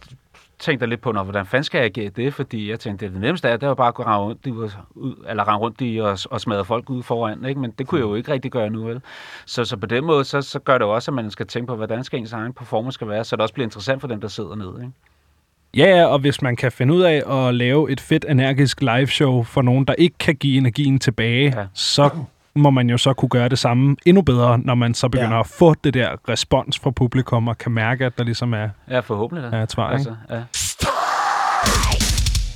tænkte 0.59 0.87
lidt 0.87 1.01
på, 1.01 1.13
når, 1.13 1.23
hvordan 1.23 1.47
fanden 1.47 1.65
skal 1.65 1.79
jeg 1.79 1.85
agere 1.85 2.11
det? 2.11 2.35
Fordi 2.35 2.71
jeg 2.71 2.81
tænkte, 2.81 3.07
det, 3.07 3.13
det 3.13 3.21
nemmeste 3.21 3.49
er, 3.49 3.57
det 3.57 3.69
var 3.69 3.75
bare 3.75 3.89
at 3.89 3.95
gå 3.95 4.03
rende 4.03 4.19
rundt, 4.19 4.47
ud, 4.95 5.25
eller 5.29 5.49
rende 5.49 5.59
rundt 5.59 5.81
i 5.81 5.97
og, 5.97 6.19
og 6.31 6.41
smadre 6.41 6.65
folk 6.65 6.91
ud 6.91 7.03
foran, 7.03 7.45
ikke? 7.45 7.61
Men 7.61 7.71
det 7.79 7.87
kunne 7.87 8.01
jeg 8.01 8.07
jo 8.07 8.15
ikke 8.15 8.33
rigtig 8.33 8.51
gøre 8.51 8.71
nu, 8.71 8.85
vel? 8.85 9.01
Så, 9.47 9.65
så 9.65 9.77
på 9.77 9.87
den 9.87 10.05
måde, 10.05 10.25
så, 10.25 10.43
så 10.43 10.59
gør 10.59 10.79
det 10.79 10.85
jo 10.85 10.95
også, 10.95 11.11
at 11.11 11.15
man 11.15 11.31
skal 11.31 11.47
tænke 11.47 11.67
på, 11.67 11.77
hvordan 11.77 12.05
skal 12.05 12.19
ens 12.19 12.33
egen 12.33 12.53
performance 12.53 12.95
skal 12.95 13.09
være, 13.09 13.25
så 13.25 13.37
det 13.37 13.43
også 13.43 13.55
bliver 13.55 13.67
interessant 13.67 14.01
for 14.01 14.09
dem, 14.09 14.21
der 14.21 14.29
sidder 14.29 14.55
nede, 14.55 14.75
ikke? 14.81 14.93
Ja, 15.77 15.97
ja, 15.97 16.07
og 16.07 16.19
hvis 16.19 16.43
man 16.43 16.57
kan 16.57 16.73
finde 16.73 16.95
ud 16.95 17.03
af 17.03 17.47
at 17.47 17.55
lave 17.55 17.91
et 17.91 18.01
fedt, 18.01 18.25
energisk 18.29 18.81
liveshow 18.81 19.43
for 19.43 19.63
nogen, 19.63 19.85
der 19.85 19.95
ikke 19.95 20.19
kan 20.19 20.37
give 20.37 20.57
energien 20.57 20.99
tilbage. 20.99 21.59
Ja. 21.59 21.67
så 21.75 22.11
må 22.55 22.71
man 22.71 22.91
jo 22.91 22.99
så 22.99 23.13
kunne 23.13 23.29
gøre 23.29 23.49
det 23.49 23.59
samme 23.59 23.97
endnu 24.07 24.23
bedre, 24.23 24.59
når 24.59 24.75
man 24.75 24.95
så 24.95 25.09
begynder 25.09 25.35
ja. 25.35 25.41
At 25.41 25.47
få 25.47 25.75
det 25.75 25.95
der 25.95 26.29
respons 26.29 26.79
fra 26.79 26.91
publikum 26.91 27.49
og 27.49 27.59
kan 27.59 27.73
mærke, 27.73 28.07
at 28.07 28.19
der 28.19 28.25
ligesom 28.25 28.53
er, 28.55 28.69
Ja, 28.91 29.01
forhåbentlig 29.01 29.53
da. 29.53 29.57
er 29.57 29.63
et 29.63 29.73
svar. 29.73 29.89
Altså. 29.91 30.15
Altså, 30.31 30.35
ja. 30.35 30.43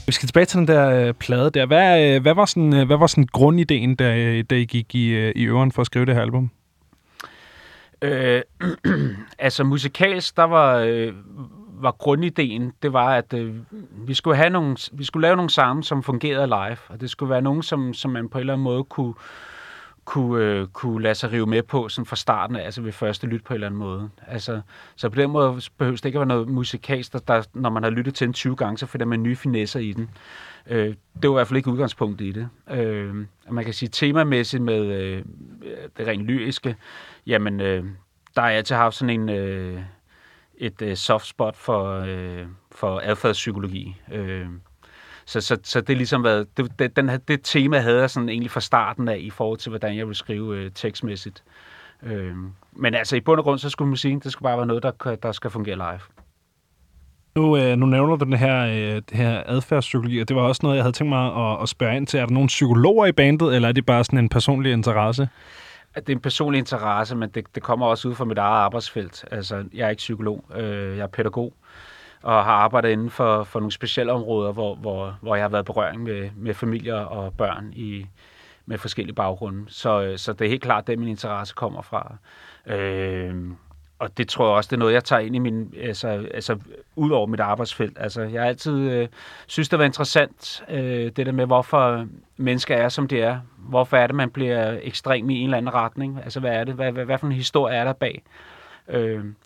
Vi 0.07 0.12
skal 0.12 0.26
tilbage 0.28 0.46
til 0.46 0.59
den 0.59 0.68
der 0.68 1.07
øh, 1.09 1.14
plade 1.14 1.50
der. 1.50 1.66
Hvad, 1.66 2.14
øh, 2.14 2.22
hvad, 2.22 2.35
var 2.35 2.44
sådan, 2.44 2.74
øh, 2.74 2.87
hvad 2.87 2.96
var 2.96 3.07
sådan 3.07 3.26
grundideen, 3.33 3.94
da, 3.94 4.16
øh, 4.16 4.44
da 4.50 4.55
I 4.55 4.64
gik 4.64 4.94
i, 4.94 5.09
øh, 5.09 5.33
i 5.37 5.44
øveren 5.44 5.72
for 5.72 5.81
at 5.81 5.87
skrive 5.87 6.07
det 6.07 6.14
her 6.14 6.22
album? 6.22 6.50
Øh, 8.02 8.42
altså 9.38 9.64
musikalsk, 9.64 10.37
der 10.37 10.42
var, 10.44 10.76
øh, 10.76 11.12
var 11.81 11.90
grundideen, 11.90 12.72
det 12.83 12.92
var, 12.92 13.09
at 13.14 13.33
øh, 13.35 13.55
vi, 14.07 14.14
skulle 14.14 14.37
have 14.37 14.50
nogle, 14.50 14.76
vi 14.92 15.05
skulle 15.05 15.22
lave 15.22 15.37
nogle 15.37 15.50
sange, 15.50 15.85
som 15.85 16.02
fungerede 16.02 16.46
live, 16.46 16.76
og 16.88 17.00
det 17.00 17.11
skulle 17.11 17.31
være 17.31 17.42
nogen, 17.42 17.62
som, 17.62 17.94
som 17.94 18.11
man 18.11 18.28
på 18.28 18.38
en 18.38 18.40
eller 18.40 18.52
anden 18.52 18.64
måde 18.64 18.85
kunne, 18.85 19.14
kunne, 20.04 20.44
øh, 20.44 20.66
kunne 20.66 21.02
lade 21.02 21.14
sig 21.14 21.32
rive 21.32 21.46
med 21.46 21.62
på 21.62 21.88
sådan 21.88 22.06
fra 22.06 22.16
starten 22.16 22.56
af, 22.56 22.64
altså 22.64 22.82
ved 22.82 22.92
første 22.92 23.26
lyt 23.26 23.44
på 23.44 23.52
en 23.52 23.54
eller 23.54 23.66
anden 23.66 23.78
måde. 23.78 24.10
Altså, 24.26 24.60
så 24.96 25.08
på 25.08 25.16
den 25.16 25.30
måde 25.30 25.60
behøves 25.78 26.00
det 26.00 26.08
ikke 26.08 26.16
at 26.16 26.20
være 26.20 26.36
noget 26.36 26.48
musikalsk, 26.48 27.12
der, 27.12 27.18
der, 27.18 27.42
når 27.54 27.70
man 27.70 27.82
har 27.82 27.90
lyttet 27.90 28.14
til 28.14 28.26
den 28.26 28.34
20 28.34 28.56
gange, 28.56 28.78
så 28.78 28.86
finder 28.86 29.06
man 29.06 29.22
nye 29.22 29.36
finesser 29.36 29.80
i 29.80 29.92
den. 29.92 30.10
Øh, 30.66 30.94
det 31.22 31.30
var 31.30 31.34
i 31.34 31.38
hvert 31.38 31.48
fald 31.48 31.56
ikke 31.56 31.70
udgangspunktet 31.70 32.24
i 32.24 32.32
det. 32.32 32.48
Øh, 32.70 33.26
og 33.46 33.54
man 33.54 33.64
kan 33.64 33.74
sige 33.74 33.88
temamæssigt 33.88 34.62
med 34.62 34.86
øh, 34.86 35.24
det 35.96 36.06
rent 36.06 36.22
lyriske, 36.22 36.76
jamen, 37.26 37.60
øh, 37.60 37.84
der 38.34 38.40
har 38.40 38.48
jeg 38.48 38.58
altid 38.58 38.76
haft 38.76 38.94
sådan 38.94 39.20
en, 39.20 39.28
øh, 39.28 39.82
et 40.56 40.82
øh, 40.82 40.96
soft 40.96 41.26
spot 41.26 41.56
for, 41.56 42.04
øh, 42.06 42.46
for 42.72 43.00
adfærdspsykologi. 43.04 43.96
Øh, 44.12 44.46
så, 45.26 45.40
så, 45.40 45.58
så 45.62 45.80
det 45.80 45.92
er 45.92 45.96
ligesom 45.96 46.24
været, 46.24 46.56
det, 46.56 46.78
det, 46.78 46.96
den, 46.96 47.11
det 47.28 47.40
tema 47.42 47.78
havde 47.78 48.00
jeg 48.00 48.11
sådan 48.11 48.28
egentlig 48.28 48.50
fra 48.50 48.61
starten 48.61 49.08
af 49.08 49.18
i 49.20 49.30
forhold 49.30 49.58
til, 49.58 49.70
hvordan 49.70 49.96
jeg 49.96 50.06
ville 50.06 50.16
skrive 50.16 50.56
øh, 50.56 50.70
tekstmæssigt. 50.74 51.42
Øh, 52.02 52.35
men 52.72 52.94
altså 52.94 53.16
i 53.16 53.20
bund 53.20 53.38
og 53.38 53.44
grund, 53.44 53.58
så 53.58 53.70
skulle 53.70 53.88
musikken, 53.88 54.20
det 54.20 54.32
skulle 54.32 54.46
bare 54.46 54.56
være 54.56 54.66
noget, 54.66 54.82
der, 54.82 55.16
der 55.22 55.32
skal 55.32 55.50
fungere 55.50 55.76
live. 55.76 56.00
Nu, 57.37 57.56
øh, 57.56 57.76
nu 57.76 57.87
nævner 57.87 58.16
du 58.16 58.24
den 58.24 58.32
her, 58.32 58.66
øh, 58.66 58.94
det 58.94 59.12
her 59.12 59.42
adfærdspsykologi, 59.46 60.20
og 60.20 60.28
det 60.28 60.37
var 60.37 60.42
også 60.42 60.61
noget, 60.62 60.76
jeg 60.76 60.85
havde 60.85 60.96
tænkt 60.96 61.08
mig 61.08 61.52
at, 61.52 61.62
at 61.62 61.68
spørge 61.68 61.96
ind 61.96 62.06
til. 62.06 62.20
Er 62.20 62.26
der 62.26 62.32
nogle 62.32 62.46
psykologer 62.46 63.06
i 63.06 63.12
bandet, 63.12 63.54
eller 63.54 63.68
er 63.68 63.72
det 63.72 63.87
bare 63.87 64.04
sådan 64.04 64.18
en 64.18 64.28
personlig 64.28 64.72
interesse? 64.72 65.28
det 65.94 66.08
er 66.08 66.12
en 66.12 66.20
personlig 66.20 66.58
interesse, 66.58 67.16
men 67.16 67.30
det, 67.30 67.44
det 67.54 67.62
kommer 67.62 67.87
også 67.87 68.08
ud 68.08 68.14
fra 68.14 68.24
mit 68.24 68.38
eget 68.38 68.64
arbejdsfelt. 68.64 69.24
Altså, 69.30 69.64
jeg 69.74 69.87
er 69.87 69.90
ikke 69.90 70.00
psykolog, 70.00 70.44
øh, 70.56 70.96
jeg 70.96 71.02
er 71.02 71.06
pædagog, 71.06 71.52
og 72.22 72.44
har 72.44 72.52
arbejdet 72.52 72.90
inden 72.90 73.11
for, 73.11 73.44
for 73.44 73.61
nogle 73.61 73.72
specielle 73.72 74.12
områder, 74.12 74.52
hvor, 74.52 74.74
hvor, 74.74 75.18
hvor 75.20 75.35
jeg 75.35 75.44
har 75.44 75.48
været 75.48 75.62
i 75.62 75.64
berøring 75.64 76.02
med, 76.02 76.30
med 76.37 76.54
familier 76.54 76.96
og 76.96 77.35
børn 77.35 77.72
i, 77.72 78.06
med 78.66 78.78
forskellige 78.78 79.14
baggrunde. 79.14 79.64
Så, 79.68 80.02
øh, 80.02 80.18
så 80.18 80.32
det 80.32 80.44
er 80.44 80.48
helt 80.48 80.62
klart, 80.62 80.87
det 80.87 80.98
min 80.98 81.08
interesse 81.08 81.54
kommer 81.54 81.82
fra. 81.82 82.16
Øh, 82.66 83.35
og 83.98 84.18
det 84.18 84.28
tror 84.28 84.46
jeg 84.46 84.56
også, 84.56 84.68
det 84.68 84.76
er 84.76 84.78
noget, 84.78 84.92
jeg 84.92 85.04
tager 85.04 85.20
ind 85.20 85.37
i 85.37 85.38
min, 85.38 85.74
altså, 85.80 86.08
altså 86.35 86.58
ud 86.96 87.11
over 87.11 87.26
mit 87.26 87.40
arbejdsfelt. 87.40 87.96
Altså, 88.00 88.22
jeg 88.22 88.42
har 88.42 88.48
altid 88.48 88.90
øh, 88.90 89.08
synes, 89.46 89.68
det 89.68 89.78
var 89.78 89.85
interessant, 89.85 90.64
øh, 90.68 91.12
det 91.16 91.26
der 91.26 91.32
med, 91.32 91.46
hvorfor 91.46 92.06
mennesker 92.37 92.76
er, 92.76 92.88
som 92.88 93.08
de 93.08 93.20
er. 93.20 93.40
Hvorfor 93.58 93.96
er 93.96 94.06
det, 94.06 94.16
man 94.16 94.30
bliver 94.30 94.78
ekstrem 94.82 95.30
i 95.30 95.38
en 95.38 95.44
eller 95.44 95.58
anden 95.58 95.74
retning? 95.74 96.20
Altså, 96.24 96.40
hvad 96.40 96.52
er 96.52 96.64
det? 96.64 96.74
Hvad, 96.74 96.92
hvad, 96.92 97.04
hvad 97.04 97.18
for 97.18 97.26
en 97.26 97.32
historie 97.32 97.76
er 97.76 97.85
der 97.85 97.92
bag? 97.92 98.22
Øh, 98.24 98.51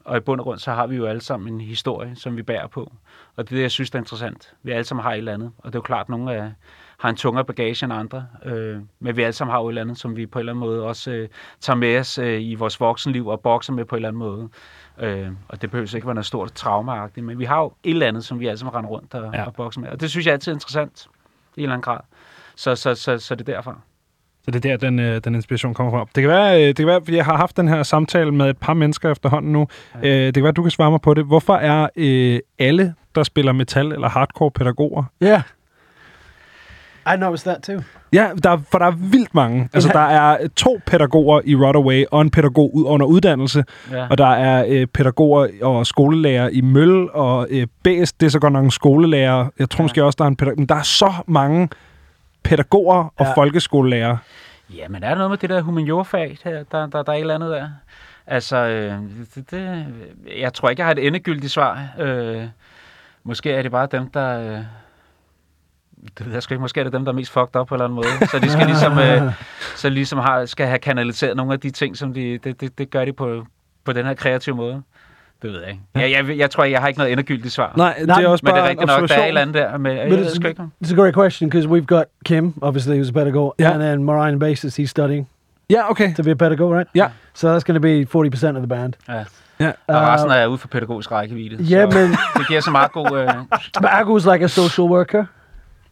og 0.05 0.17
i 0.17 0.21
bund 0.21 0.41
og 0.41 0.45
grund, 0.45 0.59
så 0.59 0.73
har 0.73 0.87
vi 0.87 0.97
jo 0.97 1.07
alle 1.07 1.21
sammen 1.21 1.55
en 1.55 1.61
historie, 1.61 2.17
som 2.17 2.37
vi 2.37 2.43
bærer 2.43 2.67
på. 2.67 2.93
Og 3.37 3.45
det 3.49 3.53
er 3.53 3.57
det, 3.57 3.63
jeg 3.63 3.71
synes, 3.71 3.91
der 3.91 3.99
er 3.99 4.01
interessant. 4.03 4.55
Vi 4.63 4.71
alle 4.73 4.85
sammen 4.85 5.03
har 5.03 5.13
et 5.13 5.19
eller 5.19 5.35
andet. 5.35 5.53
Og 5.59 5.65
det 5.65 5.75
er 5.75 5.79
jo 5.79 5.83
klart, 5.83 6.05
at 6.05 6.09
nogle 6.09 6.35
af, 6.35 6.53
har 6.99 7.09
en 7.09 7.17
tungere 7.17 7.45
bagage 7.45 7.85
end 7.85 7.93
andre. 7.93 8.27
Øh, 8.45 8.81
men 9.01 9.17
vi 9.17 9.23
alle 9.23 9.33
sammen 9.33 9.53
har 9.53 9.61
jo 9.61 9.67
et 9.67 9.71
eller 9.71 9.83
andet, 9.83 9.99
som 9.99 10.17
vi 10.17 10.27
på 10.27 10.39
en 10.39 10.41
eller 10.41 10.53
anden 10.53 10.61
måde 10.61 10.83
også 10.83 11.11
øh, 11.11 11.29
tager 11.61 11.77
med 11.77 11.99
os 11.99 12.19
øh, 12.19 12.43
i 12.43 12.55
vores 12.55 12.81
voksenliv 12.81 13.27
og 13.27 13.41
bokser 13.41 13.73
med 13.73 13.85
på 13.85 13.95
en 13.95 13.99
eller 13.99 14.09
anden 14.09 14.19
måde. 14.19 14.49
Øh, 14.99 15.29
og 15.49 15.63
det 15.63 15.71
behøver 15.71 15.95
ikke 15.95 16.07
være 16.07 16.15
noget 16.15 16.27
stort 16.27 16.53
traumaagtigt, 16.53 17.27
men 17.27 17.39
vi 17.39 17.45
har 17.45 17.61
jo 17.61 17.73
et 17.83 17.91
eller 17.91 18.07
andet, 18.07 18.25
som 18.25 18.41
vi 18.41 18.47
alle 18.47 18.59
sammen 18.59 18.75
render 18.75 18.91
rundt 18.91 19.15
og, 19.15 19.35
Ja. 19.35 19.45
og 19.47 19.55
bokser 19.55 19.81
med. 19.81 19.89
Og 19.89 20.01
det 20.01 20.11
synes 20.11 20.27
jeg 20.27 20.33
altid 20.33 20.53
er 20.53 20.57
interessant 20.57 21.07
i 21.57 21.61
en 21.61 21.63
eller 21.63 21.75
anden 21.75 21.83
grad. 21.83 22.01
Så, 22.57 22.75
så, 22.77 22.95
så, 22.95 23.19
så 23.19 23.35
det 23.35 23.49
er 23.49 23.55
derfra. 23.55 23.81
Så 24.47 24.51
det 24.51 24.65
er 24.65 24.77
der, 24.77 24.77
den, 24.91 24.99
øh, 24.99 25.21
den 25.25 25.35
inspiration 25.35 25.75
kommer 25.75 25.93
fra. 25.93 26.07
Det 26.15 26.23
kan 26.23 26.29
være, 26.31 26.61
øh, 26.63 26.67
det 26.69 26.77
kan 26.77 26.87
være, 26.87 27.01
fordi 27.05 27.17
jeg 27.17 27.25
har 27.25 27.37
haft 27.37 27.57
den 27.57 27.69
her 27.69 27.83
samtale 27.83 28.33
med 28.33 28.51
et 28.51 28.59
par 28.59 28.75
mennesker 28.75 29.11
efterhånden 29.11 29.53
nu. 29.53 29.67
Ja. 30.03 30.09
Øh, 30.09 30.27
det 30.27 30.35
kan 30.35 30.43
være, 30.43 30.53
du 30.53 30.63
kan 30.63 30.71
svare 30.71 30.91
mig 30.91 31.01
på 31.01 31.15
det. 31.15 31.25
Hvorfor 31.25 31.55
er 31.55 31.89
øh, 31.97 32.39
alle, 32.59 32.95
der 33.15 33.23
spiller 33.23 33.53
metal 33.53 33.93
eller 33.93 34.09
hardcore 34.09 34.51
pædagoger? 34.51 35.05
Yeah. 35.23 35.41
I 37.15 37.17
noticed 37.19 37.53
that 37.53 37.63
too. 37.63 37.83
Ja, 38.13 38.29
der, 38.43 38.59
for 38.71 38.79
der 38.79 38.87
er 38.87 38.91
vildt 38.91 39.35
mange. 39.35 39.69
Altså, 39.75 39.91
der 39.93 40.01
er 40.01 40.39
to 40.57 40.81
pædagoger 40.87 41.41
i 41.45 41.55
Rodaway 41.57 42.05
og 42.11 42.23
en 42.23 42.31
pædagog 42.31 42.75
ud 42.77 42.85
under 42.85 43.07
uddannelse. 43.07 43.65
Ja. 43.93 44.07
Og 44.11 44.19
der 44.19 44.27
er 44.27 44.65
øh, 44.69 44.87
pædagoger 44.87 45.49
og 45.63 45.87
skolelærer 45.87 46.49
i 46.53 46.61
Møl, 46.61 47.09
og 47.11 47.47
øh, 47.51 47.67
BS, 47.85 48.13
det 48.13 48.27
er 48.27 48.31
så 48.31 48.39
godt 48.41 48.53
nok 48.53 48.65
en 48.65 48.71
skolelærer. 48.71 49.47
Jeg 49.59 49.71
tror 49.71 49.83
Ja. 49.83 49.85
måske 49.85 50.05
også, 50.05 50.17
der 50.17 50.25
er 50.25 50.29
en 50.29 50.37
pædagog. 50.37 50.59
Men 50.59 50.69
der 50.69 50.75
er 50.75 50.83
så 50.83 51.13
mange 51.27 51.69
pædagoger 52.49 53.13
og 53.17 53.27
Ja. 53.27 53.33
folkeskolelærer. 53.35 54.17
Ja, 54.71 54.89
men 54.89 55.03
er 55.03 55.09
der 55.09 55.15
noget 55.17 55.31
med 55.31 55.39
det 55.39 55.51
der 55.51 55.61
humaniorfag, 55.63 56.39
her, 56.45 56.63
der, 56.73 56.87
der, 56.87 57.03
der 57.03 57.13
er 57.13 57.17
et 57.17 57.21
eller 57.21 57.35
andet 57.35 57.51
der? 57.51 57.69
Altså, 58.27 58.57
øh, 58.57 58.93
det, 59.35 59.51
det, 59.51 59.87
jeg 60.39 60.53
tror 60.55 60.69
ikke, 60.71 60.81
jeg 60.81 60.87
har 60.87 60.93
et 60.93 61.07
endegyldigt 61.07 61.53
svar. 61.53 61.89
Øh, 61.99 62.45
måske 63.25 63.53
er 63.53 63.63
det 63.63 63.71
bare 63.71 63.89
dem, 63.91 64.11
der... 64.11 64.41
Øh, 64.41 64.59
det 66.19 66.27
ved 66.27 66.33
jeg 66.33 66.43
sgu 66.43 66.55
ikke. 66.55 66.61
Måske 66.63 66.81
er 66.81 66.85
det 66.85 66.93
dem, 66.93 67.05
der 67.05 67.13
er 67.13 67.17
mest 67.17 67.33
fucked 67.33 67.57
up 67.61 67.67
på 67.67 67.75
en 67.75 67.81
eller 67.81 67.85
anden 67.85 67.95
måde. 67.95 68.29
Så 68.31 68.39
de 68.39 68.51
skal 68.51 68.67
ligesom, 68.73 68.99
øh, 68.99 69.33
så 69.77 69.89
ligesom 69.89 70.19
har, 70.19 70.47
skal 70.47 70.67
have 70.67 70.79
kanaliseret 70.79 71.37
nogle 71.37 71.53
af 71.53 71.61
de 71.61 71.71
ting, 71.71 71.97
som 71.97 72.15
de... 72.15 72.39
Det, 72.39 72.61
det, 72.61 72.79
det 72.79 72.91
gør 72.91 73.05
de 73.05 73.13
på, 73.13 73.47
på 73.85 73.93
den 73.93 74.07
her 74.07 74.15
kreative 74.15 74.57
måde. 74.57 74.83
Det 75.43 75.53
ved 75.53 75.61
jeg 75.61 75.69
ikke. 75.71 75.81
Jeg, 75.95 76.29
jeg, 76.29 76.39
jeg 76.39 76.51
tror 76.51 76.65
jeg 76.65 76.81
har 76.81 76.89
ikke 76.89 76.99
noget 76.99 77.13
endegyldigt 77.13 77.55
svar. 77.55 77.73
Nej, 77.77 77.95
det 78.01 78.11
er 78.11 78.29
også 78.29 78.45
Men 78.45 78.55
det 78.55 78.55
bare 78.61 78.67
er 78.67 78.69
rigtigt 78.69 78.87
nok, 78.87 79.09
der 79.09 79.15
er 79.15 79.23
et 79.23 79.29
eller 79.29 79.41
andet 79.41 79.55
der. 79.55 79.79
Med, 79.79 79.93
jeg 79.93 80.09
But 80.09 80.19
it's, 80.19 80.61
om- 80.63 80.73
it's 80.85 80.93
a 80.93 80.97
great 80.97 81.15
question 81.15 81.51
because 81.51 81.69
we've 81.69 81.85
got 81.87 82.05
Kim, 82.25 82.55
obviously, 82.63 83.01
who's 83.03 83.09
a 83.09 83.13
pedagogue, 83.13 83.53
Yeah. 83.61 83.75
and 83.75 83.83
then 83.83 84.05
Mariah 84.05 84.39
Basis, 84.39 84.79
he's 84.79 84.85
studying 84.87 85.29
Ja, 85.71 85.91
okay. 85.91 86.15
to 86.15 86.23
be 86.23 86.31
a 86.31 86.35
pedagogue, 86.35 86.77
right? 86.79 86.89
Yeah. 86.97 87.11
So 87.35 87.49
that's 87.49 87.65
going 87.65 87.75
to 87.75 87.81
be 87.81 88.07
40% 88.07 88.57
of 88.57 88.63
the 88.63 88.67
band. 88.69 88.93
Ja. 89.09 89.25
Ja. 89.61 89.73
Og 89.89 90.13
resten 90.13 90.31
er 90.31 90.47
ude 90.47 90.59
for 90.59 90.69
pædagogisk 90.69 91.13
rækkevidde. 91.13 91.63
Ja, 91.65 91.91
så 91.91 91.99
men- 91.99 92.11
Det 92.39 92.49
giver 92.49 92.61
så 92.61 92.71
meget 92.71 92.93
god... 92.93 93.19
Øh, 93.21 93.29
But 93.83 93.91
Agu's 93.91 94.33
like 94.33 94.45
a 94.45 94.49
social 94.49 94.87
worker 94.89 95.25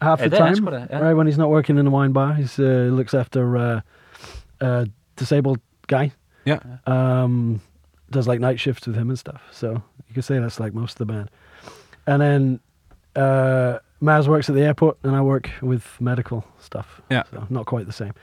half 0.01 0.19
Ja, 0.21 0.27
the 0.27 0.37
det 0.47 0.55
time, 0.55 0.71
da, 0.71 0.85
ja. 0.89 0.99
right? 0.99 1.15
When 1.17 1.27
he's 1.27 1.37
not 1.37 1.47
working 1.49 1.79
in 1.79 1.85
the 1.85 1.95
wine 1.95 2.13
bar, 2.13 2.33
he 2.33 2.43
uh, 2.63 2.97
looks 2.97 3.13
after 3.13 3.73
uh, 3.73 4.69
a 4.69 4.85
disabled 5.19 5.57
guy. 5.87 6.09
Yeah. 6.47 7.23
Um, 7.23 7.59
does 8.15 8.27
like 8.27 8.39
night 8.47 8.59
shifts 8.59 8.87
with 8.87 8.97
him 8.97 9.09
and 9.09 9.19
stuff. 9.19 9.41
So 9.51 9.67
you 10.07 10.13
could 10.15 10.25
say 10.25 10.39
that's 10.39 10.59
like 10.59 10.73
most 10.73 10.93
of 11.01 11.07
the 11.07 11.13
band. 11.13 11.27
And 12.07 12.21
then 12.21 12.59
uh, 13.23 13.73
Maz 14.01 14.27
works 14.27 14.49
at 14.49 14.55
the 14.55 14.63
airport, 14.65 14.95
and 15.03 15.15
I 15.15 15.21
work 15.21 15.49
with 15.61 15.83
medical 15.99 16.39
stuff. 16.59 17.01
Yeah. 17.11 17.23
So 17.33 17.39
not 17.49 17.65
quite 17.65 17.85
the 17.85 17.93
same. 17.93 18.13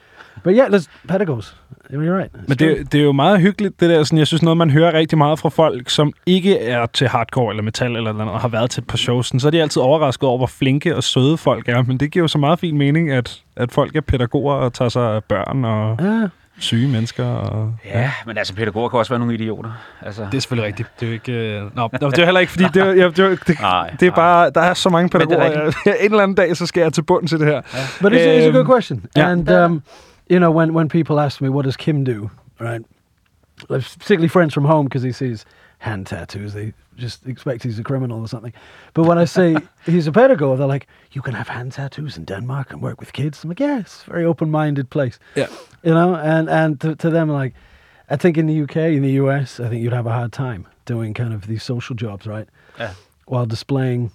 But 0.45 0.55
yeah, 0.55 0.69
there's 0.69 0.89
pedagogues. 1.09 1.57
You're 1.91 2.17
right. 2.19 2.31
It's 2.35 2.49
Men 2.49 2.59
true. 2.59 2.69
det, 2.69 2.93
det 2.93 3.01
er 3.01 3.05
jo 3.05 3.13
meget 3.13 3.41
hyggeligt, 3.41 3.81
det 3.81 3.91
der. 3.91 4.03
Sådan, 4.05 4.19
jeg 4.19 4.27
synes 4.27 4.43
noget, 4.43 4.57
man 4.57 4.71
hører 4.71 4.93
rigtig 4.93 5.19
meget 5.19 5.39
fra 5.39 5.49
folk, 5.49 5.91
som 5.91 6.13
ikke 6.27 6.59
er 6.59 6.87
til 6.87 7.09
hardcore 7.09 7.53
eller 7.53 7.63
metal 7.63 7.97
eller 7.97 8.13
noget, 8.13 8.33
og 8.33 8.41
har 8.41 8.49
været 8.49 8.71
til 8.71 8.81
et 8.81 8.87
par 8.87 8.97
shows. 8.97 9.27
Så 9.39 9.47
er 9.47 9.51
de 9.51 9.63
altid 9.63 9.83
overrasket 9.83 10.29
over, 10.29 10.39
hvor 10.39 10.47
flinke 10.47 10.97
og 10.97 11.03
søde 11.03 11.37
folk 11.37 11.69
er. 11.69 11.83
Men 11.83 11.97
det 12.01 12.11
giver 12.13 12.23
jo 12.25 12.29
så 12.29 12.39
meget 12.39 12.59
fin 12.59 12.79
mening, 12.79 13.11
at, 13.11 13.43
at 13.57 13.73
folk 13.73 13.97
er 13.97 14.01
pædagoger 14.01 14.55
og 14.55 14.73
tager 14.73 14.89
sig 14.89 15.15
af 15.17 15.25
børn 15.25 15.65
og 15.65 15.99
Yeah. 16.03 16.29
Syge 16.59 16.89
mennesker. 16.89 17.25
Og, 17.25 17.75
ja, 17.85 18.13
men 18.27 18.39
altså 18.39 18.55
pædagoger 18.55 18.89
kan 18.89 18.99
også 18.99 19.13
være 19.13 19.19
nogle 19.19 19.35
idioter. 19.35 19.71
Altså, 20.03 20.23
Det 20.33 20.35
er 20.35 20.41
selvfølgelig 20.41 20.67
rigtigt. 20.67 20.89
Det 21.01 21.07
er 21.07 21.11
jo 21.11 21.13
ikke... 21.15 21.33
Øh... 21.33 21.77
Nå, 21.77 21.89
det 21.93 22.19
er 22.19 22.25
heller 22.25 22.41
ikke, 22.41 22.53
fordi 22.53 22.65
det, 22.75 22.83
er- 22.83 22.93
jeg, 22.93 23.17
det, 23.17 23.19
er- 23.19 23.37
det, 23.47 23.61
Nej, 23.61 23.91
det 24.01 24.09
er 24.09 24.13
bare... 24.13 24.51
Der 24.51 24.61
er 24.61 24.75
så 24.75 24.89
mange 24.91 25.09
det 25.09 25.15
er 25.15 25.19
pædagoger. 25.19 25.73
Jeg, 25.87 25.97
en 26.01 26.05
eller 26.11 26.23
anden 26.23 26.35
dag, 26.35 26.57
så 26.57 26.67
skal 26.67 26.81
jeg 26.81 26.93
til 26.93 27.03
bunden 27.03 27.29
til 27.29 27.39
det 27.41 27.47
her. 27.47 27.61
But 28.03 28.13
it's, 28.13 28.17
it's 28.17 28.19
a 28.45 28.49
Um, 28.49 28.53
good 28.55 28.65
question. 28.67 29.05
yeah. 29.19 29.31
And, 29.31 29.51
um, 29.51 29.83
you 30.31 30.39
know, 30.39 30.59
when, 30.59 30.71
when 30.77 30.89
people 30.89 31.21
ask 31.21 31.41
me, 31.41 31.51
what 31.51 31.65
does 31.65 31.77
Kim 31.77 32.05
do? 32.05 32.29
Right? 32.61 32.83
Like, 33.71 33.83
Particularly 33.99 34.29
friends 34.29 34.55
from 34.55 34.65
home, 34.65 34.85
because 34.89 35.07
he 35.07 35.13
sees 35.13 35.45
hand 35.83 36.07
tattoos, 36.07 36.53
they 36.53 36.73
just 36.97 37.27
expect 37.27 37.65
he's 37.65 37.79
a 37.79 37.83
criminal 37.83 38.21
or 38.21 38.29
something. 38.29 38.53
But 38.95 39.05
when 39.05 39.19
I 39.19 39.25
say 39.25 39.57
he's 39.85 40.07
a 40.07 40.13
pedagogue, 40.13 40.59
they're 40.59 40.67
like, 40.67 40.87
you 41.11 41.23
can 41.23 41.35
have 41.35 41.49
hand 41.49 41.73
tattoos 41.73 42.17
in 42.17 42.25
Denmark 42.25 42.73
and 42.73 42.81
work 42.81 43.01
with 43.01 43.13
kids. 43.13 43.43
I'm 43.43 43.51
like, 43.51 43.61
yeah, 43.61 43.81
a 43.81 44.11
very 44.11 44.25
open-minded 44.25 44.91
place. 44.91 45.19
Yeah. 45.35 45.49
You 45.83 45.95
know, 45.95 46.15
and, 46.15 46.49
and 46.49 46.81
to, 46.81 46.95
to 46.95 47.11
them, 47.11 47.29
like, 47.29 47.55
I 48.09 48.17
think 48.17 48.39
in 48.39 48.47
the 48.47 48.63
UK, 48.63 48.77
in 48.77 49.03
the 49.03 49.13
US, 49.23 49.59
I 49.59 49.69
think 49.69 49.83
you'd 49.83 49.93
have 49.93 50.07
a 50.07 50.13
hard 50.13 50.33
time 50.33 50.67
doing 50.85 51.15
kind 51.15 51.35
of 51.35 51.47
these 51.47 51.65
social 51.65 51.97
jobs, 51.97 52.27
right? 52.27 52.49
Ja. 52.79 52.91
While 53.27 53.47
displaying 53.47 54.13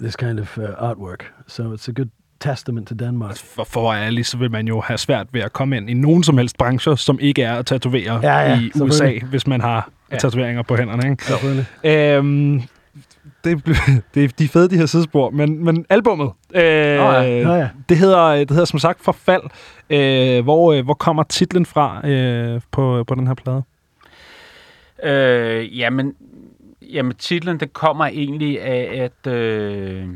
this 0.00 0.16
kind 0.16 0.38
of 0.38 0.58
uh, 0.58 0.76
artwork. 0.76 1.22
So 1.46 1.72
it's 1.72 1.88
a 1.88 1.92
good 1.92 2.10
testament 2.40 2.88
to 2.88 2.94
Denmark. 2.94 3.36
For, 3.36 3.64
for 3.64 3.94
ærlig, 3.94 4.26
så 4.26 4.36
vil 4.36 4.50
man 4.50 4.68
jo 4.68 4.80
have 4.80 4.98
svært 4.98 5.26
ved 5.32 5.40
at 5.40 5.52
komme 5.52 5.76
ind 5.76 5.90
i 5.90 5.94
nogen 5.94 6.24
som 6.24 6.38
helst 6.38 6.58
brancher, 6.58 6.94
som 6.94 7.18
ikke 7.20 7.42
er 7.42 7.54
at 7.54 7.66
tatovere 7.66 8.20
Ja, 8.22 8.38
ja, 8.38 8.60
i 8.60 8.72
USA, 8.80 9.18
hvis 9.30 9.46
man 9.46 9.60
har 9.60 9.90
Ja. 10.14 10.18
tatoveringer 10.18 10.62
på 10.62 10.76
hænderne. 10.76 11.10
Ikke? 11.10 11.24
Selvfølgelig. 11.24 11.66
Øhm, 11.84 12.62
det, 13.44 13.66
det, 14.14 14.24
er- 14.24 14.28
de 14.38 14.44
er 14.44 14.48
fede, 14.48 14.68
de 14.70 14.76
her 14.76 14.86
sidespor. 14.86 15.30
Men, 15.30 15.64
men 15.64 15.86
albummet, 15.90 16.30
øh, 16.54 16.62
ja. 16.62 17.42
Nå 17.44 17.54
ja. 17.54 17.68
det, 17.88 17.96
hedder, 17.96 18.34
det 18.34 18.50
hedder 18.50 18.64
som 18.64 18.78
sagt 18.78 19.00
Forfald. 19.04 19.42
Øh, 19.90 20.42
hvor, 20.44 20.72
øh, 20.72 20.84
hvor 20.84 20.94
kommer 20.94 21.22
titlen 21.22 21.66
fra 21.66 22.08
øh, 22.08 22.60
på, 22.70 23.04
på 23.06 23.14
den 23.14 23.26
her 23.26 23.34
plade? 23.34 23.62
Øh, 25.04 25.78
jamen, 25.78 26.14
jamen, 26.92 27.14
titlen, 27.14 27.60
det 27.60 27.72
kommer 27.72 28.06
egentlig 28.06 28.62
af, 28.62 29.10
at... 29.26 29.32
Øh, 29.32 30.08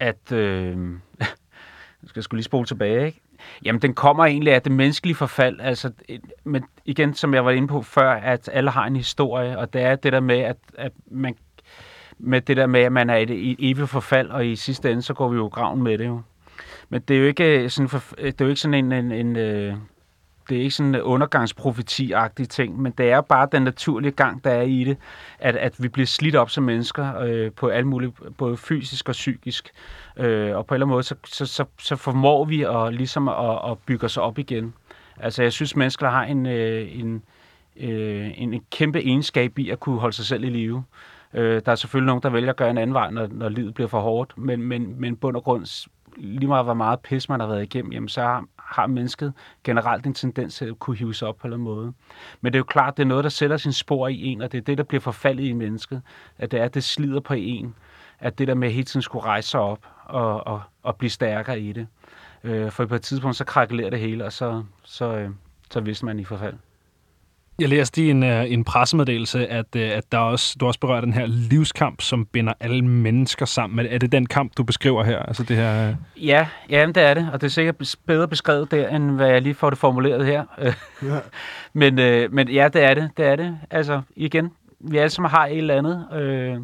at... 0.00 0.32
Øh, 0.32 0.76
jeg 2.16 2.24
skal 2.24 2.36
lige 2.36 2.44
spole 2.44 2.66
tilbage, 2.66 3.06
ikke? 3.06 3.20
Jamen, 3.64 3.82
den 3.82 3.94
kommer 3.94 4.24
egentlig 4.24 4.54
af 4.54 4.62
det 4.62 4.72
menneskelige 4.72 5.14
forfald. 5.14 5.60
Altså, 5.60 5.90
øh, 6.08 6.18
men 6.44 6.64
igen, 6.84 7.14
som 7.14 7.34
jeg 7.34 7.44
var 7.44 7.50
inde 7.50 7.68
på 7.68 7.82
før, 7.82 8.10
at 8.10 8.50
alle 8.52 8.70
har 8.70 8.86
en 8.86 8.96
historie, 8.96 9.58
og 9.58 9.72
det 9.72 9.82
er 9.82 9.96
det 9.96 10.12
der 10.12 10.20
med, 10.20 10.38
at, 10.38 10.56
at 10.74 10.92
man 11.10 11.34
med 12.18 12.40
det 12.40 12.56
der 12.56 12.66
med, 12.66 12.80
at 12.80 12.92
man 12.92 13.10
er 13.10 13.16
i 13.16 13.22
et, 13.22 13.30
e-, 13.30 13.56
evigt 13.58 13.90
forfald, 13.90 14.30
og 14.30 14.46
i 14.46 14.56
sidste 14.56 14.90
ende, 14.90 15.02
så 15.02 15.14
går 15.14 15.28
vi 15.28 15.36
jo 15.36 15.46
graven 15.46 15.82
med 15.82 15.98
det 15.98 16.06
jo. 16.06 16.20
Men 16.88 17.00
det 17.08 17.16
er 17.16 17.20
jo 17.20 17.26
ikke 17.26 17.62
øh, 17.62 17.70
sådan, 17.70 17.88
for, 17.88 18.02
øh, 18.18 18.26
det 18.26 18.40
er 18.40 18.44
jo 18.44 18.48
ikke 18.48 18.60
sådan 18.60 18.92
en, 18.92 18.92
en, 18.92 19.36
en 19.36 19.36
det 20.48 20.56
er 20.56 20.60
ikke 20.60 20.74
sådan 20.74 20.94
en 20.94 21.00
undergangsprofeti-agtig 21.00 22.48
ting, 22.48 22.80
men 22.82 22.92
det 22.98 23.10
er 23.10 23.20
bare 23.20 23.48
den 23.52 23.62
naturlige 23.62 24.12
gang, 24.12 24.44
der 24.44 24.50
er 24.50 24.62
i 24.62 24.84
det, 24.84 24.96
at, 25.38 25.56
at 25.56 25.82
vi 25.82 25.88
bliver 25.88 26.06
slidt 26.06 26.36
op 26.36 26.50
som 26.50 26.64
mennesker 26.64 27.18
øh, 27.18 27.52
på 27.52 27.68
alle 27.68 27.88
mulige, 27.88 28.12
både 28.38 28.56
fysisk 28.56 29.08
og 29.08 29.12
psykisk. 29.12 29.70
Øh, 30.16 30.56
og 30.56 30.66
på 30.66 30.74
en 30.74 30.76
eller 30.76 30.86
anden 30.86 30.94
måde, 30.94 31.02
så, 31.02 31.14
så, 31.26 31.46
så, 31.46 31.64
så 31.78 31.96
formår 31.96 32.44
vi 32.44 32.62
at, 32.62 32.94
ligesom 32.94 33.28
at, 33.28 33.70
at 33.70 33.78
bygge 33.86 34.04
os 34.04 34.16
op 34.16 34.38
igen. 34.38 34.74
Altså, 35.16 35.42
jeg 35.42 35.52
synes, 35.52 35.76
mennesker 35.76 36.10
har 36.10 36.24
en, 36.24 36.46
øh, 36.46 36.98
en, 36.98 37.22
øh, 37.76 38.30
en, 38.34 38.54
en 38.54 38.64
kæmpe 38.70 39.00
egenskab 39.00 39.58
i 39.58 39.70
at 39.70 39.80
kunne 39.80 39.98
holde 39.98 40.16
sig 40.16 40.24
selv 40.24 40.44
i 40.44 40.50
live. 40.50 40.84
Øh, 41.34 41.62
der 41.66 41.72
er 41.72 41.76
selvfølgelig 41.76 42.06
nogen, 42.06 42.22
der 42.22 42.30
vælger 42.30 42.50
at 42.50 42.56
gøre 42.56 42.70
en 42.70 42.78
anden 42.78 42.94
vej, 42.94 43.10
når, 43.10 43.28
når 43.30 43.48
livet 43.48 43.74
bliver 43.74 43.88
for 43.88 44.00
hårdt, 44.00 44.38
men, 44.38 44.62
men, 44.62 45.00
men 45.00 45.16
bund 45.16 45.36
og 45.36 45.44
grund, 45.44 45.88
lige 46.16 46.48
meget 46.48 46.64
hvor 46.64 46.74
meget 46.74 47.00
pis 47.00 47.28
man 47.28 47.40
har 47.40 47.46
været 47.46 47.62
igennem, 47.62 47.92
jamen, 47.92 48.08
så 48.08 48.20
har, 48.20 48.44
har 48.56 48.86
mennesket 48.86 49.32
generelt 49.64 50.06
en 50.06 50.14
tendens 50.14 50.54
til 50.54 50.64
at 50.64 50.78
kunne 50.78 50.96
hive 50.96 51.14
sig 51.14 51.28
op 51.28 51.36
på 51.36 51.46
en 51.46 51.52
eller 51.52 51.56
anden 51.56 51.74
måde. 51.74 51.92
Men 52.40 52.52
det 52.52 52.56
er 52.56 52.60
jo 52.60 52.64
klart, 52.64 52.96
det 52.96 53.02
er 53.02 53.06
noget, 53.06 53.24
der 53.24 53.30
sætter 53.30 53.56
sin 53.56 53.72
spor 53.72 54.08
i 54.08 54.22
en, 54.24 54.42
og 54.42 54.52
det 54.52 54.58
er 54.58 54.62
det, 54.62 54.78
der 54.78 54.84
bliver 54.84 55.00
forfaldet 55.00 55.44
i 55.44 55.52
mennesket. 55.52 56.02
At 56.38 56.50
det 56.50 56.60
er, 56.60 56.64
at 56.64 56.74
det 56.74 56.84
slider 56.84 57.20
på 57.20 57.34
en. 57.34 57.74
At 58.18 58.38
det 58.38 58.48
der 58.48 58.54
med 58.54 58.70
hele 58.70 58.84
tiden 58.84 59.02
skulle 59.02 59.24
rejse 59.24 59.48
sig 59.48 59.60
op 59.60 59.86
og, 60.04 60.46
og, 60.46 60.62
og 60.82 60.96
blive 60.96 61.10
stærkere 61.10 61.60
i 61.60 61.72
det. 61.72 61.86
Øh, 62.44 62.70
for 62.70 62.86
på 62.86 62.94
et 62.94 63.02
tidspunkt, 63.02 63.36
så 63.36 63.44
krakelerer 63.44 63.90
det 63.90 64.00
hele, 64.00 64.24
og 64.24 64.32
så, 64.32 64.62
så, 64.84 65.16
øh, 65.16 65.30
så 65.70 65.80
vidste 65.80 66.06
man 66.06 66.18
i 66.18 66.24
forfald. 66.24 66.54
Jeg 67.58 67.68
læste 67.68 68.02
i 68.04 68.10
en, 68.10 68.22
uh, 68.22 68.52
en 68.52 68.64
pressemeddelelse, 68.64 69.46
at, 69.46 69.66
uh, 69.76 69.82
at 69.82 70.12
der 70.12 70.18
også, 70.18 70.56
du 70.60 70.66
også 70.66 70.80
berører 70.80 71.00
den 71.00 71.12
her 71.12 71.26
livskamp, 71.26 72.00
som 72.00 72.26
binder 72.26 72.52
alle 72.60 72.82
mennesker 72.84 73.46
sammen. 73.46 73.86
Er- 73.86 73.98
det 73.98 74.12
den 74.12 74.26
kamp, 74.26 74.52
du 74.56 74.64
beskriver 74.64 75.04
her? 75.04 75.18
Altså 75.18 75.42
det 75.42 75.56
her... 75.56 75.88
Uh... 75.90 76.26
Ja, 76.26 76.46
ja 76.70 76.86
det 76.86 76.96
er 76.96 77.14
det, 77.14 77.28
og 77.32 77.40
det 77.40 77.46
er 77.46 77.50
sikkert 77.50 77.96
bedre 78.06 78.28
beskrevet 78.28 78.70
der, 78.70 78.88
end 78.88 79.10
hvad 79.10 79.28
jeg 79.28 79.42
lige 79.42 79.54
får 79.54 79.70
det 79.70 79.78
formuleret 79.78 80.26
her. 80.26 80.44
Ja. 81.02 81.18
men, 81.80 81.98
øh, 81.98 82.32
men 82.32 82.48
ja, 82.48 82.68
det 82.72 82.82
er 82.82 82.94
det, 82.94 83.10
det 83.16 83.26
er 83.26 83.36
det. 83.36 83.58
Altså, 83.70 84.02
igen, 84.16 84.50
vi 84.80 84.98
alle 84.98 85.10
sammen 85.10 85.30
har 85.30 85.46
et 85.46 85.58
eller 85.58 85.78
andet, 85.78 86.06
øh, 86.12 86.58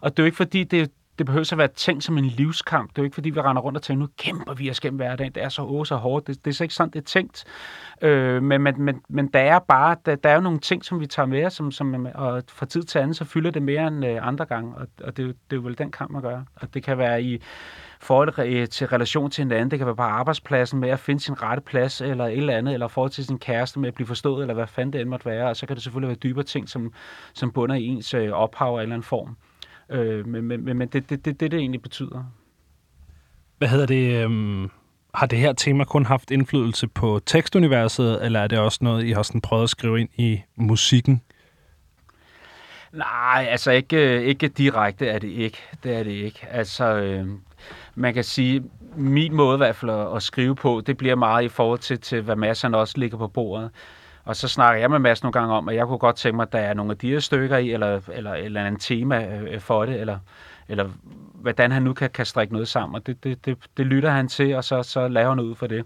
og 0.00 0.10
det 0.10 0.18
er 0.18 0.22
jo 0.22 0.26
ikke 0.26 0.36
fordi, 0.36 0.64
det, 0.64 0.90
det 1.20 1.26
behøver 1.26 1.52
at 1.52 1.58
være 1.58 1.68
tænkt 1.68 2.04
som 2.04 2.18
en 2.18 2.24
livskamp. 2.24 2.90
Det 2.90 2.98
er 2.98 3.02
jo 3.02 3.04
ikke 3.04 3.14
fordi, 3.14 3.30
vi 3.30 3.40
render 3.40 3.62
rundt 3.62 3.76
og 3.76 3.82
tænker, 3.82 4.00
nu 4.00 4.08
kæmper 4.18 4.54
vi 4.54 4.70
os 4.70 4.80
gennem 4.80 4.96
hverdagen, 4.96 5.32
det 5.32 5.42
er 5.42 5.48
så 5.48 5.62
åh, 5.62 5.84
så 5.86 5.96
hårdt. 5.96 6.26
Det, 6.26 6.44
det 6.44 6.50
er 6.50 6.54
så 6.54 6.64
ikke 6.64 6.74
sådan, 6.74 6.92
det 6.92 6.98
er 6.98 7.04
tænkt. 7.04 7.44
Øh, 8.02 8.42
men, 8.42 8.62
men, 8.62 8.82
men, 8.82 9.00
men 9.08 9.26
der 9.26 9.40
er 9.40 9.58
bare, 9.58 9.96
der, 10.06 10.16
der 10.16 10.30
er 10.30 10.34
jo 10.34 10.40
nogle 10.40 10.58
ting, 10.58 10.84
som 10.84 11.00
vi 11.00 11.06
tager 11.06 11.26
med 11.26 11.44
os, 11.44 11.52
som, 11.52 11.70
som, 11.70 12.06
og 12.14 12.42
fra 12.48 12.66
tid 12.66 12.82
til 12.82 12.98
anden, 12.98 13.14
så 13.14 13.24
fylder 13.24 13.50
det 13.50 13.62
mere 13.62 13.86
end 13.86 14.06
øh, 14.06 14.26
andre 14.26 14.44
gange, 14.44 14.74
og, 14.76 14.86
og 15.04 15.16
det, 15.16 15.26
det 15.26 15.34
er 15.50 15.56
jo 15.56 15.60
vel 15.60 15.78
den 15.78 15.90
kamp, 15.90 16.10
man 16.10 16.22
gør. 16.22 16.42
Og 16.54 16.74
det 16.74 16.82
kan 16.82 16.98
være 16.98 17.22
i 17.22 17.42
forhold 18.00 18.66
til 18.66 18.84
øh, 18.84 18.92
relation 18.92 19.30
til 19.30 19.44
hinanden, 19.44 19.70
det 19.70 19.78
kan 19.78 19.86
være 19.86 19.96
på 19.96 20.02
arbejdspladsen 20.02 20.80
med 20.80 20.88
at 20.88 21.00
finde 21.00 21.20
sin 21.20 21.42
rette 21.42 21.62
plads, 21.62 22.00
eller 22.00 22.26
et 22.26 22.36
eller 22.36 22.56
andet, 22.56 22.74
eller 22.74 22.88
forhold 22.88 23.10
til 23.10 23.26
sin 23.26 23.38
kæreste 23.38 23.80
med 23.80 23.88
at 23.88 23.94
blive 23.94 24.06
forstået, 24.06 24.42
eller 24.42 24.54
hvad 24.54 24.66
fanden 24.66 24.92
det 24.92 25.00
end 25.00 25.08
måtte 25.08 25.26
være, 25.26 25.48
og 25.48 25.56
så 25.56 25.66
kan 25.66 25.76
det 25.76 25.82
selvfølgelig 25.82 26.08
være 26.08 26.16
dybere 26.16 26.44
ting, 26.44 26.68
som, 26.68 26.92
som 27.34 27.52
bunder 27.52 27.74
i 27.74 27.84
ens 27.84 28.14
øh, 28.14 28.30
ophav 28.30 28.68
af 28.68 28.74
en 28.74 28.80
eller 28.80 28.94
anden 28.94 29.02
form. 29.02 29.36
Øh, 29.90 30.26
men 30.26 30.44
men, 30.44 30.76
men 30.76 30.88
det, 30.88 31.10
det, 31.10 31.24
det, 31.24 31.40
det, 31.40 31.50
det 31.50 31.58
egentlig 31.58 31.82
betyder. 31.82 32.24
Hvad 33.58 33.68
hedder 33.68 33.86
det? 33.86 34.24
Um... 34.24 34.70
Har 35.14 35.26
det 35.26 35.38
her 35.38 35.52
tema 35.52 35.84
kun 35.84 36.06
haft 36.06 36.30
indflydelse 36.30 36.88
på 36.88 37.20
tekstuniverset, 37.26 38.24
eller 38.24 38.40
er 38.40 38.46
det 38.46 38.58
også 38.58 38.78
noget, 38.82 39.04
I 39.04 39.10
har 39.10 39.22
sådan 39.22 39.40
prøvet 39.40 39.62
at 39.62 39.70
skrive 39.70 40.00
ind 40.00 40.08
i 40.16 40.40
musikken? 40.56 41.22
Nej, 42.92 43.46
altså 43.50 43.70
ikke, 43.70 44.24
ikke 44.24 44.48
direkte 44.48 45.06
er 45.06 45.18
det 45.18 45.28
ikke. 45.28 45.58
Det 45.82 45.94
er 45.94 46.02
det 46.02 46.10
ikke. 46.10 46.46
Altså, 46.50 46.84
øh, 46.84 47.26
man 47.94 48.14
kan 48.14 48.24
sige, 48.24 48.64
min 48.96 49.34
måde 49.34 49.54
i 49.54 49.56
hvert 49.56 49.76
fald 49.76 49.90
at, 49.90 50.16
at 50.16 50.22
skrive 50.22 50.56
på, 50.56 50.82
det 50.86 50.96
bliver 50.96 51.14
meget 51.14 51.44
i 51.44 51.48
forhold 51.48 51.78
til, 51.78 52.00
til 52.00 52.22
hvad 52.22 52.36
masserne 52.36 52.76
også 52.76 52.94
ligger 52.98 53.18
på 53.18 53.28
bordet. 53.28 53.70
Og 54.30 54.36
så 54.36 54.48
snakker 54.48 54.80
jeg 54.80 54.90
med 54.90 54.98
Mads 54.98 55.22
nogle 55.22 55.32
gange 55.32 55.54
om, 55.54 55.68
at 55.68 55.76
jeg 55.76 55.86
kunne 55.86 55.98
godt 55.98 56.16
tænke 56.16 56.36
mig, 56.36 56.42
at 56.42 56.52
der 56.52 56.58
er 56.58 56.74
nogle 56.74 56.92
af 56.92 56.98
de 56.98 57.10
her 57.10 57.20
stykker 57.20 57.56
i, 57.56 57.70
eller, 57.70 58.00
eller, 58.12 58.32
eller 58.32 58.66
en 58.66 58.76
tema 58.76 59.26
øh, 59.26 59.54
øh, 59.54 59.60
for 59.60 59.86
det, 59.86 60.00
eller, 60.00 60.18
eller 60.68 60.88
hvordan 61.34 61.72
han 61.72 61.82
nu 61.82 61.92
kan, 61.92 62.10
kan 62.10 62.26
strikke 62.26 62.52
noget 62.52 62.68
sammen. 62.68 62.96
Og 62.96 63.06
det, 63.06 63.24
det, 63.24 63.44
det, 63.46 63.58
det 63.76 63.86
lytter 63.86 64.10
han 64.10 64.28
til, 64.28 64.54
og 64.54 64.64
så, 64.64 64.82
så 64.82 65.08
laver 65.08 65.28
han 65.28 65.40
ud 65.40 65.54
for 65.54 65.66
det. 65.66 65.84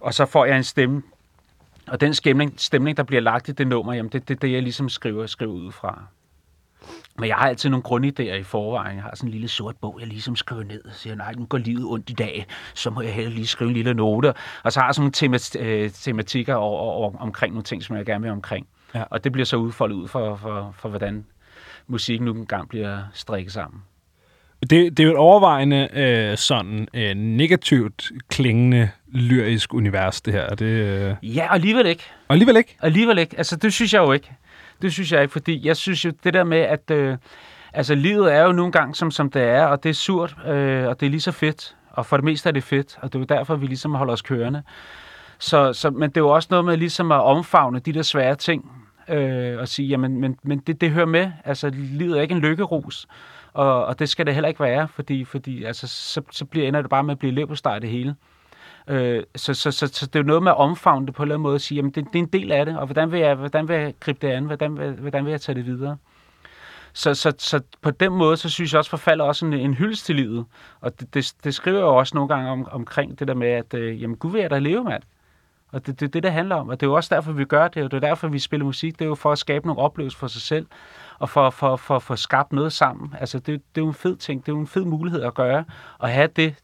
Og 0.00 0.14
så 0.14 0.26
får 0.26 0.44
jeg 0.44 0.56
en 0.56 0.64
stemme 0.64 1.02
og 1.86 2.00
den 2.00 2.14
stemning, 2.14 2.54
stemning, 2.56 2.96
der 2.96 3.02
bliver 3.02 3.22
lagt 3.22 3.48
i 3.48 3.52
det 3.52 3.66
nummer, 3.66 3.92
jamen 3.92 4.12
det 4.12 4.20
er 4.20 4.24
det, 4.24 4.42
det, 4.42 4.52
jeg 4.52 4.62
ligesom 4.62 4.88
skriver, 4.88 5.26
skriver 5.26 5.52
ud 5.52 5.72
fra. 5.72 6.02
Men 7.18 7.28
jeg 7.28 7.36
har 7.36 7.48
altid 7.48 7.70
nogle 7.70 7.84
grundidéer 7.88 8.34
i 8.34 8.42
forvejen. 8.42 8.96
Jeg 8.96 9.02
har 9.02 9.12
sådan 9.14 9.28
en 9.28 9.32
lille 9.32 9.48
sort 9.48 9.76
bog, 9.76 9.96
jeg 10.00 10.08
ligesom 10.08 10.36
skriver 10.36 10.62
ned 10.62 10.84
og 10.84 10.90
siger, 10.94 11.16
nej, 11.16 11.32
nu 11.32 11.44
går 11.44 11.58
livet 11.58 11.84
ondt 11.84 12.10
i 12.10 12.12
dag, 12.12 12.46
så 12.74 12.90
må 12.90 13.00
jeg 13.00 13.12
heller 13.12 13.30
lige 13.30 13.46
skrive 13.46 13.68
en 13.68 13.74
lille 13.74 13.94
note. 13.94 14.34
Og 14.62 14.72
så 14.72 14.80
har 14.80 14.86
jeg 14.86 14.94
sådan 14.94 15.02
nogle 15.02 15.12
temat, 15.12 15.56
øh, 15.56 15.90
tematikker 15.90 16.54
over, 16.54 16.80
over, 16.80 17.18
omkring 17.18 17.52
nogle 17.52 17.64
ting, 17.64 17.82
som 17.82 17.96
jeg 17.96 18.06
gerne 18.06 18.22
vil 18.22 18.30
omkring. 18.30 18.66
Ja. 18.94 19.02
Og 19.10 19.24
det 19.24 19.32
bliver 19.32 19.46
så 19.46 19.56
udfoldet 19.56 19.96
ud 19.96 20.08
for, 20.08 20.36
for, 20.36 20.74
for, 20.78 20.88
hvordan 20.88 21.26
musikken 21.86 22.24
nu 22.24 22.34
engang 22.34 22.68
bliver 22.68 22.98
strikket 23.12 23.52
sammen. 23.52 23.82
Det, 24.60 24.70
det 24.70 25.00
er 25.00 25.04
jo 25.04 25.10
et 25.10 25.16
overvejende 25.16 25.88
øh, 25.92 26.36
sådan 26.36 26.88
øh, 26.94 27.14
negativt 27.14 28.10
klingende 28.28 28.90
lyrisk 29.12 29.74
univers, 29.74 30.20
det 30.20 30.34
her. 30.34 30.42
Er 30.42 30.54
Det, 30.54 30.66
øh... 30.66 31.36
Ja, 31.36 31.54
alligevel 31.54 31.86
ikke. 31.86 32.04
Og 32.28 32.32
alligevel 32.32 32.56
ikke. 32.56 32.76
Alligevel 32.80 33.18
ikke. 33.18 33.38
Altså, 33.38 33.56
det 33.56 33.72
synes 33.72 33.94
jeg 33.94 34.00
jo 34.00 34.12
ikke. 34.12 34.30
Det 34.82 34.92
synes 34.92 35.12
jeg 35.12 35.22
ikke, 35.22 35.32
fordi 35.32 35.66
jeg 35.66 35.76
synes 35.76 36.04
jo, 36.04 36.12
det 36.24 36.34
der 36.34 36.44
med, 36.44 36.58
at 36.58 36.90
øh, 36.90 37.16
altså, 37.72 37.94
livet 37.94 38.34
er 38.34 38.42
jo 38.42 38.52
nogle 38.52 38.72
gange 38.72 38.94
som, 38.94 39.10
som 39.10 39.30
det 39.30 39.42
er, 39.42 39.64
og 39.64 39.82
det 39.82 39.90
er 39.90 39.94
surt, 39.94 40.36
øh, 40.46 40.86
og 40.86 41.00
det 41.00 41.06
er 41.06 41.10
lige 41.10 41.20
så 41.20 41.32
fedt. 41.32 41.76
Og 41.90 42.06
for 42.06 42.16
det 42.16 42.24
meste 42.24 42.48
er 42.48 42.52
det 42.52 42.62
fedt, 42.62 42.98
og 43.02 43.12
det 43.12 43.14
er 43.14 43.18
jo 43.18 43.38
derfor, 43.38 43.56
vi 43.56 43.66
ligesom 43.66 43.94
holder 43.94 44.12
os 44.12 44.22
kørende. 44.22 44.62
Så, 45.38 45.72
så, 45.72 45.90
men 45.90 46.10
det 46.10 46.16
er 46.16 46.20
jo 46.20 46.28
også 46.28 46.48
noget 46.50 46.64
med 46.64 46.76
ligesom 46.76 47.12
at 47.12 47.22
omfavne 47.22 47.78
de 47.78 47.92
der 47.92 48.02
svære 48.02 48.34
ting, 48.34 48.72
øh, 49.08 49.58
og 49.58 49.68
sige, 49.68 49.88
jamen, 49.88 50.20
men, 50.20 50.36
men 50.42 50.58
det, 50.58 50.80
det 50.80 50.90
hører 50.90 51.06
med. 51.06 51.30
Altså, 51.44 51.70
livet 51.74 52.18
er 52.18 52.22
ikke 52.22 52.34
en 52.34 52.40
lykkerus, 52.40 53.06
og, 53.52 53.84
og 53.84 53.98
det 53.98 54.08
skal 54.08 54.26
det 54.26 54.34
heller 54.34 54.48
ikke 54.48 54.60
være, 54.60 54.88
fordi, 54.88 55.24
fordi 55.24 55.64
altså, 55.64 55.88
så, 55.88 56.22
så 56.30 56.44
bliver, 56.44 56.68
ender 56.68 56.80
det 56.82 56.90
bare 56.90 57.02
med 57.02 57.12
at 57.12 57.18
blive 57.18 57.32
leverpostej 57.32 57.78
det 57.78 57.90
hele. 57.90 58.14
Øh, 58.88 59.22
så, 59.36 59.54
så, 59.54 59.70
så, 59.70 59.86
så 59.86 60.06
det 60.06 60.16
er 60.16 60.20
jo 60.20 60.26
noget 60.26 60.42
med 60.42 60.52
at 60.52 60.56
omfavne 60.56 61.06
det 61.06 61.14
på 61.14 61.22
en 61.22 61.26
eller 61.26 61.34
anden 61.34 61.42
måde 61.42 61.54
og 61.54 61.60
sige, 61.60 61.76
jamen 61.76 61.90
det, 61.90 62.04
det 62.04 62.14
er 62.14 62.22
en 62.22 62.26
del 62.26 62.52
af 62.52 62.66
det, 62.66 62.78
og 62.78 62.86
hvordan 62.86 63.12
vil 63.12 63.20
jeg, 63.20 63.34
hvordan 63.34 63.68
vil 63.68 63.76
jeg 63.76 63.94
gribe 64.00 64.26
det 64.26 64.32
an, 64.32 64.44
hvordan 64.44 64.78
vil, 64.78 64.92
hvordan 64.92 65.24
vil 65.24 65.30
jeg 65.30 65.40
tage 65.40 65.56
det 65.56 65.66
videre. 65.66 65.96
Så, 66.92 67.14
så, 67.14 67.32
så 67.38 67.60
på 67.82 67.90
den 67.90 68.12
måde, 68.12 68.36
så 68.36 68.48
synes 68.48 68.72
jeg 68.72 68.78
også, 68.78 68.90
forfalder 68.90 69.24
også 69.24 69.46
en, 69.46 69.52
en 69.52 69.74
hyldest 69.74 70.06
til 70.06 70.16
livet. 70.16 70.44
Og 70.80 71.00
det, 71.00 71.14
det, 71.14 71.32
det 71.44 71.54
skriver 71.54 71.78
jeg 71.78 71.84
jo 71.84 71.96
også 71.96 72.14
nogle 72.14 72.28
gange 72.28 72.50
om, 72.50 72.68
omkring 72.70 73.18
det 73.18 73.28
der 73.28 73.34
med, 73.34 73.48
at 73.48 73.74
øh, 73.74 74.02
jamen, 74.02 74.16
gud 74.16 74.32
vil 74.32 74.40
jeg 74.40 74.50
da 74.50 74.58
leve, 74.58 74.84
mand. 74.84 75.02
Og 75.72 75.86
det 75.86 75.92
er 75.92 75.96
det, 75.96 76.14
det, 76.14 76.22
det 76.22 76.32
handler 76.32 76.56
om. 76.56 76.68
Og 76.68 76.80
det 76.80 76.86
er 76.86 76.90
jo 76.90 76.96
også 76.96 77.14
derfor, 77.14 77.32
vi 77.32 77.44
gør 77.44 77.68
det. 77.68 77.84
Og 77.84 77.90
det 77.90 77.96
er 77.96 78.08
derfor, 78.08 78.28
vi 78.28 78.38
spiller 78.38 78.64
musik. 78.64 78.98
Det 78.98 79.04
er 79.04 79.08
jo 79.08 79.14
for 79.14 79.32
at 79.32 79.38
skabe 79.38 79.66
nogle 79.66 79.82
oplevelser 79.82 80.18
for 80.18 80.26
sig 80.26 80.42
selv. 80.42 80.66
Og 81.18 81.28
for 81.28 81.46
at 81.46 81.54
for, 81.54 81.76
for, 81.76 81.98
for 81.98 82.14
skabt 82.14 82.52
noget 82.52 82.72
sammen. 82.72 83.14
Altså, 83.20 83.38
det, 83.38 83.46
det 83.46 83.80
er 83.80 83.84
jo 83.84 83.88
en 83.88 83.94
fed 83.94 84.16
ting. 84.16 84.46
Det 84.46 84.52
er 84.52 84.56
jo 84.56 84.60
en 84.60 84.66
fed 84.66 84.84
mulighed 84.84 85.22
at 85.22 85.34
gøre. 85.34 85.64
Og 85.98 86.08
have 86.08 86.28
det 86.36 86.54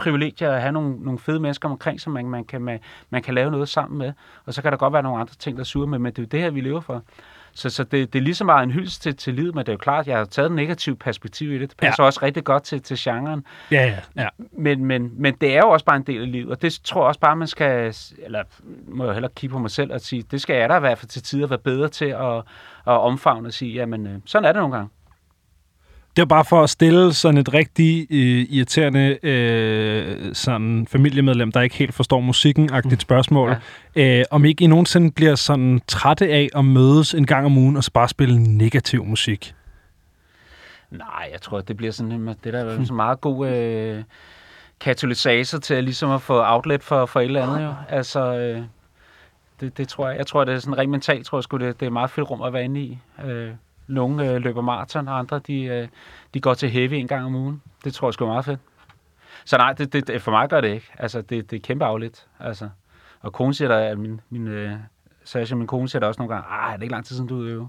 privilegie 0.00 0.48
at 0.48 0.60
have 0.60 0.72
nogle, 0.72 0.96
nogle 1.04 1.18
fede 1.18 1.40
mennesker 1.40 1.68
omkring, 1.68 2.00
som 2.00 2.12
man, 2.12 2.26
man, 2.26 2.44
kan, 2.44 2.62
man, 2.62 2.78
man 3.10 3.22
kan 3.22 3.34
lave 3.34 3.50
noget 3.50 3.68
sammen 3.68 3.98
med. 3.98 4.12
Og 4.46 4.54
så 4.54 4.62
kan 4.62 4.72
der 4.72 4.78
godt 4.78 4.92
være 4.92 5.02
nogle 5.02 5.20
andre 5.20 5.34
ting, 5.34 5.58
der 5.58 5.64
suger 5.64 5.86
med, 5.86 5.98
men 5.98 6.12
det 6.12 6.18
er 6.18 6.22
jo 6.22 6.28
det 6.30 6.40
her, 6.40 6.50
vi 6.50 6.60
lever 6.60 6.80
for. 6.80 7.02
Så, 7.52 7.70
så 7.70 7.84
det, 7.84 8.12
det 8.12 8.18
er 8.18 8.22
lige 8.22 8.34
så 8.34 8.44
meget 8.44 8.62
en 8.62 8.70
hyldest 8.70 9.02
til, 9.02 9.16
til 9.16 9.34
livet, 9.34 9.54
men 9.54 9.60
det 9.60 9.68
er 9.68 9.72
jo 9.72 9.78
klart, 9.78 10.00
at 10.00 10.06
jeg 10.06 10.18
har 10.18 10.24
taget 10.24 10.50
en 10.50 10.56
negativ 10.56 10.96
perspektiv 10.96 11.52
i 11.52 11.58
det. 11.58 11.70
Det 11.70 11.76
passer 11.76 12.02
ja. 12.02 12.06
også 12.06 12.20
rigtig 12.22 12.44
godt 12.44 12.62
til, 12.62 12.82
til 12.82 12.96
genren. 13.00 13.44
Ja, 13.70 13.86
ja, 13.86 14.22
ja. 14.22 14.28
Men, 14.52 14.84
men, 14.84 15.12
men 15.14 15.34
det 15.40 15.56
er 15.56 15.58
jo 15.58 15.70
også 15.70 15.84
bare 15.84 15.96
en 15.96 16.02
del 16.02 16.22
af 16.22 16.32
livet, 16.32 16.50
og 16.50 16.62
det 16.62 16.80
tror 16.84 17.00
jeg 17.00 17.08
også 17.08 17.20
bare, 17.20 17.36
man 17.36 17.48
skal, 17.48 17.94
eller 18.18 18.42
må 18.88 19.04
jeg 19.04 19.12
hellere 19.12 19.32
kigge 19.36 19.52
på 19.52 19.58
mig 19.58 19.70
selv 19.70 19.92
og 19.92 20.00
sige, 20.00 20.22
det 20.30 20.40
skal 20.40 20.56
jeg 20.56 20.68
da 20.68 20.76
i 20.76 20.80
hvert 20.80 20.98
fald 20.98 21.08
til 21.08 21.22
tider 21.22 21.46
være 21.46 21.58
bedre 21.58 21.88
til 21.88 22.04
at, 22.04 22.36
at 22.36 22.42
omfavne 22.84 23.48
og 23.48 23.52
sige, 23.52 23.72
jamen 23.72 24.06
øh, 24.06 24.18
sådan 24.26 24.44
er 24.44 24.52
det 24.52 24.60
nogle 24.60 24.76
gange. 24.76 24.90
Det 26.16 26.22
er 26.22 26.26
bare 26.26 26.44
for 26.44 26.62
at 26.62 26.70
stille 26.70 27.14
sådan 27.14 27.38
et 27.38 27.54
rigtig 27.54 28.06
øh, 28.10 28.46
irriterende 28.50 29.18
øh, 29.22 30.34
sådan 30.34 30.86
familiemedlem, 30.86 31.52
der 31.52 31.60
ikke 31.60 31.76
helt 31.76 31.94
forstår 31.94 32.20
musikken-agtigt 32.20 33.02
spørgsmål. 33.02 33.56
Ja. 33.96 34.18
Øh, 34.18 34.24
om 34.30 34.44
ikke 34.44 34.64
I 34.64 34.66
nogensinde 34.66 35.12
bliver 35.12 35.34
sådan 35.34 35.80
trætte 35.86 36.28
af 36.28 36.48
at 36.56 36.64
mødes 36.64 37.14
en 37.14 37.26
gang 37.26 37.46
om 37.46 37.58
ugen 37.58 37.76
og 37.76 37.84
så 37.84 37.92
bare 37.92 38.08
spille 38.08 38.42
negativ 38.42 39.04
musik? 39.04 39.54
Nej, 40.90 41.28
jeg 41.32 41.42
tror, 41.42 41.60
det 41.60 41.76
bliver 41.76 41.92
sådan, 41.92 42.26
det 42.44 42.52
der 42.52 42.64
er 42.64 42.84
så 42.84 42.94
meget 42.94 43.20
god 43.20 43.48
øh, 43.48 44.02
katalysator 44.80 45.58
til 45.58 45.84
ligesom 45.84 46.10
at 46.10 46.22
få 46.22 46.42
outlet 46.44 46.82
for, 46.82 47.06
for 47.06 47.20
et 47.20 47.24
eller 47.24 47.46
andet. 47.46 47.64
Jo. 47.64 47.72
Altså, 47.88 48.36
øh, 48.36 48.62
det, 49.60 49.78
det 49.78 49.88
tror 49.88 50.08
jeg. 50.08 50.18
Jeg 50.18 50.26
tror, 50.26 50.44
det 50.44 50.54
er 50.54 50.58
sådan 50.58 50.78
rent 50.78 50.90
mentalt, 50.90 51.26
tror 51.26 51.38
jeg 51.38 51.42
sgu, 51.42 51.56
det, 51.56 51.80
det 51.80 51.86
er 51.86 51.90
meget 51.90 52.10
fedt 52.10 52.30
rum 52.30 52.42
at 52.42 52.52
være 52.52 52.64
inde 52.64 52.80
i. 52.80 52.98
Øh, 53.24 53.50
nogle 53.90 54.30
øh, 54.30 54.36
løber 54.36 54.62
maraton, 54.62 55.08
og 55.08 55.18
andre 55.18 55.40
de, 55.46 55.62
øh, 55.62 55.88
de 56.34 56.40
går 56.40 56.54
til 56.54 56.70
heavy 56.70 56.92
en 56.92 57.08
gang 57.08 57.26
om 57.26 57.34
ugen. 57.34 57.62
Det 57.84 57.94
tror 57.94 58.08
jeg 58.08 58.14
sgu 58.14 58.24
er 58.24 58.28
meget 58.28 58.44
fedt. 58.44 58.60
Så 59.44 59.56
nej, 59.56 59.72
det, 59.72 59.92
det, 59.92 60.22
for 60.22 60.30
mig 60.30 60.48
gør 60.48 60.60
det 60.60 60.68
ikke. 60.68 60.92
Altså, 60.98 61.20
det, 61.22 61.50
det 61.50 61.56
er 61.56 61.60
kæmpe 61.60 61.84
afligt. 61.84 62.26
Altså. 62.40 62.68
Og 63.20 63.32
kone 63.32 63.54
siger 63.54 63.68
der, 63.68 63.78
at 63.78 63.98
min, 63.98 64.20
min 64.30 64.48
øh, 64.48 64.72
Sasha, 65.24 65.56
min 65.56 65.66
kone 65.66 65.88
siger 65.88 66.00
der 66.00 66.06
også 66.06 66.20
nogle 66.22 66.34
gange, 66.34 66.48
ah, 66.50 66.72
er 66.72 66.76
det 66.76 66.82
ikke 66.82 66.92
lang 66.92 67.04
tid 67.04 67.16
siden, 67.16 67.28
du 67.28 67.42
øver? 67.42 67.66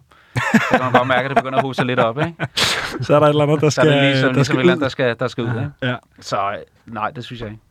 Så 0.54 0.68
kan 0.72 0.80
man 0.82 0.92
godt 0.92 1.08
mærke, 1.08 1.24
at 1.24 1.30
det 1.30 1.38
begynder 1.44 1.58
at 1.58 1.66
huske 1.66 1.84
lidt 1.84 2.00
op, 2.00 2.18
ikke? 2.18 2.36
Så 3.06 3.16
er 3.16 3.20
der 3.20 3.26
et 3.28 3.30
eller 3.30 3.44
andet, 3.44 3.62
der 3.62 3.70
skal, 3.70 3.84
så 3.84 3.90
er 3.90 3.96
det 3.96 4.04
lige 4.04 4.16
sådan, 4.16 4.28
der 4.28 4.34
ligesom 4.34 4.44
skal 4.44 4.56
et 4.56 4.60
eller 4.60 4.74
andet, 4.74 4.84
der 4.84 4.90
skal, 4.90 5.20
der 5.20 5.28
skal 5.28 5.44
ud, 5.44 5.50
ikke? 5.50 5.72
Ja. 5.82 5.96
Så 6.20 6.52
øh, 6.52 6.58
nej, 6.94 7.12
det 7.12 7.24
synes 7.24 7.42
jeg 7.42 7.50
ikke. 7.50 7.62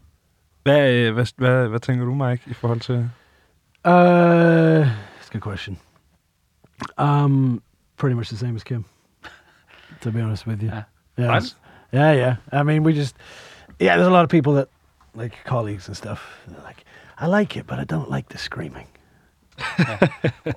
Hvad, 0.63 0.93
øh, 0.93 1.15
hvad, 1.15 1.27
hvad, 1.37 1.69
hvad 1.69 1.81
tænker 1.81 2.05
du, 2.05 2.15
Mike, 2.15 2.43
i 2.47 2.55
forhold 2.55 2.81
til... 2.81 3.11
Uh, 3.85 3.91
it's 4.83 5.31
a 5.35 5.39
good 5.39 5.43
question. 5.43 5.79
Um, 6.99 7.63
pretty 8.01 8.17
much 8.17 8.31
the 8.31 8.37
same 8.37 8.57
as 8.57 8.65
Kim, 8.65 8.87
to 10.01 10.11
be 10.11 10.23
honest 10.23 10.47
with 10.47 10.63
you. 10.63 10.71
Yeah. 10.71 10.85
Yeah. 11.19 11.41
Yeah, 11.93 12.13
yeah. 12.13 12.37
I 12.51 12.63
mean, 12.63 12.83
we 12.83 12.95
just, 12.95 13.15
yeah, 13.79 13.97
there's 13.97 14.09
a 14.09 14.11
lot 14.11 14.25
of 14.25 14.31
people 14.31 14.55
that, 14.55 14.69
like 15.15 15.35
colleagues 15.45 15.87
and 15.87 15.97
stuff, 15.97 16.41
they're 16.49 16.63
like, 16.63 16.85
I 17.19 17.27
like 17.27 17.57
it, 17.57 17.67
but 17.67 17.79
I 17.79 17.85
don't 17.85 18.09
like 18.09 18.31
the 18.31 18.39
screaming. 18.39 18.87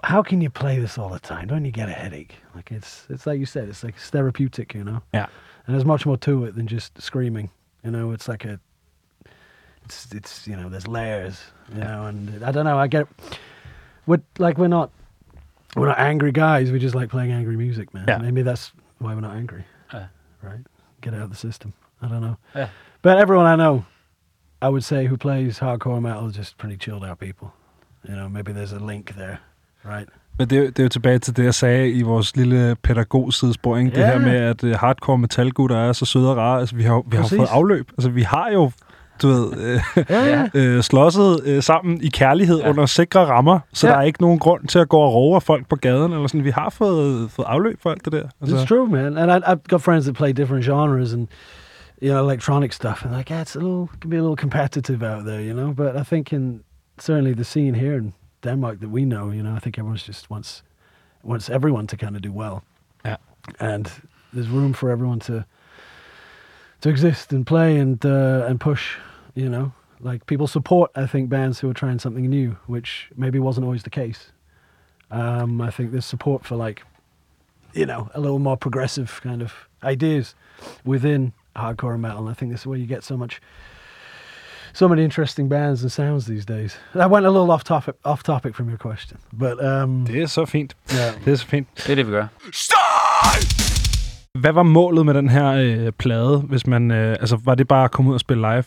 How 0.03 0.23
can 0.23 0.39
you 0.39 0.49
play 0.49 0.79
this 0.79 0.97
all 0.97 1.09
the 1.09 1.19
time? 1.19 1.47
Don't 1.49 1.65
you 1.65 1.71
get 1.71 1.89
a 1.89 1.93
headache? 1.93 2.35
Like 2.55 2.71
it's, 2.71 3.05
it's 3.09 3.27
like 3.27 3.39
you 3.39 3.45
said, 3.45 3.67
it's 3.67 3.83
like 3.83 3.95
it's 3.95 4.09
therapeutic, 4.09 4.73
you 4.73 4.85
know. 4.85 5.01
Yeah. 5.13 5.27
And 5.67 5.75
there's 5.75 5.85
much 5.85 6.05
more 6.05 6.17
to 6.17 6.45
it 6.45 6.55
than 6.55 6.67
just 6.67 7.01
screaming. 7.01 7.49
You 7.83 7.91
know, 7.91 8.11
it's 8.11 8.29
like 8.29 8.45
a, 8.45 8.57
it's, 9.83 10.13
it's, 10.13 10.47
you 10.47 10.55
know, 10.55 10.69
there's 10.69 10.87
layers, 10.87 11.41
you 11.73 11.81
know, 11.81 12.05
and 12.05 12.41
I 12.41 12.51
don't 12.53 12.63
know. 12.63 12.77
I 12.77 12.87
get, 12.87 13.07
we're 14.05 14.21
like 14.37 14.57
we're 14.57 14.69
not, 14.69 14.91
we're 15.75 15.87
not 15.87 15.99
angry 15.99 16.31
guys. 16.31 16.71
We 16.71 16.79
just 16.79 16.95
like 16.95 17.09
playing 17.09 17.31
angry 17.31 17.57
music, 17.57 17.93
man. 17.93 18.05
Yeah. 18.07 18.17
Maybe 18.21 18.41
that's 18.49 18.71
why 18.99 19.13
we're 19.15 19.21
not 19.29 19.35
angry 19.35 19.63
Yeah. 19.93 20.07
right? 20.49 20.63
Get 21.01 21.13
out 21.13 21.21
of 21.23 21.29
the 21.29 21.37
system. 21.47 21.73
I 22.01 22.07
don't 22.07 22.21
know. 22.21 22.35
Yeah. 22.55 22.67
But 23.01 23.17
everyone 23.23 23.45
I 23.53 23.55
know, 23.55 23.83
I 24.61 24.69
would 24.69 24.83
say, 24.83 25.07
who 25.07 25.17
plays 25.17 25.59
hardcore 25.59 26.01
metal 26.01 26.27
is 26.29 26.35
just 26.37 26.57
pretty 26.57 26.77
chilled 26.77 27.03
out 27.09 27.19
people. 27.19 27.47
You 28.09 28.15
know, 28.15 28.29
maybe 28.29 28.51
there's 28.53 28.73
a 28.73 28.85
link 28.85 29.05
there, 29.15 29.37
right? 29.85 30.09
Men 30.39 30.47
det, 30.49 30.57
er 30.57 30.63
det 30.71 30.79
er 30.79 30.83
jo 30.83 30.89
tilbage 30.89 31.19
til 31.19 31.37
det, 31.37 31.43
jeg 31.43 31.53
sagde 31.53 31.91
i 31.91 32.01
vores 32.01 32.35
lille 32.35 32.75
pædagogsidespor, 32.83 33.77
ikke? 33.77 33.91
Det 33.91 33.97
Ja. 33.97 34.05
her 34.11 34.19
med, 34.19 34.35
at 34.35 34.63
uh, 34.63 34.71
hardcore 34.71 35.17
metalgutter 35.17 35.77
er 35.77 35.93
så 35.93 36.05
søde 36.05 36.31
og 36.31 36.37
rare. 36.37 36.59
Altså, 36.59 36.75
vi 36.75 36.83
har, 36.83 37.03
vi 37.07 37.17
har 37.17 37.27
fået 37.27 37.47
afløb. 37.51 37.89
Altså, 37.91 38.09
vi 38.09 38.21
har 38.21 38.49
jo, 38.51 38.71
du 39.21 39.27
ved, 39.27 39.53
øh, 39.57 39.79
Ja, 40.09 40.47
øh, 40.53 40.81
slåsset 40.83 41.41
øh, 41.45 41.63
sammen 41.63 42.01
i 42.01 42.07
kærlighed 42.09 42.59
ja. 42.59 42.69
Under 42.69 42.85
sikre 42.85 43.25
rammer, 43.25 43.59
så 43.73 43.87
Ja. 43.87 43.93
der 43.93 43.99
er 43.99 44.03
ikke 44.03 44.21
nogen 44.21 44.39
grund 44.39 44.67
til 44.67 44.79
at 44.79 44.89
gå 44.89 44.97
og 44.97 45.35
af 45.35 45.43
folk 45.43 45.69
på 45.69 45.75
gaden. 45.75 46.13
Eller 46.13 46.27
sådan. 46.27 46.43
Vi 46.43 46.49
har 46.49 46.69
fået, 46.69 47.31
fået 47.31 47.45
afløb 47.45 47.81
for 47.81 47.91
alt 47.91 48.05
det 48.05 48.13
der. 48.13 48.27
Altså, 48.41 48.55
It's 48.57 48.67
true, 48.67 48.87
man. 48.89 49.17
And 49.17 49.31
I, 49.31 49.35
I've 49.51 49.67
got 49.69 49.81
friends 49.81 50.05
that 50.05 50.15
play 50.15 50.31
different 50.33 50.65
genres 50.65 51.13
and, 51.13 51.27
you 52.01 52.09
know, 52.11 52.23
electronic 52.29 52.73
stuff. 52.73 53.05
And 53.05 53.15
like, 53.17 53.33
yeah, 53.33 53.41
it's 53.45 53.55
a 53.55 53.59
little, 53.59 53.87
can 54.01 54.09
be 54.09 54.17
a 54.17 54.21
little 54.21 54.37
competitive 54.37 55.03
out 55.03 55.25
there, 55.25 55.41
you 55.41 55.53
know. 55.53 55.73
But 55.73 55.95
I 56.01 56.03
think 56.03 56.33
in 56.33 56.59
certainly 56.97 57.33
the 57.35 57.43
scene 57.43 57.73
here 57.79 57.97
in 57.97 58.13
Denmark 58.43 58.79
that 58.79 58.89
we 58.89 59.01
know, 59.01 59.31
you 59.33 59.41
know, 59.43 59.55
I 59.55 59.59
think 59.59 59.77
everyone's 59.79 60.07
just 60.07 60.29
wants 60.29 60.63
wants 61.23 61.49
everyone 61.49 61.87
to 61.87 61.97
kind 61.97 62.15
of 62.15 62.21
do 62.21 62.31
well. 62.33 62.63
Yeah. 63.05 63.17
And 63.59 63.91
there's 64.33 64.49
room 64.49 64.73
for 64.73 64.89
everyone 64.91 65.19
to 65.19 65.45
to 66.83 66.89
exist 66.89 67.33
and 67.33 67.45
play 67.45 67.79
and 67.81 68.05
uh, 68.05 68.45
and 68.49 68.59
push, 68.59 68.97
you 69.35 69.49
know. 69.49 69.71
Like 69.99 70.25
people 70.25 70.47
support, 70.47 70.91
I 71.03 71.07
think, 71.07 71.29
bands 71.29 71.61
who 71.61 71.69
are 71.69 71.73
trying 71.73 71.99
something 71.99 72.29
new, 72.29 72.57
which 72.67 73.09
maybe 73.15 73.39
wasn't 73.39 73.63
always 73.65 73.83
the 73.83 73.89
case. 73.89 74.31
Um, 75.11 75.61
I 75.61 75.71
think 75.71 75.91
there's 75.91 76.05
support 76.05 76.45
for 76.45 76.67
like 76.67 76.81
you 77.75 77.85
know, 77.85 78.07
a 78.13 78.19
little 78.19 78.39
more 78.39 78.57
progressive 78.57 79.19
kind 79.23 79.41
of 79.41 79.51
ideas 79.83 80.35
within 80.85 81.33
hardcore 81.55 81.93
and 81.93 82.01
metal. 82.01 82.19
And 82.19 82.29
I 82.29 82.33
think 82.33 82.51
this 82.51 82.61
is 82.61 82.67
where 82.67 82.77
you 82.79 82.85
get 82.85 83.03
so 83.03 83.17
much, 83.17 83.41
so 84.73 84.87
many 84.87 85.03
interesting 85.03 85.49
bands 85.49 85.81
and 85.81 85.91
sounds 85.91 86.25
these 86.25 86.45
days. 86.45 86.77
I 86.93 87.07
went 87.07 87.25
a 87.25 87.31
little 87.31 87.49
off 87.51 87.63
topic, 87.63 87.95
off 88.05 88.21
topic 88.23 88.55
from 88.55 88.69
your 88.69 88.77
question, 88.77 89.17
but 89.31 89.57
um, 89.63 90.05
Det 90.05 90.21
er 90.21 90.27
så 90.27 90.45
fint. 90.45 90.75
yeah. 90.93 91.15
Det 91.25 91.31
er 91.33 91.37
så 91.37 91.45
fint. 91.47 91.67
Det 91.77 91.89
er 91.89 91.95
det, 91.95 92.05
vi 92.07 92.11
gør. 92.11 92.27
Hvad 94.43 94.51
var 94.51 94.63
målet 94.63 95.05
med 95.05 95.13
den 95.13 95.29
her 95.29 95.51
øh, 95.51 95.91
plade, 95.91 96.39
hvis 96.39 96.67
man... 96.67 96.91
Øh, 96.91 97.09
altså, 97.09 97.39
var 97.43 97.55
det 97.55 97.67
bare 97.67 97.83
at 97.83 97.91
komme 97.91 98.09
ud 98.09 98.15
og 98.15 98.19
spille 98.19 98.41
live? 98.41 98.63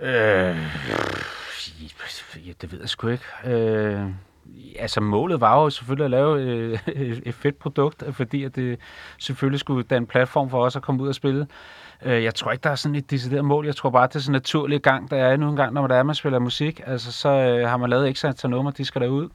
Øh, 0.00 0.56
ja, 2.46 2.52
det 2.60 2.72
ved 2.72 2.80
jeg 2.80 2.88
sgu 2.88 3.08
ikke. 3.08 3.24
Øh, 3.46 4.00
altså 4.78 5.00
målet 5.00 5.40
var 5.40 5.62
jo 5.62 5.70
selvfølgelig 5.70 6.04
at 6.04 6.10
lave 6.10 6.42
øh, 6.42 6.78
et 7.26 7.34
fedt 7.34 7.58
produkt, 7.58 8.04
fordi 8.12 8.44
at 8.44 8.56
det 8.56 8.78
selvfølgelig 9.18 9.60
skulle 9.60 9.82
danne 9.82 10.06
platform 10.06 10.50
for 10.50 10.64
os 10.64 10.76
at 10.76 10.82
komme 10.82 11.02
ud 11.02 11.08
og 11.08 11.14
spille. 11.14 11.46
Øh, 12.04 12.24
jeg 12.24 12.34
tror 12.34 12.52
ikke, 12.52 12.62
der 12.62 12.70
er 12.70 12.74
sådan 12.74 12.94
et 12.94 13.10
decideret 13.10 13.44
mål. 13.44 13.66
Jeg 13.66 13.76
tror 13.76 13.90
bare, 13.90 14.06
det 14.06 14.16
er 14.16 14.20
sådan 14.20 14.30
en 14.30 14.36
naturlig 14.36 14.82
gang, 14.82 15.10
der 15.10 15.16
er 15.16 15.36
nu 15.36 15.50
en 15.50 15.56
gang, 15.56 15.74
når 15.74 15.86
der 15.86 15.94
er, 15.94 16.02
man 16.02 16.14
spiller 16.14 16.38
musik. 16.38 16.80
Altså, 16.86 17.12
så 17.12 17.28
øh, 17.28 17.68
har 17.68 17.76
man 17.76 17.90
lavet 17.90 18.08
ekstra 18.08 18.32
til 18.32 18.50
nummer, 18.50 18.70
de 18.70 18.84
skal 18.84 19.00
derud. 19.00 19.28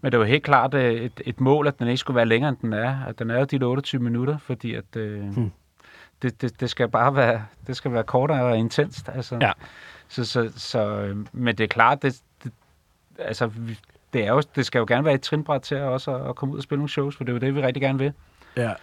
Men 0.00 0.12
det 0.12 0.20
var 0.20 0.26
helt 0.26 0.44
klart 0.44 0.74
øh, 0.74 0.94
et, 0.94 1.22
et 1.26 1.40
mål, 1.40 1.66
at 1.66 1.78
den 1.78 1.88
ikke 1.88 1.98
skulle 1.98 2.16
være 2.16 2.26
længere, 2.26 2.48
end 2.48 2.56
den 2.62 2.72
er. 2.72 3.04
At 3.06 3.18
den 3.18 3.30
er 3.30 3.38
jo 3.38 3.44
de 3.44 3.64
28 3.64 4.02
minutter, 4.02 4.38
fordi 4.38 4.74
at, 4.74 4.96
øh, 4.96 5.20
hmm. 5.20 5.52
det, 6.22 6.42
det, 6.42 6.60
det, 6.60 6.70
skal 6.70 6.88
bare 6.88 7.14
være, 7.16 7.44
det 7.66 7.76
skal 7.76 7.92
være 7.92 8.04
kortere 8.04 8.42
og 8.42 8.58
intenst. 8.58 9.08
Altså. 9.14 9.38
Ja. 9.40 9.52
Så, 10.08 10.24
så, 10.24 10.52
så, 10.56 10.80
øh, 10.80 11.16
men 11.32 11.58
det 11.58 11.64
er 11.64 11.68
klart, 11.68 12.02
det, 12.02 12.20
det, 12.44 12.52
altså, 13.18 13.50
det, 14.12 14.24
er 14.24 14.32
jo, 14.32 14.42
det 14.56 14.66
skal 14.66 14.78
jo 14.78 14.84
gerne 14.88 15.04
være 15.04 15.14
et 15.14 15.22
trinbræt 15.22 15.62
til 15.62 15.76
også 15.76 16.14
at, 16.14 16.28
at 16.28 16.36
komme 16.36 16.54
ud 16.54 16.58
og 16.58 16.62
spille 16.62 16.78
nogle 16.78 16.90
shows, 16.90 17.16
for 17.16 17.24
det 17.24 17.32
er 17.32 17.34
jo 17.34 17.40
det, 17.40 17.54
vi 17.54 17.62
rigtig 17.62 17.82
gerne 17.82 17.98
vil. 17.98 18.12
Yeah. 18.58 18.76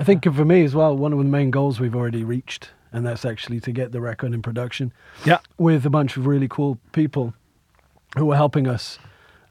I 0.00 0.04
think 0.04 0.34
for 0.34 0.44
me 0.44 0.64
as 0.64 0.74
well, 0.74 0.92
one 0.92 1.12
of 1.12 1.18
the 1.18 1.30
main 1.30 1.50
goals 1.50 1.80
we've 1.80 1.94
already 1.94 2.24
reached, 2.24 2.74
and 2.92 3.06
that's 3.06 3.24
actually 3.24 3.60
to 3.60 3.72
get 3.72 3.92
the 3.92 4.00
record 4.00 4.32
in 4.32 4.42
production. 4.42 4.92
Yeah. 5.26 5.38
With 5.58 5.86
a 5.86 5.90
bunch 5.90 6.16
of 6.16 6.26
really 6.26 6.48
cool 6.48 6.78
people 6.92 7.34
who 8.16 8.32
are 8.32 8.36
helping 8.36 8.66
us 8.66 8.98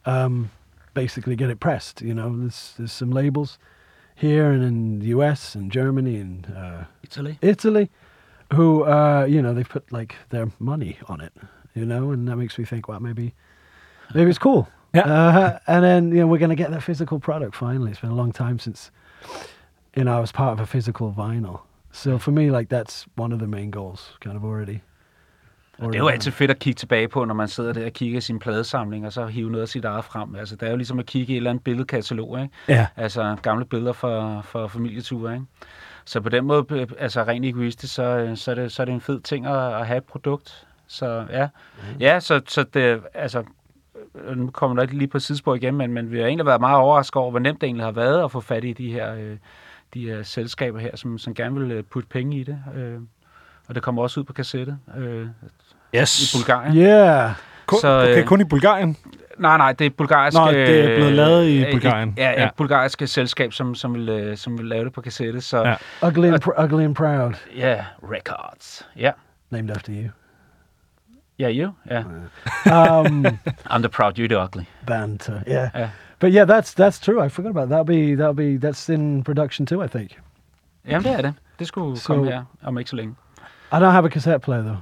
um, 0.05 0.49
basically 0.94 1.36
get 1.36 1.50
it 1.50 1.60
pressed. 1.60 2.02
You 2.02 2.14
know, 2.14 2.36
there's, 2.38 2.74
there's 2.78 2.92
some 2.92 3.12
labels 3.12 3.58
here 4.16 4.52
and 4.52 4.64
in 4.64 5.00
the 5.00 5.08
US 5.08 5.56
and 5.56 5.72
Germany 5.72 6.18
and 6.18 6.54
uh, 6.56 6.84
Italy. 7.04 7.38
Italy 7.42 7.90
who, 8.54 8.84
uh, 8.84 9.26
you 9.30 9.42
know, 9.42 9.54
they've 9.54 9.68
put 9.68 9.92
like 9.92 10.16
their 10.30 10.50
money 10.60 10.98
on 11.08 11.22
it, 11.22 11.34
you 11.76 11.86
know, 11.86 12.12
and 12.12 12.28
that 12.28 12.36
makes 12.36 12.58
me 12.58 12.66
think, 12.66 12.88
well, 12.88 13.00
maybe, 13.00 13.34
maybe 14.14 14.30
it's 14.30 14.40
cool. 14.40 14.68
Yeah. 14.92 15.02
Uh, 15.02 15.60
and 15.68 15.84
then, 15.84 16.10
you 16.10 16.18
know, 16.18 16.26
we're 16.26 16.40
going 16.40 16.50
to 16.50 16.56
get 16.56 16.72
that 16.72 16.82
physical 16.82 17.20
product 17.20 17.56
finally. 17.56 17.92
It's 17.92 18.00
been 18.00 18.10
a 18.10 18.16
long 18.16 18.32
time 18.32 18.58
since, 18.58 18.90
you 19.96 20.04
know, 20.04 20.18
I 20.18 20.20
was 20.20 20.32
part 20.32 20.54
of 20.54 20.60
a 20.60 20.66
physical 20.66 21.14
vinyl. 21.14 21.62
So 21.92 22.18
for 22.18 22.32
me, 22.32 22.50
like, 22.50 22.70
that's 22.70 23.06
one 23.14 23.32
of 23.32 23.38
the 23.38 23.46
main 23.46 23.70
goals 23.70 24.10
kind 24.20 24.36
of 24.36 24.44
already. 24.44 24.82
Det 25.88 25.96
er 25.96 26.00
jo 26.00 26.08
altid 26.08 26.32
fedt 26.32 26.52
at 26.52 26.60
kigge 26.60 26.78
tilbage 26.78 27.08
på, 27.08 27.26
når 27.26 27.34
man 27.34 27.48
sidder 27.48 27.74
der 27.74 27.86
og 27.86 27.92
kigger 27.92 28.20
sin 28.20 28.40
pladesamling, 28.40 29.06
og 29.06 29.14
så 29.14 29.26
hive 29.26 29.50
noget 29.52 29.62
af 29.62 29.68
sit 29.68 29.86
eget 29.86 30.06
frem. 30.06 30.36
Altså, 30.36 30.56
det 30.56 30.68
er 30.68 30.72
jo 30.72 30.78
ligesom 30.78 31.00
at 31.00 31.06
kigge 31.06 31.34
i 31.34 31.36
et 31.36 31.38
eller 31.38 31.50
andet 31.50 31.64
billedkatalog, 31.64 32.42
ikke? 32.42 32.54
Ja. 32.68 32.88
Altså, 32.96 33.38
gamle 33.42 33.66
billeder 33.66 33.94
for, 33.94 34.42
for 34.42 34.68
familieture, 34.68 35.34
ikke? 35.34 35.46
Så 36.06 36.22
på 36.22 36.30
den 36.30 36.46
måde, 36.46 36.88
altså 36.98 37.24
rent 37.24 37.46
egoistisk, 37.46 37.94
så, 37.94 38.32
så, 38.36 38.52
er, 38.52 38.56
det, 38.56 38.72
så 38.72 38.84
er 38.84 38.86
det 38.86 38.94
en 38.94 39.02
fed 39.02 39.20
ting 39.20 39.46
at, 39.46 39.74
at 39.74 39.88
have 39.88 39.98
et 39.98 40.04
produkt. 40.04 40.68
Så 40.88 41.26
ja, 41.30 41.48
mm. 41.78 42.00
ja 42.00 42.20
så, 42.20 42.42
så 42.48 42.64
det, 42.64 43.02
altså, 43.14 43.44
nu 44.36 44.50
kommer 44.52 44.76
der 44.76 44.82
ikke 44.82 44.98
lige 44.98 45.08
på 45.08 45.20
sidespor 45.20 45.56
igen, 45.56 45.76
men, 45.76 45.94
men 45.94 46.12
vi 46.12 46.20
har 46.20 46.26
egentlig 46.26 46.46
været 46.46 46.62
meget 46.62 46.78
overrasket 46.78 47.16
over, 47.16 47.32
hvor 47.32 47.40
nemt 47.40 47.62
det 47.62 47.68
egentlig 47.68 47.86
har 47.86 47.92
været 47.92 48.24
at 48.24 48.32
få 48.32 48.42
fat 48.42 48.64
i 48.64 48.74
de 48.74 48.92
her, 48.92 49.16
øh, 49.16 49.38
de 49.94 50.10
her 50.10 50.24
selskaber 50.24 50.80
her, 50.80 50.96
som, 50.96 51.18
som 51.18 51.34
gerne 51.34 51.60
vil 51.60 51.84
putte 51.84 52.10
penge 52.10 52.40
i 52.40 52.44
det. 52.44 52.64
Øh, 52.76 53.00
og 53.68 53.76
det 53.76 53.84
kommer 53.84 54.02
også 54.02 54.20
ud 54.20 54.26
på 54.26 54.34
kassette 54.34 54.78
øh, 54.98 55.28
yes. 55.96 56.34
i 56.34 56.38
Bulgarien. 56.38 56.78
Yeah. 56.78 57.32
Kun, 57.66 57.80
Så, 57.80 57.88
okay, 58.02 58.22
øh, 58.22 58.26
kun 58.26 58.42
i 58.42 58.44
Bulgarien? 58.44 58.98
Nej, 59.38 59.58
nej, 59.58 59.72
det 59.74 59.86
er 59.86 59.90
bulgarske... 59.90 60.40
Nå, 60.40 60.52
det 60.52 60.80
er 60.92 60.96
blevet 60.96 61.14
lavet 61.14 61.46
i 61.48 61.66
øh, 61.66 61.72
Bulgarien. 61.72 62.10
Et, 62.10 62.18
ja, 62.18 62.30
Ja. 62.32 62.46
et 62.48 62.52
bulgarske 62.58 63.08
selskab, 63.08 63.54
som, 63.54 63.76
som, 63.76 63.94
vil, 63.94 64.10
øh, 64.10 64.38
som 64.38 64.58
vil 64.58 64.66
lave 64.66 64.86
det 64.86 64.94
på 64.94 65.02
kassette. 65.02 65.42
Så 65.42 65.58
Ja. 65.58 65.70
ja, 65.70 66.08
Ugly 66.08 66.28
and, 66.28 66.44
pr- 66.44 66.64
ugly 66.64 66.84
and 66.84 66.96
proud, 66.96 67.34
yeah, 67.58 67.84
Records. 68.04 68.88
Ja, 68.96 69.12
named 69.50 69.72
after 69.72 69.94
you. 69.94 70.10
yeah, 71.42 71.52
you? 71.58 71.74
Yeah. 71.92 72.06
Um, 73.06 73.26
I'm 73.72 73.82
the 73.82 73.90
proud, 73.90 74.20
you're 74.20 74.28
the 74.28 74.44
ugly. 74.44 74.66
banter, 74.88 75.40
yeah. 75.48 75.70
Yeah. 75.76 75.90
But 76.20 76.34
yeah, 76.34 76.46
that's 76.50 76.74
that's 76.74 77.00
true. 77.06 77.26
I 77.26 77.30
forgot 77.30 77.50
about 77.50 77.70
that. 77.70 77.86
That'll 77.86 77.86
be 78.08 78.16
that'll 78.24 78.34
be 78.60 78.68
that's 78.68 78.90
in 78.94 79.24
production 79.24 79.66
too. 79.66 79.82
I 79.84 79.88
think. 79.88 80.12
Jamen, 80.88 81.04
det 81.04 81.12
er 81.12 81.22
det. 81.22 81.34
Det 81.60 81.68
skulle 81.68 82.00
so, 82.00 82.14
komme 82.14 82.32
her 82.32 82.44
om 82.64 82.78
ikke 82.78 82.90
så 82.90 82.96
længe. 82.96 83.16
I 83.72 83.76
don't 83.76 83.92
have 83.92 84.06
a 84.06 84.10
cassette 84.10 84.40
player 84.40 84.62
though. 84.62 84.78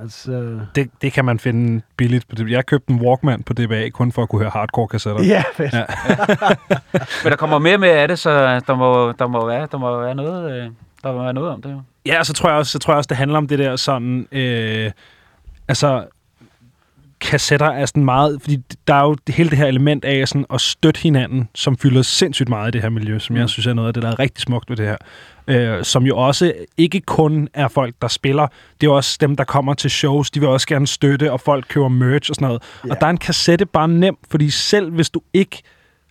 Uh, 0.00 0.60
Det, 0.74 0.90
det 1.02 1.12
kan 1.12 1.24
man 1.24 1.38
finde 1.38 1.82
billigt. 1.96 2.28
på. 2.28 2.46
Jeg 2.48 2.66
købte 2.66 2.92
en 2.92 3.00
Walkman 3.00 3.42
på 3.42 3.52
DBA, 3.52 3.88
kun 3.88 4.12
for 4.12 4.22
at 4.22 4.28
kunne 4.28 4.40
høre 4.40 4.50
hardcore-kassetter. 4.50 5.24
yeah, 5.24 5.44
fedt. 5.54 5.72
Ja. 5.72 5.84
Men 7.24 7.30
der 7.30 7.36
kommer 7.36 7.58
mere 7.58 7.78
med 7.78 7.88
af 7.88 8.08
det, 8.08 8.18
så 8.18 8.60
der 8.66 8.74
må, 8.74 9.12
der 9.12 9.26
må, 9.26 9.46
være, 9.46 9.68
der 9.72 9.78
må 9.78 10.00
være 10.00 10.14
noget... 10.14 10.52
Øh, 10.52 10.70
der 11.02 11.12
må 11.12 11.22
være 11.22 11.32
noget 11.32 11.50
om 11.50 11.62
det, 11.62 11.70
jo. 11.72 11.82
Ja, 12.06 12.18
og 12.18 12.26
så 12.26 12.32
tror 12.32 12.48
jeg 12.48 12.58
også, 12.58 12.72
så 12.72 12.78
tror 12.78 12.92
jeg 12.92 12.98
også 12.98 13.08
det 13.08 13.16
handler 13.16 13.38
om 13.38 13.48
det 13.48 13.58
der 13.58 13.76
sådan... 13.76 14.28
Øh, 14.32 14.90
altså, 15.68 16.04
kassetter 17.20 17.66
er 17.66 17.86
sådan 17.86 18.04
meget... 18.04 18.38
Fordi 18.42 18.56
der 18.88 18.94
er 18.94 19.02
jo 19.02 19.16
hele 19.28 19.50
det 19.50 19.58
her 19.58 19.66
element 19.66 20.04
af 20.04 20.28
sådan 20.28 20.46
at 20.52 20.60
støtte 20.60 21.00
hinanden, 21.00 21.48
som 21.54 21.76
fylder 21.78 22.02
sindssygt 22.02 22.48
meget 22.48 22.68
i 22.68 22.70
det 22.70 22.82
her 22.82 22.88
miljø, 22.88 23.18
som 23.18 23.34
mm. 23.34 23.40
jeg 23.40 23.48
synes 23.48 23.66
er 23.66 23.74
noget 23.74 23.88
af 23.88 23.94
det, 23.94 24.02
der 24.02 24.08
er 24.10 24.18
rigtig 24.18 24.42
smukt 24.42 24.70
ved 24.70 24.76
det 24.76 24.86
her. 24.86 24.96
Øh, 25.48 25.84
som 25.84 26.06
jo 26.06 26.16
også 26.16 26.52
ikke 26.76 27.00
kun 27.00 27.48
er 27.54 27.68
folk, 27.68 27.94
der 28.02 28.08
spiller. 28.08 28.46
Det 28.80 28.86
er 28.86 28.90
også 28.90 29.18
dem, 29.20 29.36
der 29.36 29.44
kommer 29.44 29.74
til 29.74 29.90
shows. 29.90 30.30
De 30.30 30.40
vil 30.40 30.48
også 30.48 30.66
gerne 30.66 30.86
støtte, 30.86 31.32
og 31.32 31.40
folk 31.40 31.64
køber 31.68 31.88
merch 31.88 32.30
og 32.30 32.34
sådan 32.34 32.46
noget. 32.46 32.62
Ja. 32.86 32.90
Og 32.90 33.00
der 33.00 33.06
er 33.06 33.10
en 33.10 33.18
kassette 33.18 33.66
bare 33.66 33.88
nem, 33.88 34.16
fordi 34.30 34.50
selv 34.50 34.90
hvis 34.90 35.10
du 35.10 35.20
ikke 35.32 35.62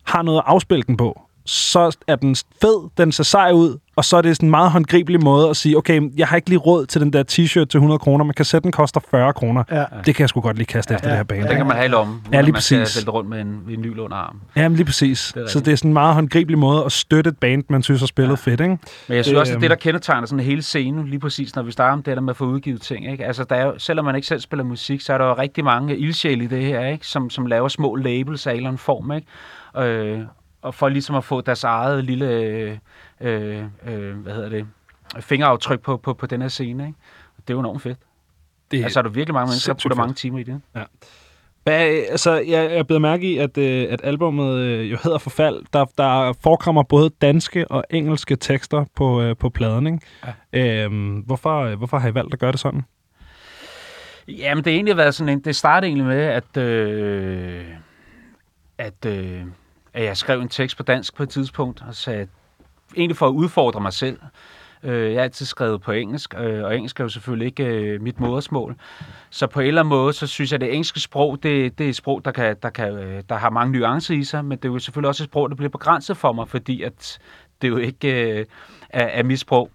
har 0.03 0.21
noget 0.21 0.38
at 0.38 0.43
afspille 0.47 0.84
den 0.84 0.97
på, 0.97 1.21
så 1.45 1.97
er 2.07 2.15
den 2.15 2.36
fed, 2.61 2.89
den 2.97 3.11
ser 3.11 3.23
sej 3.23 3.51
ud, 3.51 3.77
og 3.95 4.05
så 4.05 4.17
er 4.17 4.21
det 4.21 4.35
sådan 4.35 4.47
en 4.47 4.51
meget 4.51 4.71
håndgribelig 4.71 5.23
måde 5.23 5.49
at 5.49 5.57
sige, 5.57 5.77
okay, 5.77 6.01
jeg 6.17 6.27
har 6.27 6.35
ikke 6.35 6.49
lige 6.49 6.59
råd 6.59 6.85
til 6.85 7.01
den 7.01 7.13
der 7.13 7.23
t-shirt 7.31 7.65
til 7.65 7.77
100 7.77 7.99
kroner, 7.99 8.25
men 8.25 8.33
kassetten 8.33 8.71
koster 8.71 9.01
40 9.11 9.33
kroner. 9.33 9.63
Ja. 9.71 9.85
Det 10.05 10.15
kan 10.15 10.21
jeg 10.21 10.29
sgu 10.29 10.41
godt 10.41 10.57
lige 10.57 10.65
kaste 10.67 10.93
efter 10.93 11.07
Ja. 11.07 11.11
det 11.11 11.17
her 11.17 11.23
bane. 11.23 11.47
Den 11.47 11.57
kan 11.57 11.65
man 11.67 11.75
have 11.75 11.85
i 11.85 11.89
lommen, 11.89 12.21
Ja, 12.31 12.41
lige 12.41 12.51
man 12.51 12.61
skal 12.61 12.79
præcis. 12.79 12.97
vælte 12.97 13.11
rundt 13.11 13.29
med 13.29 13.41
en 13.41 13.59
vinyl 13.67 13.99
under 13.99 14.17
armen. 14.17 14.41
Jamen 14.55 14.75
lige 14.75 14.85
præcis. 14.85 15.31
Det 15.35 15.49
så 15.49 15.59
det 15.59 15.71
er 15.71 15.75
sådan 15.75 15.89
en 15.89 15.93
meget 15.93 16.13
håndgribelig 16.13 16.57
måde 16.59 16.85
at 16.85 16.91
støtte 16.91 17.29
et 17.29 17.37
band, 17.37 17.63
man 17.69 17.83
synes 17.83 18.01
har 18.01 18.07
spillet 18.07 18.31
ja. 18.47 18.51
fedt, 18.51 18.61
ikke? 18.61 18.77
Men 19.07 19.15
jeg 19.15 19.25
synes 19.25 19.27
Det, 19.27 19.39
også, 19.39 19.51
at 19.51 19.55
øhm, 19.55 19.61
det, 19.61 19.69
der 19.69 19.75
kendetegner 19.75 20.27
sådan 20.27 20.45
hele 20.45 20.61
scenen, 20.61 21.07
lige 21.07 21.19
præcis 21.19 21.55
når 21.55 21.63
vi 21.63 21.71
starter 21.71 21.93
om 21.93 22.03
det 22.03 22.15
der 22.17 22.21
med 22.21 22.29
at 22.29 22.37
få 22.37 22.45
udgivet 22.45 22.81
ting, 22.81 23.11
ikke? 23.11 23.25
Altså, 23.25 23.43
der 23.43 23.55
er 23.55 23.65
jo, 23.65 23.73
selvom 23.77 24.05
man 24.05 24.15
ikke 24.15 24.27
selv 24.27 24.39
spiller 24.39 24.63
musik, 24.63 25.01
så 25.01 25.13
er 25.13 25.17
der 25.17 25.25
jo 25.25 25.33
rigtig 25.33 25.63
mange 25.63 25.97
ildsjæle 25.97 26.43
i 26.43 26.47
det 26.47 26.65
her, 26.65 26.85
ikke? 26.87 27.07
Som, 27.07 27.29
som 27.29 27.45
laver 27.45 27.67
små 27.67 27.95
labels 27.95 28.47
af 28.47 28.51
en 28.51 28.57
eller 28.57 28.69
anden 28.69 28.77
form, 28.79 29.11
ikke? 29.11 29.27
Øh, 29.77 30.19
og 30.64 30.76
for 30.76 30.89
ligesom 30.89 31.16
at 31.16 31.24
få 31.24 31.41
deres 31.41 31.64
eget 31.64 32.03
lille, 32.03 32.30
øh, 32.32 32.78
øh, 33.22 34.16
hvad 34.18 34.34
hedder 34.34 34.49
det, 34.49 34.68
fingeraftryk 35.20 35.82
på, 35.82 35.97
på, 35.97 36.14
på 36.14 36.26
den 36.26 36.41
her 36.41 36.47
scene, 36.49 36.86
ikke? 36.88 36.97
Det 37.38 37.49
er 37.49 37.53
jo 37.53 37.59
enormt 37.59 37.82
fedt. 37.82 37.97
Det, 38.72 38.84
Altså, 38.84 38.99
er 38.99 39.03
der 39.03 39.09
virkelig 39.09 39.34
mange 39.34 39.47
mennesker, 39.47 39.74
der 39.74 39.78
putter 39.78 39.89
fedt. 39.89 39.97
mange 39.97 40.14
timer 40.14 40.39
i 40.39 40.43
det? 40.43 40.61
Hvad, 41.64 41.74
altså, 42.09 42.32
jeg, 42.32 42.72
jeg 42.72 42.88
blev 42.88 42.99
mærke 43.01 43.32
i, 43.34 43.38
at, 43.38 43.57
øh, 43.57 43.88
at 43.89 44.01
albumet 44.03 44.55
øh, 44.57 44.91
jo 44.91 44.97
hedder 45.03 45.18
Forfald. 45.18 45.61
Der, 45.74 45.86
der 45.97 46.34
forekommer 46.43 46.84
både 46.84 47.09
danske 47.22 47.72
og 47.72 47.84
engelske 47.89 48.36
tekster 48.36 48.86
på, 48.95 49.22
øh, 49.22 49.36
på 49.38 49.49
pladen, 49.49 49.88
ikke? 49.88 49.99
Ja. 50.53 50.84
Øhm, 50.84 51.16
hvorfor, 51.16 51.59
øh, 51.61 51.78
hvorfor 51.78 51.97
har 51.97 52.09
I 52.09 52.14
valgt 52.14 52.34
at 52.34 52.39
gøre 52.39 52.51
det 52.51 52.59
sådan? 52.59 52.82
Jamen, 54.28 54.64
det 54.64 54.72
har 54.74 54.76
egentlig 54.76 54.97
været 54.97 55.16
sådan 55.16 55.34
en, 55.34 55.39
det 55.39 55.55
startede 55.55 55.88
egentlig 55.89 56.05
med, 56.07 56.22
at, 56.22 56.57
øh, 56.57 57.66
at, 58.78 59.05
øh, 59.05 59.41
at 59.93 60.03
jeg 60.03 60.17
skrev 60.17 60.41
en 60.41 60.49
tekst 60.49 60.77
på 60.77 60.83
dansk 60.83 61.15
på 61.15 61.23
et 61.23 61.29
tidspunkt, 61.29 61.83
og 61.87 61.95
sagde, 61.95 62.27
egentlig 62.97 63.17
for 63.17 63.27
at 63.27 63.31
udfordre 63.31 63.81
mig 63.81 63.93
selv. 63.93 64.19
Øh, 64.83 65.11
jeg 65.11 65.19
har 65.19 65.23
altid 65.23 65.45
skrevet 65.45 65.81
på 65.81 65.91
engelsk, 65.91 66.33
øh, 66.37 66.63
og 66.63 66.75
engelsk 66.75 66.99
er 66.99 67.03
jo 67.03 67.09
selvfølgelig 67.09 67.45
ikke 67.45 67.65
øh, 67.65 68.01
mit 68.01 68.19
modersmål. 68.19 68.75
Så 69.29 69.47
på 69.47 69.59
en 69.59 69.67
eller 69.67 69.81
anden 69.81 69.89
måde, 69.89 70.13
så 70.13 70.27
synes 70.27 70.51
jeg, 70.51 70.57
at 70.57 70.61
det 70.61 70.73
engelske 70.73 70.99
sprog, 70.99 71.43
det, 71.43 71.77
det 71.77 71.85
er 71.85 71.89
et 71.89 71.95
sprog, 71.95 72.25
der, 72.25 72.31
kan, 72.31 72.55
der, 72.63 72.69
kan, 72.69 72.93
øh, 72.93 73.23
der 73.29 73.35
har 73.35 73.49
mange 73.49 73.79
nuancer 73.79 74.15
i 74.15 74.23
sig, 74.23 74.45
men 74.45 74.57
det 74.57 74.65
er 74.65 74.69
jo 74.69 74.79
selvfølgelig 74.79 75.09
også 75.09 75.23
et 75.23 75.29
sprog, 75.29 75.49
der 75.49 75.55
bliver 75.55 75.69
begrænset 75.69 76.17
for 76.17 76.33
mig, 76.33 76.47
fordi 76.47 76.81
at 76.81 77.19
det 77.61 77.69
jo 77.69 77.77
ikke 77.77 78.39
øh, 78.39 78.45
er, 78.89 79.05
er 79.05 79.23
mit 79.23 79.39
sprog. 79.39 79.69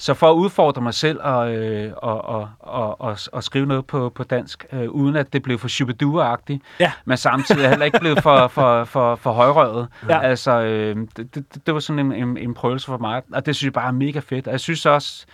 Så 0.00 0.14
for 0.14 0.30
at 0.30 0.34
udfordre 0.34 0.82
mig 0.82 0.94
selv 0.94 1.18
og, 1.22 1.54
øh, 1.54 1.92
og, 1.96 2.24
og, 2.24 2.48
og, 2.58 3.00
og, 3.00 3.18
og 3.32 3.44
skrive 3.44 3.66
noget 3.66 3.86
på, 3.86 4.08
på 4.14 4.24
dansk, 4.24 4.66
øh, 4.72 4.88
uden 4.90 5.16
at 5.16 5.32
det 5.32 5.42
blev 5.42 5.58
for 5.58 5.68
shubidua-agtigt, 5.68 6.58
Ja. 6.80 6.92
men 7.04 7.16
samtidig 7.16 7.68
heller 7.68 7.84
ikke 7.84 8.00
blevet 8.00 8.22
for, 8.22 8.48
for, 8.48 8.84
for, 8.84 9.16
for 9.16 9.32
højrøvet. 9.32 9.88
Ja. 10.08 10.20
Altså, 10.20 10.60
øh, 10.60 10.96
det, 11.16 11.34
det, 11.34 11.66
det 11.66 11.74
var 11.74 11.80
sådan 11.80 11.98
en, 11.98 12.12
en, 12.12 12.36
en 12.36 12.54
prøvelse 12.54 12.86
for 12.86 12.98
mig, 12.98 13.22
og 13.32 13.46
det 13.46 13.56
synes 13.56 13.64
jeg 13.66 13.72
bare 13.72 13.88
er 13.88 13.92
mega 13.92 14.18
fedt. 14.18 14.46
Og 14.46 14.52
jeg 14.52 14.60
synes 14.60 14.86
også, 14.86 15.26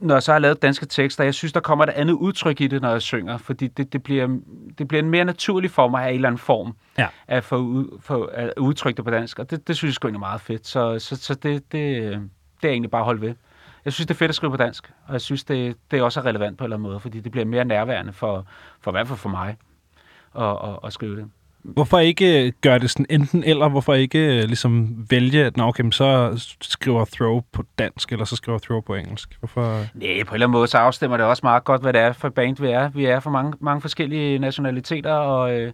når 0.00 0.14
jeg 0.14 0.22
så 0.22 0.32
har 0.32 0.38
lavet 0.38 0.62
danske 0.62 0.86
tekster, 0.86 1.24
jeg 1.24 1.34
synes, 1.34 1.52
der 1.52 1.60
kommer 1.60 1.84
et 1.84 1.90
andet 1.90 2.14
udtryk 2.14 2.60
i 2.60 2.66
det, 2.66 2.82
når 2.82 2.90
jeg 2.90 3.02
synger, 3.02 3.36
fordi 3.38 3.66
det, 3.66 3.92
det, 3.92 4.02
bliver, 4.02 4.28
det 4.78 4.88
bliver 4.88 5.02
en 5.02 5.10
mere 5.10 5.24
naturlig 5.24 5.70
for 5.70 5.88
mig 5.88 6.04
af 6.04 6.08
en 6.08 6.14
eller 6.14 6.28
anden 6.28 6.38
form 6.38 6.74
Ja. 6.98 7.06
at 7.28 7.44
få, 7.44 7.56
ud, 7.56 7.98
få 8.02 8.24
at 8.24 8.52
udtrykke 8.58 8.96
det 8.96 9.04
på 9.04 9.10
dansk, 9.10 9.38
og 9.38 9.50
det, 9.50 9.68
det 9.68 9.76
synes 9.76 9.90
jeg 9.90 9.94
sgu 9.94 10.08
egentlig 10.08 10.18
er 10.18 10.28
meget 10.28 10.40
fedt. 10.40 10.66
Så, 10.66 10.98
så, 10.98 11.16
så 11.16 11.34
det, 11.34 11.72
det, 11.72 11.72
det 12.62 12.68
er 12.68 12.72
egentlig 12.72 12.90
bare 12.90 13.00
at 13.00 13.04
holde 13.06 13.20
ved. 13.20 13.34
Jeg 13.84 13.92
synes, 13.92 14.06
det 14.06 14.14
er 14.14 14.18
fedt 14.18 14.28
at 14.28 14.34
skrive 14.34 14.50
på 14.50 14.56
dansk, 14.56 14.92
og 15.06 15.12
jeg 15.12 15.20
synes, 15.20 15.44
det, 15.44 15.76
det 15.90 16.02
også 16.02 16.20
er 16.20 16.24
relevant 16.24 16.58
på 16.58 16.64
en 16.64 16.66
eller 16.66 16.76
anden 16.76 16.88
måde, 16.88 17.00
fordi 17.00 17.20
det 17.20 17.32
bliver 17.32 17.44
mere 17.44 17.64
nærværende 17.64 18.12
for, 18.12 18.46
for 18.80 18.90
i 18.90 18.92
hvert 18.92 19.08
fald 19.08 19.18
for 19.18 19.28
mig 19.28 19.56
at, 20.38 20.50
at, 20.50 20.78
at 20.84 20.92
skrive 20.92 21.16
det. 21.16 21.30
Hvorfor 21.62 21.98
ikke 21.98 22.46
øh, 22.46 22.52
gøre 22.60 22.78
det 22.78 22.90
sådan 22.90 23.06
enten 23.10 23.44
eller? 23.44 23.68
Hvorfor 23.68 23.94
ikke 23.94 24.18
øh, 24.18 24.44
ligesom 24.44 25.06
vælge, 25.10 25.44
at 25.44 25.56
nå, 25.56 25.64
okay, 25.66 25.90
så 25.90 26.32
skriver 26.60 27.04
Throw 27.04 27.40
på 27.52 27.64
dansk, 27.78 28.12
eller 28.12 28.24
så 28.24 28.36
skriver 28.36 28.58
Throw 28.58 28.80
på 28.80 28.94
engelsk? 28.94 29.36
Hvorfor? 29.38 29.70
Nej, 29.70 29.86
på 29.94 30.00
en 30.00 30.06
eller 30.06 30.32
anden 30.32 30.50
måde, 30.50 30.66
så 30.66 30.78
afstemmer 30.78 31.16
det 31.16 31.26
også 31.26 31.40
meget 31.42 31.64
godt, 31.64 31.82
hvad 31.82 31.92
det 31.92 32.00
er 32.00 32.12
for 32.12 32.28
band, 32.28 32.56
vi 32.60 32.68
er. 32.68 32.88
Vi 32.88 33.04
er 33.04 33.20
for 33.20 33.30
mange, 33.30 33.52
mange 33.60 33.80
forskellige 33.80 34.38
nationaliteter, 34.38 35.12
og 35.12 35.54
øh, 35.54 35.72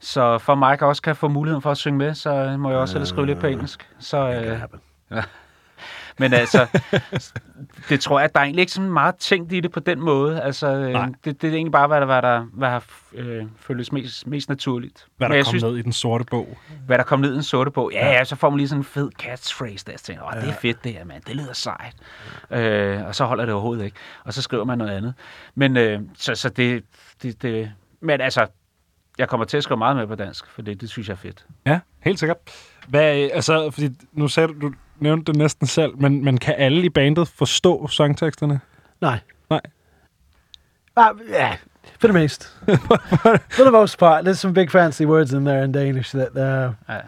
Så 0.00 0.38
for 0.38 0.54
Mike 0.54 0.86
også 0.86 1.02
kan 1.02 1.16
få 1.16 1.28
muligheden 1.28 1.62
for 1.62 1.70
at 1.70 1.76
synge 1.76 1.98
med, 1.98 2.14
så 2.14 2.56
må 2.58 2.70
jeg 2.70 2.78
også 2.78 2.98
uh, 2.98 3.06
skrive 3.06 3.26
lidt 3.26 3.38
på 3.38 3.46
engelsk. 3.46 3.88
Så, 3.98 4.30
øh. 5.10 5.22
Men 6.22 6.32
altså, 6.32 6.66
det 7.88 8.00
tror 8.00 8.18
jeg, 8.18 8.24
at 8.24 8.34
der 8.34 8.40
er 8.40 8.44
egentlig 8.44 8.62
ikke 8.62 8.72
så 8.72 8.80
meget 8.80 9.16
tænkt 9.16 9.52
i 9.52 9.60
det 9.60 9.72
på 9.72 9.80
den 9.80 10.00
måde. 10.00 10.42
Altså, 10.42 10.66
øh, 10.66 10.92
Nej. 10.92 11.08
det, 11.24 11.42
det 11.42 11.50
er 11.50 11.54
egentlig 11.54 11.72
bare, 11.72 11.86
hvad 11.86 12.00
der, 12.00 12.06
hvad 12.06 12.22
der, 12.22 12.46
hvad 12.52 12.68
har 12.68 12.84
øh, 13.14 13.44
føltes 13.56 13.92
mest, 13.92 14.26
mest 14.26 14.48
naturligt. 14.48 15.06
Hvad 15.16 15.28
der 15.28 15.36
kom 15.36 15.44
synes, 15.44 15.62
ned 15.62 15.76
i 15.76 15.82
den 15.82 15.92
sorte 15.92 16.24
bog. 16.24 16.58
hvad 16.86 16.98
der 16.98 17.04
kom 17.04 17.20
ned 17.20 17.32
i 17.32 17.36
en 17.36 17.42
sorte 17.42 17.70
bog. 17.70 17.90
Ja, 17.92 18.06
ja, 18.12 18.24
så 18.24 18.36
får 18.36 18.50
man 18.50 18.56
lige 18.56 18.68
sådan 18.68 18.80
en 18.80 18.84
fed 18.84 19.10
catchphrase 19.18 19.84
der. 19.86 19.96
Så 19.96 20.04
tænker 20.04 20.24
åh, 20.24 20.42
det 20.42 20.48
er 20.48 20.54
fedt 20.54 20.84
det 20.84 20.92
her, 20.92 21.04
mand. 21.04 21.22
Det 21.26 21.36
lyder 21.36 21.52
sejt. 21.52 21.94
Øh, 22.50 23.06
og 23.06 23.14
så 23.14 23.24
holder 23.24 23.44
det 23.44 23.54
overhovedet 23.54 23.84
ikke. 23.84 23.96
Og 24.24 24.34
så 24.34 24.42
skriver 24.42 24.64
man 24.64 24.78
noget 24.78 24.90
andet. 24.90 25.14
Men 25.54 25.76
øh, 25.76 26.00
så, 26.14 26.34
så 26.34 26.48
det, 26.48 26.84
det, 27.22 27.42
det... 27.42 27.72
Men 28.00 28.20
altså, 28.20 28.46
jeg 29.18 29.28
kommer 29.28 29.44
til 29.46 29.56
at 29.56 29.62
skrive 29.62 29.78
meget 29.78 29.96
med 29.96 30.06
på 30.06 30.14
dansk, 30.14 30.50
for 30.50 30.62
det, 30.62 30.80
det 30.80 30.90
synes 30.90 31.08
jeg 31.08 31.14
er 31.14 31.18
fedt. 31.18 31.46
Ja, 31.66 31.80
helt 32.00 32.18
sikkert. 32.18 32.36
Hvad, 32.88 33.30
altså, 33.32 33.70
fordi 33.70 33.90
nu 34.12 34.28
sagde 34.28 34.48
du, 34.48 34.60
du 34.60 34.72
nævnte 35.02 35.32
det 35.32 35.38
næsten 35.38 35.66
selv, 35.66 35.98
men, 35.98 36.24
men 36.24 36.38
kan 36.38 36.54
alle 36.58 36.82
i 36.82 36.88
bandet 36.88 37.28
forstå 37.28 37.88
sangteksterne? 37.88 38.60
Nej. 39.00 39.18
Nej. 39.50 39.60
Uh, 40.96 41.20
yeah, 41.30 41.56
for 42.00 42.08
the 42.08 42.18
most. 42.20 42.56
for 43.56 43.62
the 43.62 43.70
most 43.70 43.98
part, 43.98 44.24
there's 44.24 44.38
some 44.38 44.54
big 44.54 44.70
fancy 44.70 45.02
words 45.02 45.32
in 45.32 45.44
there 45.44 45.64
in 45.64 45.72
Danish 45.72 46.16
that, 46.16 46.28
uh, 46.30 46.74
Ja. 46.88 47.00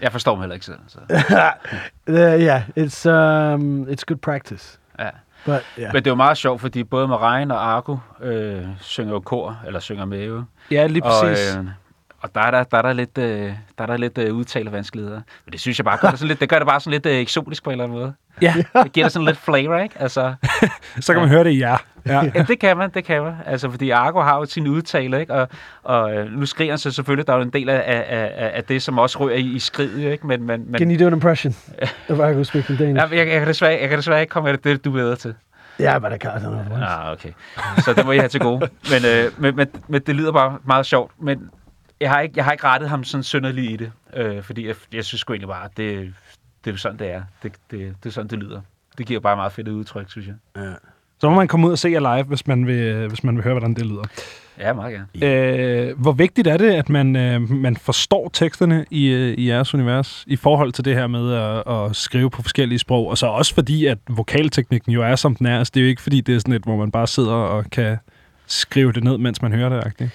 Jeg 0.00 0.12
forstår 0.12 0.32
dem 0.32 0.40
heller 0.40 0.54
ikke 0.54 0.66
selv. 0.66 0.78
Så. 0.88 0.98
uh, 2.08 2.14
yeah, 2.14 2.62
it's 2.78 3.06
um, 3.06 3.86
it's 3.88 4.04
good 4.06 4.18
practice. 4.22 4.78
Ja. 4.98 5.10
But 5.44 5.62
yeah, 5.78 5.92
Men 5.92 6.02
det 6.02 6.06
er 6.06 6.10
jo 6.10 6.14
meget 6.14 6.36
sjovt, 6.36 6.60
fordi 6.60 6.84
både 6.84 7.08
Marijn 7.08 7.50
og 7.50 7.66
Argo 7.66 7.96
øh, 8.20 8.64
synger 8.80 9.12
jo 9.12 9.20
kor, 9.20 9.58
eller 9.66 9.80
synger 9.80 10.04
med 10.04 10.24
jo. 10.24 10.42
Ja, 10.70 10.86
lige 10.86 11.02
præcis. 11.02 11.56
Og, 11.56 11.62
øh, 11.62 11.68
og 12.26 12.34
der 12.34 12.40
er 12.40 12.50
der, 12.50 12.64
der, 12.64 12.78
er 12.78 12.82
der 12.82 12.92
lidt, 12.92 13.18
øh, 13.18 13.52
der 13.78 13.82
er 13.82 13.86
der 13.86 13.96
lidt 13.96 14.18
øh, 14.18 14.34
udtalevanskeligheder. 14.34 15.20
Men 15.44 15.52
det 15.52 15.60
synes 15.60 15.78
jeg 15.78 15.84
bare 15.84 15.98
gør 16.00 16.08
det, 16.08 16.18
sådan 16.18 16.28
lidt, 16.28 16.40
det 16.40 16.48
gør 16.48 16.58
det 16.58 16.66
bare 16.66 16.80
sådan 16.80 16.92
lidt 16.92 17.06
øh, 17.06 17.12
eksotisk 17.16 17.64
på 17.64 17.70
en 17.70 17.72
eller 17.72 17.84
anden 17.84 17.98
måde. 17.98 18.14
ja, 18.42 18.54
Det 18.82 18.92
giver 18.92 19.04
det 19.06 19.12
sådan 19.12 19.26
lidt 19.26 19.36
flavor, 19.36 19.78
ikke? 19.78 19.94
Altså, 19.98 20.34
så 21.00 21.12
kan 21.12 21.20
man 21.22 21.28
høre 21.28 21.44
det 21.44 21.50
i 21.50 21.60
jer. 21.60 21.76
Ja. 22.06 22.22
ja, 22.34 22.42
det 22.48 22.58
kan 22.58 22.76
man, 22.76 22.90
det 22.94 23.04
kan 23.04 23.22
man. 23.22 23.34
Altså, 23.46 23.70
fordi 23.70 23.90
Argo 23.90 24.20
har 24.20 24.38
jo 24.38 24.44
sin 24.44 24.66
udtale, 24.66 25.20
ikke? 25.20 25.34
Og, 25.34 25.48
og 25.82 26.14
øh, 26.14 26.32
nu 26.32 26.46
skriger 26.46 26.72
han 26.72 26.78
så 26.78 26.90
selvfølgelig, 26.90 27.26
der 27.26 27.32
er 27.32 27.36
jo 27.36 27.42
en 27.42 27.50
del 27.50 27.68
af, 27.68 27.82
af, 27.86 28.04
af, 28.08 28.50
af 28.54 28.64
det, 28.64 28.82
som 28.82 28.98
også 28.98 29.18
rører 29.20 29.36
i, 29.36 29.40
i 29.40 29.58
skridet, 29.58 30.12
ikke? 30.12 30.26
Men, 30.26 30.42
men, 30.42 30.64
men 30.70 30.78
can 30.78 30.90
you 30.90 31.00
do 31.00 31.06
an 31.06 31.12
impression 31.12 31.54
of 32.10 32.18
Argo 32.20 32.44
speaking 32.44 32.78
Danish? 32.78 33.12
ja, 33.12 33.18
jeg, 33.18 33.28
jeg, 33.28 33.38
kan 33.38 33.48
desværre, 33.48 33.78
jeg 33.80 33.88
kan 33.88 33.98
desværre 33.98 34.20
ikke 34.20 34.30
komme 34.30 34.50
med 34.50 34.58
det, 34.58 34.64
det 34.64 34.84
du 34.84 34.90
er 34.90 34.94
bedre 34.94 35.16
til. 35.16 35.34
Can't. 36.24 36.36
I 36.36 36.40
don't 36.40 36.50
know 36.50 36.62
the 36.62 36.70
words. 36.70 36.82
Ah, 36.82 37.12
okay. 37.12 37.32
Så 37.84 37.92
det 37.92 38.06
må 38.06 38.12
I 38.12 38.18
have 38.18 38.28
til 38.28 38.40
gode. 38.40 38.68
Men, 38.90 39.04
øh, 39.04 39.40
men, 39.40 39.56
men, 39.56 39.66
men 39.88 40.00
det 40.06 40.14
lyder 40.16 40.32
bare 40.32 40.58
meget 40.64 40.86
sjovt. 40.86 41.12
Men 41.20 41.50
jeg 42.00 42.10
har 42.10 42.20
ikke, 42.20 42.32
jeg 42.36 42.44
har 42.44 42.52
ikke 42.52 42.64
rettet 42.64 42.88
ham 42.88 43.04
sådan 43.04 43.24
synderligt 43.24 43.72
i 43.72 43.76
det. 43.76 43.92
Øh, 44.14 44.42
fordi 44.42 44.66
jeg, 44.66 44.74
jeg 44.92 45.04
synes 45.04 45.20
sgu 45.20 45.32
egentlig 45.32 45.48
bare, 45.48 45.64
at 45.64 45.76
det, 45.76 46.14
det 46.64 46.70
er 46.70 46.74
jo 46.74 46.76
sådan, 46.76 46.98
det 46.98 47.10
er. 47.10 47.22
Det, 47.42 47.52
det, 47.70 47.94
det 48.02 48.08
er 48.08 48.12
sådan, 48.12 48.30
det 48.30 48.38
lyder. 48.38 48.60
Det 48.98 49.06
giver 49.06 49.20
bare 49.20 49.36
meget 49.36 49.52
fedt 49.52 49.68
udtryk, 49.68 50.10
synes 50.10 50.26
jeg. 50.26 50.34
Yeah. 50.58 50.76
Så 51.18 51.30
må 51.30 51.36
man 51.36 51.48
komme 51.48 51.66
ud 51.66 51.72
og 51.72 51.78
se 51.78 51.88
jer 51.88 52.16
live, 52.16 52.24
hvis 52.24 52.46
man 52.46 52.66
vil, 52.66 53.08
hvis 53.08 53.24
man 53.24 53.36
vil 53.36 53.44
høre, 53.44 53.54
hvordan 53.54 53.74
det 53.74 53.86
lyder. 53.86 54.02
Ja, 54.58 54.72
meget 54.72 55.06
gerne. 55.22 55.88
Øh, 55.88 56.00
hvor 56.00 56.12
vigtigt 56.12 56.48
er 56.48 56.56
det, 56.56 56.70
at 56.72 56.88
man, 56.88 57.16
øh, 57.16 57.50
man 57.50 57.76
forstår 57.76 58.30
teksterne 58.32 58.84
i, 58.90 59.06
øh, 59.06 59.34
i 59.38 59.48
jeres 59.48 59.74
univers, 59.74 60.24
i 60.26 60.36
forhold 60.36 60.72
til 60.72 60.84
det 60.84 60.94
her 60.94 61.06
med 61.06 61.32
at, 61.32 61.74
at 61.74 61.96
skrive 61.96 62.30
på 62.30 62.42
forskellige 62.42 62.78
sprog, 62.78 63.08
og 63.08 63.18
så 63.18 63.26
også 63.26 63.54
fordi, 63.54 63.86
at 63.86 63.98
vokalteknikken 64.08 64.92
jo 64.92 65.02
er, 65.02 65.16
som 65.16 65.34
den 65.34 65.46
er. 65.46 65.58
Altså, 65.58 65.70
det 65.74 65.80
er 65.80 65.84
jo 65.84 65.88
ikke, 65.88 66.02
fordi 66.02 66.20
det 66.20 66.34
er 66.34 66.38
sådan 66.38 66.54
et, 66.54 66.62
hvor 66.62 66.76
man 66.76 66.90
bare 66.90 67.06
sidder 67.06 67.32
og 67.32 67.64
kan 67.70 67.96
skrive 68.46 68.92
det 68.92 69.04
ned, 69.04 69.18
mens 69.18 69.42
man 69.42 69.52
hører 69.52 69.68
det. 69.68 69.86
Ikke? 69.86 70.14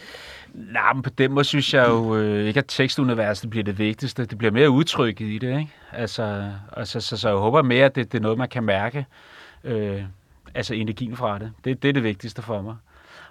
Nej, 0.54 0.94
men 0.94 1.04
på 1.04 1.10
den 1.10 1.32
måde 1.32 1.46
synes 1.46 1.74
jeg 1.74 1.90
jo 1.90 2.16
øh, 2.16 2.48
ikke, 2.48 2.58
at 2.58 2.66
tekstuniverset 2.68 3.50
bliver 3.50 3.64
det 3.64 3.78
vigtigste. 3.78 4.26
Det 4.26 4.38
bliver 4.38 4.52
mere 4.52 4.70
udtrykket 4.70 5.26
i 5.26 5.38
det, 5.38 5.60
ikke? 5.60 5.72
Altså, 5.92 6.52
altså 6.78 7.02
så, 7.02 7.18
så 7.18 7.30
jeg 7.30 7.38
håber 7.38 7.62
mere, 7.62 7.86
at 7.86 7.96
det, 7.96 8.12
det 8.12 8.18
er 8.18 8.22
noget, 8.22 8.38
man 8.38 8.50
kan 8.50 8.64
mærke. 8.64 9.06
Øh, 9.64 10.04
altså 10.56 10.74
energien 10.74 11.16
fra 11.16 11.40
det. 11.40 11.52
det. 11.64 11.84
Det 11.84 11.90
er 11.90 11.94
det 11.94 12.04
vigtigste 12.04 12.42
for 12.42 12.62
mig. 12.62 12.76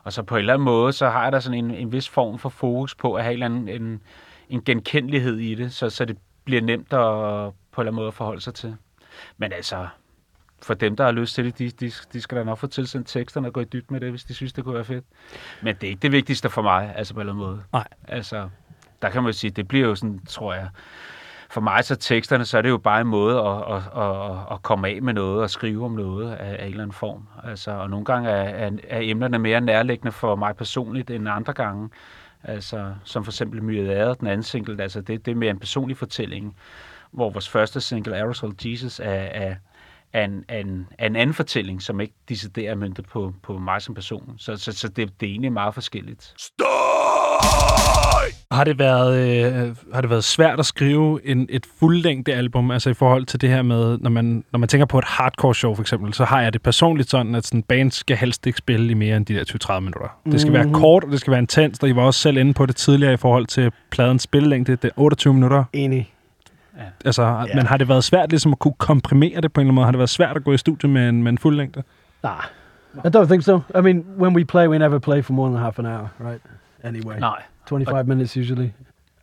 Og 0.03 0.13
så 0.13 0.23
på 0.23 0.35
en 0.35 0.39
eller 0.39 0.55
anden 0.55 0.65
måde, 0.65 0.93
så 0.93 1.09
har 1.09 1.23
jeg 1.23 1.33
der 1.33 1.41
sådan 1.41 1.65
en, 1.65 1.71
en 1.71 1.93
vis 1.93 2.09
form 2.09 2.39
for 2.39 2.49
fokus 2.49 2.95
på 2.95 3.15
at 3.15 3.25
have 3.25 3.35
en, 3.35 3.43
anden, 3.43 3.69
en, 3.69 4.01
en 4.49 4.63
genkendelighed 4.65 5.37
i 5.37 5.55
det, 5.55 5.73
så, 5.73 5.91
så 5.91 6.05
det 6.05 6.19
bliver 6.45 6.63
nemt 6.63 6.93
at 6.93 7.53
på 7.73 7.81
en 7.81 7.87
eller 7.87 7.91
anden 7.91 7.95
måde 7.95 8.09
at 8.09 8.15
forholde 8.15 8.41
sig 8.41 8.55
til. 8.55 8.77
Men 9.39 9.53
altså, 9.53 9.87
for 10.63 10.75
dem, 10.75 10.97
der 10.97 11.05
har 11.05 11.13
lyst 11.13 11.35
til 11.35 11.45
det, 11.45 11.59
de, 11.59 11.71
de, 11.71 11.93
de 12.13 12.21
skal 12.21 12.39
da 12.39 12.45
nok 12.45 12.59
få 12.59 12.67
tilsendt 12.67 13.09
teksterne 13.09 13.49
og 13.49 13.53
gå 13.53 13.61
i 13.61 13.65
dybden 13.65 13.95
med 13.95 14.01
det, 14.01 14.11
hvis 14.11 14.25
de 14.25 14.35
synes, 14.35 14.53
det 14.53 14.65
kunne 14.65 14.75
være 14.75 14.85
fedt. 14.85 15.05
Men 15.63 15.75
det 15.75 15.85
er 15.85 15.89
ikke 15.89 16.03
det 16.03 16.13
vigtigste 16.13 16.51
for 16.51 16.63
mig, 16.63 16.95
altså 16.97 17.15
på 17.15 17.21
en 17.21 17.29
eller 17.29 17.33
anden 17.33 17.47
måde. 17.47 17.63
Nej. 17.73 17.89
Altså, 18.09 18.49
der 19.03 19.11
kan 19.11 19.23
man 19.23 19.33
jo 19.33 19.39
sige, 19.39 19.51
det 19.51 19.69
bliver 19.69 19.89
jo 19.89 19.95
sådan, 19.95 20.21
tror 20.29 20.55
jeg, 20.55 20.69
for 21.51 21.61
mig 21.61 21.85
så 21.85 21.97
teksterne, 21.97 22.45
så 22.45 22.59
er 22.59 22.63
det 22.63 22.69
jo 22.69 22.79
bare 22.79 23.01
en 23.01 23.07
måde 23.07 23.39
at, 23.39 23.75
at, 23.75 24.03
at, 24.03 24.37
at 24.53 24.63
komme 24.63 24.89
af 24.89 25.03
med 25.03 25.15
noget 25.15 25.43
og 25.43 25.51
skrive 25.51 25.85
om 25.85 25.93
noget 25.93 26.33
af, 26.33 26.57
af 26.59 26.65
en 26.65 26.71
eller 26.71 26.83
anden 26.83 26.93
form. 26.93 27.27
Altså, 27.45 27.71
og 27.71 27.91
nogle 27.91 28.05
gange 28.05 28.31
er, 28.31 28.67
er, 28.67 28.71
er 28.89 29.01
emnerne 29.03 29.39
mere 29.39 29.61
nærliggende 29.61 30.13
for 30.13 30.37
mig 30.37 30.57
personligt 30.57 31.11
end 31.11 31.29
andre 31.29 31.53
gange. 31.53 31.89
Altså, 32.45 32.95
som 33.05 33.25
for 33.25 33.31
eksempel 33.31 33.63
Myriad, 33.63 34.15
den 34.15 34.27
anden 34.27 34.43
single, 34.43 34.83
altså 34.83 35.01
det, 35.01 35.27
det 35.27 35.33
er 35.33 35.37
mere 35.37 35.51
en 35.51 35.59
personlig 35.59 35.97
fortælling, 35.97 36.57
hvor 37.11 37.31
vores 37.31 37.49
første 37.49 37.81
single, 37.81 38.17
Aerosol 38.17 38.55
Jesus, 38.65 39.01
er, 39.01 39.05
er, 39.13 39.55
er, 40.13 40.25
en, 40.25 40.45
er, 40.49 40.59
en, 40.59 40.89
er 40.99 41.07
en 41.07 41.17
anden 41.17 41.35
fortælling, 41.35 41.83
som 41.83 42.01
ikke 42.01 42.15
decideret 42.29 42.71
er 42.71 42.75
møntet 42.75 43.07
på, 43.07 43.33
på 43.43 43.59
mig 43.59 43.83
som 43.83 43.95
person. 43.95 44.35
Så, 44.39 44.57
så, 44.57 44.73
så 44.73 44.89
det, 44.89 45.21
det 45.21 45.27
er 45.27 45.31
egentlig 45.31 45.53
meget 45.53 45.75
forskelligt. 45.75 46.35
Har 48.53 48.65
det 48.65 48.79
været, 48.79 49.45
øh, 49.45 49.77
har 49.95 50.01
det 50.01 50.11
været 50.11 50.25
svært 50.25 50.59
at 50.59 50.67
skrive 50.67 51.27
en, 51.27 51.47
et 51.51 51.67
fuldlængde 51.79 52.35
album, 52.35 52.71
altså 52.71 52.91
i 52.91 52.95
forhold 52.95 53.27
til 53.27 53.41
det 53.41 53.49
her 53.49 53.63
med, 53.63 53.99
når 53.99 54.11
man, 54.11 54.45
når 54.53 54.59
man 54.59 54.69
tænker 54.69 54.87
på 54.87 54.99
et 54.99 55.05
hardcore 55.05 55.55
show 55.55 55.75
for 55.75 55.83
eksempel, 55.83 56.15
så 56.15 56.25
har 56.25 56.43
jeg 56.43 56.53
det 56.53 56.63
personligt 56.63 57.11
sådan, 57.11 57.35
at 57.35 57.47
sådan 57.47 57.63
band 57.63 57.91
skal 57.91 58.17
helst 58.17 58.47
ikke 58.47 58.59
spille 58.59 58.91
i 58.91 58.95
mere 58.95 59.17
end 59.17 59.27
de 59.27 59.35
der 59.35 59.75
20-30 59.75 59.81
minutter. 59.81 60.19
Det 60.25 60.41
skal 60.41 60.53
være 60.53 60.73
kort, 60.73 61.05
og 61.05 61.11
det 61.11 61.21
skal 61.21 61.31
være 61.31 61.41
intenst, 61.41 61.83
og 61.83 61.89
I 61.89 61.97
var 61.97 62.03
også 62.03 62.21
selv 62.21 62.37
inde 62.37 62.55
på 62.55 62.67
det 62.67 62.77
tidligere 62.77 63.15
i 63.15 63.17
forhold 63.17 63.47
til 63.47 63.73
pladens 63.91 64.23
spillelængde, 64.23 64.73
det 64.73 64.85
er 64.85 65.01
28 65.01 65.35
minutter. 65.35 65.65
Enig. 65.73 66.13
Altså, 67.05 67.23
Ja. 67.23 67.55
men 67.55 67.67
har 67.67 67.77
det 67.77 67.89
været 67.89 68.05
svært 68.05 68.31
ligesom 68.31 68.53
at 68.53 68.59
kunne 68.59 68.75
komprimere 68.79 69.41
det 69.41 69.53
på 69.53 69.61
en 69.61 69.65
eller 69.65 69.69
anden 69.69 69.75
måde? 69.75 69.85
Har 69.85 69.93
det 69.93 69.99
været 69.99 70.11
svært 70.11 70.37
at 70.37 70.45
gå 70.45 70.53
i 70.53 70.59
studiet 70.59 70.91
med 70.93 71.09
en, 71.09 71.23
med 71.23 71.33
en 71.33 71.39
fuldlængde? 71.39 71.83
Nah, 72.23 72.45
I 73.05 73.09
don't 73.17 73.27
think 73.27 73.43
so. 73.43 73.61
I 73.79 73.81
mean, 73.81 74.05
when 74.19 74.37
we 74.37 74.45
play, 74.45 74.67
we 74.69 74.79
never 74.79 74.99
play 74.99 75.23
for 75.23 75.33
more 75.33 75.49
than 75.51 75.59
half 75.59 75.79
an 75.79 75.87
hour, 75.87 76.11
right? 76.21 76.41
Anyway, 76.85 77.19
Nej. 77.19 77.43
25 77.67 78.07
minutes 78.07 78.37
usually. 78.37 78.71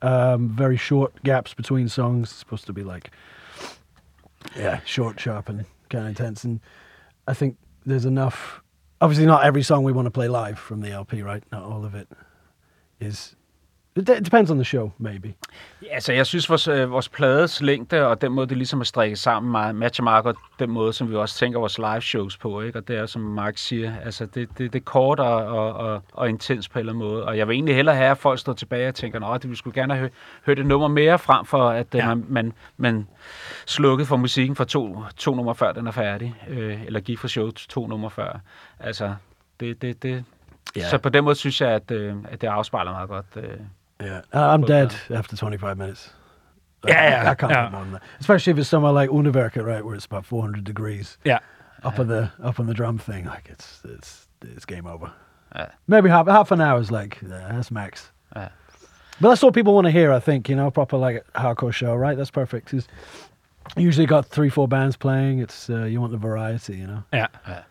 Um, 0.02 0.58
very 0.58 0.78
short 0.78 1.12
gaps 1.24 1.56
between 1.56 1.90
songs. 1.90 2.32
It's 2.32 2.40
supposed 2.40 2.66
to 2.68 2.74
be 2.74 2.84
like, 2.94 3.10
yeah, 4.56 4.80
short, 4.86 5.20
sharp, 5.20 5.50
and 5.50 5.66
kind 5.90 6.04
of 6.04 6.10
intense. 6.10 6.48
And 6.48 6.60
I 7.28 7.34
think 7.34 7.58
there's 7.88 8.06
enough. 8.06 8.62
Obviously, 9.02 9.26
not 9.26 9.44
every 9.44 9.64
song 9.64 9.84
we 9.86 9.92
want 9.92 10.06
to 10.06 10.12
play 10.12 10.28
live 10.28 10.58
from 10.60 10.82
the 10.82 10.92
LP, 10.92 11.22
right? 11.24 11.44
Not 11.52 11.64
all 11.64 11.86
of 11.86 11.96
it 11.96 12.08
is. 13.00 13.36
It 13.98 14.08
de- 14.08 14.24
depends 14.24 14.52
on 14.52 14.58
the 14.58 14.64
show, 14.66 14.92
maybe. 14.98 15.34
Ja, 15.84 15.88
Altså, 15.92 16.14
jeg 16.14 16.26
synes, 16.26 16.50
vores, 16.50 16.68
øh, 16.68 16.92
vores 16.92 17.10
plades 17.10 17.62
længde 17.62 18.08
og 18.08 18.22
den 18.22 18.32
måde, 18.32 18.48
det 18.48 18.58
ligesom 18.58 18.80
er 18.80 18.84
strikket 18.84 19.20
sammen, 19.20 19.52
meget, 19.52 19.76
matcher 19.76 20.04
meget 20.04 20.24
godt 20.24 20.38
den 20.60 20.70
måde, 20.72 20.94
som 20.94 21.10
vi 21.10 21.16
også 21.16 21.38
tænker 21.38 21.60
vores 21.60 21.78
live 21.78 22.02
shows 22.02 22.38
på. 22.38 22.62
Ikke? 22.62 22.80
Og 22.80 22.88
det 22.88 22.98
er, 22.98 23.06
som 23.06 23.22
Mark 23.22 23.58
siger, 23.58 23.94
altså, 24.06 24.26
det, 24.26 24.50
det, 24.58 24.74
det 24.74 24.80
er 24.80 24.84
kort 24.84 25.20
og, 25.20 25.36
og, 25.46 25.74
og, 25.74 26.02
og 26.14 26.30
intens 26.30 26.70
på 26.70 26.80
en 26.80 26.80
eller 26.80 26.94
anden 26.94 27.08
måde. 27.10 27.26
Og 27.26 27.38
jeg 27.38 27.48
vil 27.48 27.54
egentlig 27.54 27.76
hellere 27.76 27.96
have, 27.96 28.12
at 28.12 28.18
folk 28.18 28.40
står 28.40 28.54
tilbage 28.54 28.88
og 28.88 28.96
tænker, 28.96 29.26
at 29.28 29.44
de 29.44 29.48
ville 29.48 29.58
skulle 29.58 29.82
gerne 29.82 29.94
have 29.94 30.02
hø- 30.04 30.14
hørt 30.46 30.60
et 30.60 30.66
nummer 30.66 30.88
mere, 30.88 31.20
frem 31.20 31.46
for 31.46 31.70
at 31.70 31.88
ja. 31.94 31.98
Ja. 31.98 32.08
man, 32.16 32.26
man, 32.30 32.54
man 32.78 33.08
slukket 33.66 34.08
for 34.08 34.18
musikken 34.18 34.56
for 34.56 34.64
to, 34.64 35.04
to 35.18 35.36
numre 35.36 35.56
før 35.56 35.72
den 35.72 35.88
er 35.88 35.92
færdig. 35.92 36.36
Øh, 36.50 36.86
eller 36.86 37.00
gik 37.00 37.20
fra 37.20 37.28
show 37.28 37.52
to 37.52 37.88
numre 37.88 38.10
før. 38.10 38.40
Altså, 38.80 39.16
det, 39.60 39.82
det, 39.82 40.04
det. 40.04 40.24
Ja. 40.76 40.90
Så 40.90 40.98
på 40.98 41.10
den 41.10 41.24
måde 41.24 41.36
synes 41.36 41.62
jeg, 41.62 41.70
at, 41.70 41.92
øh, 41.92 42.16
at 42.30 42.42
det 42.42 42.48
afspejler 42.48 42.92
meget 42.92 43.10
godt. 43.10 43.26
Øh. 43.36 43.44
Yeah, 44.02 44.22
I'm 44.34 44.62
dead 44.62 44.94
after 45.10 45.36
25 45.36 45.78
minutes. 45.78 46.10
Yeah, 46.88 46.94
I, 46.94 47.08
yeah, 47.24 47.32
I 47.32 47.36
can't 47.36 47.52
yeah. 47.52 47.66
do 47.66 47.72
more 47.72 47.84
than 47.84 47.94
that. 47.94 48.04
Especially 48.20 48.52
if 48.52 48.60
it's 48.60 48.70
somewhere 48.70 48.92
like 48.92 49.10
Univerca, 49.10 49.66
right, 49.66 49.84
where 49.84 49.96
it's 49.96 50.06
about 50.06 50.26
400 50.26 50.64
degrees. 50.64 51.18
Ja. 51.26 51.40
up 51.84 52.00
on 52.00 52.08
the 52.08 52.32
up 52.42 52.60
on 52.60 52.68
the 52.68 52.74
drum 52.74 52.98
thing, 53.00 53.26
like 53.26 53.50
it's 53.50 53.82
it's 53.84 54.28
it's 54.42 54.66
game 54.66 54.86
over. 54.86 55.12
Yeah. 55.56 55.72
Maybe 55.88 56.10
half 56.10 56.28
half 56.28 56.52
an 56.52 56.62
hour 56.62 56.80
is 56.80 56.92
like 56.92 57.24
uh, 57.24 57.28
that's 57.30 57.72
max. 57.72 58.12
Yeah. 58.36 58.50
But 59.20 59.30
that's 59.30 59.42
what 59.42 59.56
people 59.56 59.74
want 59.74 59.86
to 59.86 59.92
hear, 59.92 60.12
I 60.12 60.20
think. 60.20 60.48
You 60.50 60.56
know, 60.56 60.70
proper 60.70 60.98
like 60.98 61.26
hardcore 61.34 61.74
show, 61.74 61.96
right? 61.96 62.16
That's 62.16 62.30
perfect. 62.32 62.70
'cause 62.70 62.88
usually 63.76 64.06
got 64.06 64.26
three, 64.28 64.50
four 64.50 64.68
bands 64.68 64.96
playing. 64.96 65.40
It's 65.40 65.70
uh, 65.70 65.84
you 65.86 66.00
want 66.00 66.12
the 66.12 66.18
variety, 66.20 66.78
you 66.78 66.88
know. 66.88 67.04
Yeah. 67.12 67.28
Ja. 67.48 67.62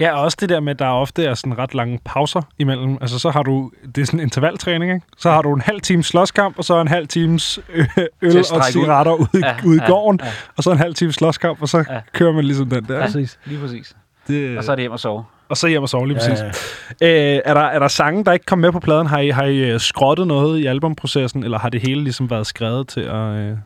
Ja, 0.00 0.12
og 0.16 0.22
også 0.22 0.36
det 0.40 0.48
der 0.48 0.60
med, 0.60 0.70
at 0.70 0.78
der 0.78 0.86
ofte 0.86 1.24
er 1.24 1.34
sådan 1.34 1.58
ret 1.58 1.74
lange 1.74 2.00
pauser 2.04 2.42
imellem. 2.58 2.98
Altså, 3.00 3.18
så 3.18 3.30
har 3.30 3.42
du, 3.42 3.70
det 3.94 4.00
er 4.02 4.06
sådan 4.06 4.20
en 4.20 4.24
intervaltræning, 4.24 4.92
ikke? 4.94 5.06
Så 5.18 5.30
har 5.30 5.42
du 5.42 5.54
en 5.54 5.60
halv 5.60 5.80
times 5.80 6.06
slåskamp, 6.06 6.58
og 6.58 6.64
så 6.64 6.80
en 6.80 6.88
halv 6.88 7.06
times 7.08 7.58
øh, 7.74 7.86
øl 8.22 8.30
og 8.30 8.56
ud. 8.56 8.62
cigaretter 8.72 9.12
ude, 9.12 9.28
i- 9.34 9.38
Ja, 9.44 9.54
ude 9.66 9.76
i 9.76 9.80
ja, 9.80 9.86
gården, 9.86 10.20
ja. 10.24 10.30
og 10.56 10.62
så 10.64 10.70
en 10.72 10.78
halv 10.78 10.94
times 10.94 11.14
slåskamp, 11.14 11.62
og 11.62 11.68
så 11.68 11.78
Ja. 11.90 12.00
kører 12.12 12.32
man 12.32 12.44
ligesom 12.44 12.70
den 12.70 12.84
der. 12.84 13.00
Præcis. 13.06 13.38
Lige 13.44 13.60
præcis. 13.60 13.96
Det, 14.28 14.58
Og 14.58 14.64
så 14.64 14.72
er 14.72 14.76
det 14.76 14.82
hjem 14.82 14.92
og 14.92 15.00
sove. 15.00 15.24
og 15.48 15.56
så 15.56 15.66
hjem 15.68 15.82
og 15.82 15.88
sove 15.88 16.08
lige 16.08 16.18
Ja, 16.22 16.28
præcis. 16.30 16.94
Øh, 17.02 17.08
er, 17.44 17.54
der, 17.54 17.60
er 17.60 17.78
der 17.78 17.88
sange, 17.88 18.24
der 18.24 18.32
ikke 18.32 18.46
kom 18.46 18.58
med 18.58 18.72
på 18.72 18.80
pladen? 18.80 19.06
Har 19.06 19.18
I, 19.18 19.28
har 19.28 19.44
I 19.44 19.58
øh, 19.58 19.80
skrottet 19.80 20.26
noget 20.26 20.58
i 20.58 20.66
albumprocessen, 20.66 21.44
eller 21.44 21.58
har 21.58 21.68
det 21.68 21.80
hele 21.80 22.02
ligesom 22.04 22.30
været 22.30 22.46
skrevet 22.46 22.88
til 22.88 23.00
at, 23.00 23.14
øh, 23.14 23.56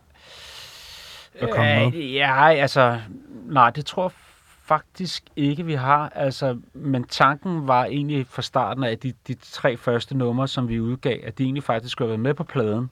at 1.40 1.50
komme 1.50 1.74
med? 1.74 1.92
Øh, 1.94 2.14
ja, 2.14 2.48
altså, 2.52 2.98
nej, 3.50 3.70
det 3.70 3.86
tror 3.86 4.02
jeg 4.02 4.10
faktisk 4.64 5.24
ikke, 5.36 5.64
vi 5.64 5.74
har. 5.74 6.08
Altså, 6.08 6.58
men 6.72 7.04
tanken 7.04 7.68
var 7.68 7.84
egentlig 7.84 8.26
fra 8.26 8.42
starten 8.42 8.84
af, 8.84 8.90
at 8.90 9.02
de, 9.02 9.12
de 9.28 9.34
tre 9.34 9.76
første 9.76 10.16
numre, 10.16 10.48
som 10.48 10.68
vi 10.68 10.80
udgav, 10.80 11.18
at 11.22 11.38
de 11.38 11.44
egentlig 11.44 11.62
faktisk 11.62 11.92
skulle 11.92 12.06
have 12.06 12.10
været 12.10 12.20
med 12.20 12.34
på 12.34 12.44
pladen. 12.44 12.90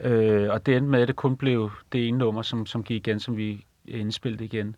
Øh, 0.00 0.50
og 0.50 0.66
det 0.66 0.76
endte 0.76 0.90
med, 0.90 1.02
at 1.02 1.08
det 1.08 1.16
kun 1.16 1.36
blev 1.36 1.70
det 1.92 2.08
ene 2.08 2.18
nummer, 2.18 2.42
som, 2.42 2.66
som 2.66 2.84
gik 2.84 3.08
igen, 3.08 3.20
som 3.20 3.36
vi 3.36 3.64
indspillede 3.88 4.44
igen. 4.44 4.76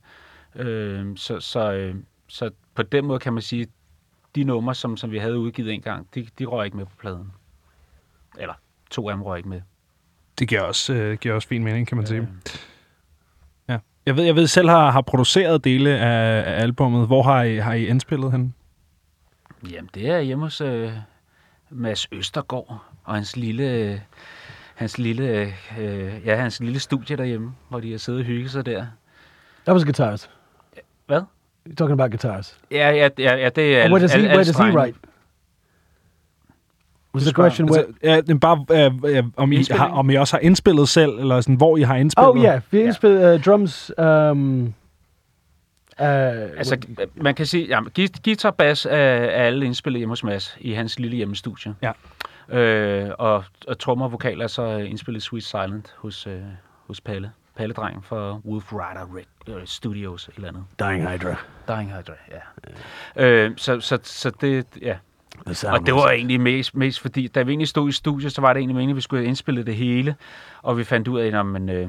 Øh, 0.54 1.16
så, 1.16 1.40
så, 1.40 1.72
øh, 1.72 1.94
så 2.28 2.50
på 2.74 2.82
den 2.82 3.04
måde 3.06 3.18
kan 3.18 3.32
man 3.32 3.42
sige, 3.42 3.62
at 3.62 3.68
de 4.34 4.44
numre, 4.44 4.74
som, 4.74 4.96
som 4.96 5.10
vi 5.10 5.18
havde 5.18 5.38
udgivet 5.38 5.72
en 5.72 5.82
gang, 5.82 6.08
de, 6.14 6.28
de 6.38 6.44
røg 6.44 6.64
ikke 6.64 6.76
med 6.76 6.86
på 6.86 6.96
pladen. 6.98 7.32
Eller 8.38 8.54
to 8.90 9.08
af 9.08 9.14
dem 9.14 9.22
røg 9.22 9.36
ikke 9.38 9.48
med. 9.48 9.60
Det 10.38 10.48
giver 10.48 10.60
også, 10.60 10.94
øh, 10.94 11.18
giver 11.18 11.34
også 11.34 11.48
fin 11.48 11.64
mening, 11.64 11.86
kan 11.86 11.96
man 11.96 12.06
sige. 12.06 12.20
Øh, 12.20 12.26
Ja. 12.44 12.75
Jeg 14.06 14.16
ved, 14.16 14.24
jeg 14.24 14.34
ved 14.36 14.46
selv 14.46 14.68
har, 14.68 14.90
har 14.90 15.00
produceret 15.00 15.64
dele 15.64 15.90
af, 15.98 16.54
af 16.54 16.62
albummet. 16.62 17.06
Hvor 17.06 17.22
har 17.22 17.42
I, 17.42 17.56
har 17.56 17.72
I 17.72 17.86
indspillet 17.86 18.32
henne? 18.32 18.52
Jamen, 19.70 19.90
det 19.94 20.10
er 20.10 20.20
hjemme 20.20 20.44
hos 20.44 20.60
øh, 20.60 20.90
Mads 21.70 22.08
Østergaard 22.12 22.78
og 23.04 23.14
hans 23.14 23.36
lille, 23.36 24.02
hans 24.74 24.98
lille, 24.98 25.52
øh, 25.78 26.12
ja, 26.24 26.36
hans 26.36 26.60
lille 26.60 26.78
studie 26.80 27.16
derhjemme, 27.16 27.52
hvor 27.68 27.80
de 27.80 27.90
har 27.90 27.98
siddet 27.98 28.20
og 28.20 28.26
hygget 28.26 28.50
sig 28.50 28.66
der. 28.66 28.86
That 29.64 29.74
was 29.74 29.84
guitars. 29.84 30.30
Hvad? 31.06 31.20
You're 31.68 31.74
talking 31.74 32.00
about 32.00 32.10
guitars. 32.10 32.58
Ja, 32.70 32.90
ja, 32.90 33.08
ja, 33.18 33.36
ja 33.36 33.48
det 33.48 33.78
er 33.78 33.82
And 33.84 33.92
where 33.92 34.02
does 34.02 34.12
he, 34.12 34.18
alle- 34.18 34.28
where 34.28 34.44
does 34.44 34.56
he 34.56 34.64
write? 34.78 34.98
Was 37.16 37.24
the 37.24 37.32
question 37.42 37.70
where... 37.70 37.86
Altså, 38.02 38.32
ja, 38.32 38.34
er 38.34 38.38
bare, 38.38 38.90
øh, 39.06 39.16
øh, 39.16 39.24
om, 39.36 39.52
I 39.52 39.64
har, 39.70 39.88
om 39.88 40.10
I 40.10 40.14
også 40.14 40.36
har 40.36 40.40
indspillet 40.40 40.88
selv, 40.88 41.18
eller 41.18 41.40
sådan, 41.40 41.54
hvor 41.54 41.76
I 41.76 41.82
har 41.82 41.96
indspillet. 41.96 42.30
Oh 42.30 42.42
yeah, 42.42 42.60
vi 42.70 42.82
indspillede 42.82 43.34
uh, 43.34 43.42
drums. 43.42 43.92
Um, 43.98 44.62
uh, 44.62 44.66
Altså, 45.98 46.78
man 47.14 47.34
kan 47.34 47.46
sige, 47.46 47.66
ja, 47.66 47.80
guitar 48.24 48.50
bass 48.50 48.86
er, 48.86 48.96
er 48.96 49.44
alle 49.44 49.66
indspillet 49.66 49.98
hjemme 49.98 50.12
hos 50.12 50.24
Mads 50.24 50.56
i 50.60 50.72
hans 50.72 50.98
lille 50.98 51.16
hjemmestudie. 51.16 51.74
Ja. 51.82 51.92
Øh, 52.48 53.10
og, 53.18 53.44
og 53.68 53.78
trommer 53.78 54.04
og 54.04 54.12
vokal 54.12 54.40
er 54.40 54.46
så 54.46 54.76
indspillet 54.76 55.22
Sweet 55.22 55.44
Silent 55.44 55.94
hos, 55.98 56.26
øh, 56.26 56.40
hos 56.86 57.00
Palle. 57.00 57.30
Palle-drengen 57.56 58.02
fra 58.02 58.38
Wolf 58.44 58.72
Rider 58.72 59.16
Red, 59.16 59.56
øh, 59.56 59.62
Studios, 59.66 60.30
eller 60.36 60.48
andet. 60.48 60.64
Dying 60.80 61.08
Hydra. 61.10 61.36
Dying 61.68 61.92
Hydra, 61.92 62.12
ja. 62.30 63.24
Øh, 63.24 63.52
så, 63.56 63.80
så, 63.80 63.98
så 64.02 64.30
det, 64.40 64.66
ja. 64.82 64.96
Og 65.72 65.86
det 65.86 65.94
var 65.94 66.10
egentlig 66.10 66.40
mest, 66.40 66.74
mest 66.74 67.00
fordi, 67.00 67.28
da 67.28 67.42
vi 67.42 67.50
egentlig 67.50 67.68
stod 67.68 67.88
i 67.88 67.92
studiet, 67.92 68.32
så 68.32 68.40
var 68.40 68.52
det 68.52 68.60
egentlig 68.60 68.74
meningen, 68.74 68.94
at 68.94 68.96
vi 68.96 69.00
skulle 69.00 69.24
indspille 69.24 69.64
det 69.64 69.76
hele. 69.76 70.16
Og 70.62 70.78
vi 70.78 70.84
fandt 70.84 71.08
ud 71.08 71.20
af, 71.20 71.38
at 71.38 71.46
men, 71.46 71.68
øh, 71.68 71.88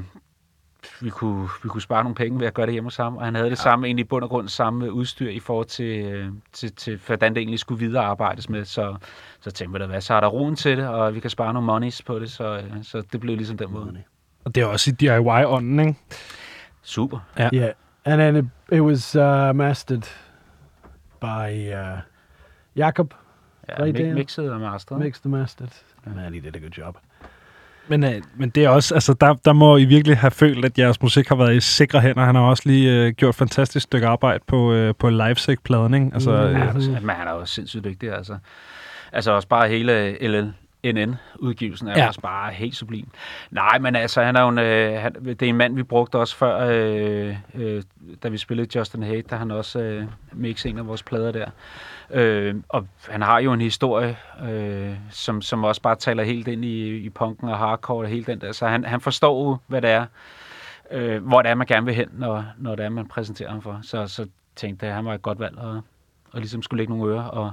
vi, 1.01 1.09
kunne, 1.09 1.49
vi 1.63 1.69
kunne 1.69 1.81
spare 1.81 2.03
nogle 2.03 2.15
penge 2.15 2.39
ved 2.39 2.47
at 2.47 2.53
gøre 2.53 2.65
det 2.65 2.73
hjemme 2.73 2.87
hos 2.87 2.97
ham. 2.97 3.17
Og 3.17 3.25
han 3.25 3.35
havde 3.35 3.49
det 3.49 3.57
samme, 3.57 3.87
egentlig 3.87 4.05
i 4.05 4.07
bund 4.07 4.23
og 4.23 4.29
grund 4.29 4.47
samme 4.47 4.91
udstyr 4.91 5.29
i 5.29 5.39
forhold 5.39 5.65
til, 5.65 6.05
øh, 6.05 6.29
til, 6.53 6.75
til 6.75 6.99
hvordan 7.05 7.33
det 7.33 7.41
egentlig 7.41 7.59
skulle 7.59 7.79
videre 7.79 8.03
arbejdes 8.03 8.49
med. 8.49 8.65
Så, 8.65 8.95
så 9.39 9.51
tænkte 9.51 9.73
vi 9.73 9.83
da, 9.83 9.87
hvad, 9.87 10.01
så 10.01 10.13
er 10.13 10.19
der 10.19 10.27
roen 10.27 10.55
til 10.55 10.77
det, 10.77 10.87
og 10.87 11.15
vi 11.15 11.19
kan 11.19 11.29
spare 11.29 11.53
nogle 11.53 11.65
monies 11.65 12.01
på 12.01 12.19
det. 12.19 12.31
Så, 12.31 12.57
øh, 12.57 12.83
så 12.83 13.03
det 13.11 13.19
blev 13.19 13.37
ligesom 13.37 13.57
den 13.57 13.71
måde. 13.71 14.03
Og 14.45 14.55
det 14.55 14.63
er 14.63 14.67
også 14.67 14.91
i 14.91 14.93
DIY-ånden, 14.93 15.79
ikke? 15.79 15.95
Super. 16.81 17.19
Yeah, 17.53 17.71
and 18.05 18.21
then 18.21 18.35
it, 18.35 18.45
it 18.77 18.81
was 18.81 19.15
uh, 19.15 19.55
mastered 19.55 20.03
by 21.21 21.73
uh, 21.73 21.99
Jakob. 22.75 23.13
Ja, 23.69 23.83
Right 23.83 23.97
mi- 23.99 24.13
mixet 24.13 24.51
og 24.51 24.59
masteret. 24.59 25.01
Mixed 25.01 25.21
the 25.23 25.29
mastered. 25.29 25.69
Man, 26.05 26.33
he 26.33 26.39
did 26.39 26.55
a 26.55 26.59
good 26.59 26.71
job. 26.77 26.97
Men, 27.89 28.03
øh, 28.03 28.21
men 28.35 28.49
det 28.49 28.63
er 28.65 28.69
også, 28.69 28.93
altså 28.93 29.13
der, 29.13 29.33
der 29.33 29.53
må 29.53 29.77
I 29.77 29.85
virkelig 29.85 30.17
have 30.17 30.31
følt, 30.31 30.65
at 30.65 30.79
jeres 30.79 31.01
musik 31.01 31.27
har 31.27 31.35
været 31.35 31.55
i 31.55 31.59
sikre 31.59 32.01
hænder. 32.01 32.25
Han 32.25 32.35
har 32.35 32.41
også 32.41 32.63
lige 32.65 32.91
øh, 33.05 33.13
gjort 33.13 33.29
et 33.29 33.35
fantastisk 33.35 33.83
stykke 33.83 34.07
arbejde 34.07 34.39
på, 34.47 34.73
øh, 34.73 34.93
på 34.99 35.09
Livesick-pladen, 35.09 35.93
ikke? 35.93 36.09
Altså, 36.13 36.31
Mm. 36.31 36.37
øh, 36.37 36.51
Ja, 36.53 36.67
altså, 36.73 36.91
men 36.91 37.09
han 37.09 37.27
er 37.27 37.31
jo 37.31 37.45
sindssygt 37.45 37.83
dygtig, 37.83 38.11
altså. 38.13 38.37
Altså 39.11 39.31
også 39.31 39.47
bare 39.47 39.67
hele 39.69 40.17
LNN-udgivelsen 40.83 41.87
er 41.87 41.91
Ja. 41.91 41.99
ja. 42.01 42.07
også 42.07 42.21
bare 42.21 42.51
helt 42.53 42.75
sublim. 42.75 43.07
Nej, 43.51 43.79
men 43.79 43.95
altså, 43.95 44.23
han 44.23 44.35
er 44.35 44.41
jo 44.41 44.49
en, 44.49 44.57
øh, 44.57 45.01
han, 45.01 45.13
det 45.25 45.41
er 45.41 45.49
en 45.49 45.55
mand, 45.57 45.75
vi 45.75 45.83
brugte 45.83 46.15
også 46.15 46.35
før, 46.35 46.67
øh, 46.71 47.35
øh, 47.55 47.83
da 48.23 48.27
vi 48.29 48.37
spillede 48.37 48.79
Justin 48.79 49.03
Hate, 49.03 49.23
der 49.29 49.35
han 49.35 49.51
også 49.51 49.79
øh, 49.79 50.03
mixede 50.33 50.71
en 50.73 50.77
af 50.79 50.87
vores 50.87 51.03
plader 51.03 51.31
der. 51.31 51.45
Øh, 52.11 52.55
og 52.69 52.87
han 53.09 53.21
har 53.21 53.39
jo 53.39 53.53
en 53.53 53.61
historie, 53.61 54.17
øh, 54.49 54.93
som, 55.11 55.41
som 55.41 55.63
også 55.63 55.81
bare 55.81 55.95
taler 55.95 56.23
helt 56.23 56.47
ind 56.47 56.65
i, 56.65 56.97
i 56.97 57.09
punken 57.09 57.49
og 57.49 57.57
hardcore 57.57 58.05
og 58.05 58.09
hele 58.09 58.25
den 58.25 58.41
der. 58.41 58.51
Så 58.51 58.67
han, 58.67 58.85
han 58.85 59.01
forstår 59.01 59.49
jo, 59.49 59.57
hvad 59.67 59.81
det 59.81 59.89
er, 59.89 60.05
øh, 60.91 61.25
hvor 61.27 61.41
det 61.41 61.51
er, 61.51 61.55
man 61.55 61.67
gerne 61.67 61.85
vil 61.85 61.95
hen, 61.95 62.07
når, 62.13 62.45
når 62.57 62.75
det 62.75 62.85
er, 62.85 62.89
man 62.89 63.07
præsenterer 63.07 63.49
ham 63.51 63.61
for. 63.61 63.79
Så, 63.83 64.07
så 64.07 64.27
tænkte 64.55 64.85
jeg, 64.85 64.91
at 64.91 64.95
han 64.95 65.05
var 65.05 65.13
et 65.13 65.21
godt 65.21 65.39
valg, 65.39 65.57
og, 65.57 65.81
og 66.31 66.39
ligesom 66.39 66.61
skulle 66.61 66.77
lægge 66.77 66.97
nogle 66.97 67.13
ører 67.13 67.23
og, 67.23 67.51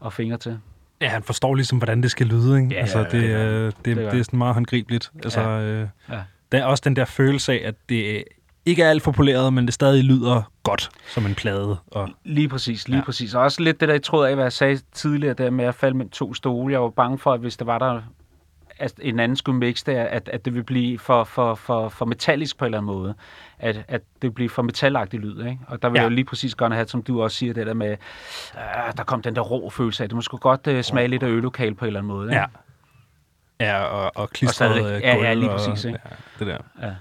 og 0.00 0.12
fingre 0.12 0.36
til. 0.36 0.58
ja, 1.00 1.08
han 1.08 1.22
forstår 1.22 1.54
ligesom, 1.54 1.78
hvordan 1.78 2.02
det 2.02 2.10
skal 2.10 2.26
lyde, 2.26 2.56
ikke? 2.60 2.74
Ja, 2.74 2.80
altså, 2.80 2.98
ja, 2.98 3.04
det, 3.04 3.12
det 3.12 3.76
det, 3.84 3.96
det, 3.96 4.12
det 4.12 4.18
er 4.20 4.22
sådan 4.24 4.38
meget 4.38 4.54
håndgribeligt. 4.54 5.12
Altså, 5.24 5.40
Ja. 5.40 5.60
øh, 5.60 5.88
Ja. 6.08 6.20
der 6.52 6.58
er 6.58 6.64
også 6.64 6.82
den 6.84 6.96
der 6.96 7.04
følelse 7.04 7.52
af, 7.52 7.68
at 7.68 7.74
det 7.88 8.24
ikke 8.68 8.82
er 8.82 8.90
alt 8.90 9.02
for 9.02 9.12
poleret, 9.12 9.52
men 9.52 9.66
det 9.66 9.74
stadig 9.74 10.04
lyder 10.04 10.42
godt 10.62 10.90
som 11.06 11.26
en 11.26 11.34
plade. 11.34 11.76
Og, 11.86 12.08
Lige 12.24 12.48
præcis, 12.48 12.88
lige 12.88 12.96
Ja. 12.96 13.00
ja. 13.00 13.04
præcis. 13.04 13.34
Og 13.34 13.42
også 13.42 13.62
lidt 13.62 13.80
det 13.80 13.88
der 13.88 13.94
i 13.94 13.98
tråd 13.98 14.26
af, 14.26 14.34
hvad 14.34 14.44
jeg 14.44 14.52
sagde 14.52 14.80
tidligere, 14.92 15.34
der 15.34 15.50
med 15.50 15.64
at 15.64 15.74
falde 15.74 15.96
mellem 15.96 16.10
to 16.10 16.34
stole. 16.34 16.72
Jeg 16.72 16.82
var 16.82 16.90
bange 16.90 17.18
for, 17.18 17.32
at 17.32 17.40
hvis 17.40 17.56
der 17.56 17.64
var 17.64 17.78
der 17.78 18.00
at 18.80 18.92
en 19.02 19.20
anden 19.20 19.36
skulle 19.36 19.58
mixe 19.58 19.84
det, 19.86 19.92
at, 19.92 20.28
at 20.28 20.44
det 20.44 20.52
ville 20.54 20.64
blive 20.64 20.98
for, 20.98 21.24
for, 21.24 21.54
for, 21.54 21.88
for 21.88 22.04
metallisk 22.04 22.58
på 22.58 22.64
en 22.64 22.66
eller 22.66 22.78
anden 22.78 22.94
måde. 22.94 23.14
At, 23.58 23.76
at 23.76 24.00
det 24.00 24.22
ville 24.22 24.32
blive 24.34 24.48
for 24.48 24.62
metalagtig 24.62 25.20
lyd, 25.20 25.38
ikke? 25.44 25.58
Og 25.66 25.82
der 25.82 25.88
vil 25.88 25.96
Ja. 25.96 26.00
ja. 26.00 26.04
jeg 26.04 26.10
jo 26.10 26.14
lige 26.14 26.24
præcis 26.24 26.54
gerne 26.54 26.74
have, 26.74 26.88
som 26.88 27.02
du 27.02 27.22
også 27.22 27.36
siger, 27.36 27.54
det 27.54 27.66
der 27.66 27.74
med, 27.74 27.90
øh, 27.90 28.92
der 28.96 29.04
kom 29.04 29.22
den 29.22 29.36
der 29.36 29.40
rå 29.42 29.70
følelse 29.70 30.02
af, 30.02 30.08
det 30.08 30.16
måske 30.16 30.36
godt 30.36 30.66
uh, 30.66 30.80
smage 30.80 31.08
lidt 31.08 31.22
af 31.22 31.28
øllokal 31.28 31.74
på 31.74 31.84
en 31.84 31.86
eller 31.86 32.00
anden 32.00 32.08
måde, 32.08 32.26
ikke? 32.28 32.36
ja. 32.40 32.44
Ja, 33.60 33.82
og, 33.84 34.12
og 34.14 34.30
klistret 34.30 34.54
stadig- 34.76 34.96
øh, 34.96 35.02
ja, 35.02 35.14
gulv 35.14 35.24
ja, 35.26 35.34
lige 35.34 35.50
og- 35.50 35.56
præcis, 35.58 35.84
ikke? 35.84 35.98
Ja, 36.10 36.14
det 36.38 36.46
der. 36.46 36.58
Ja. 36.88 36.92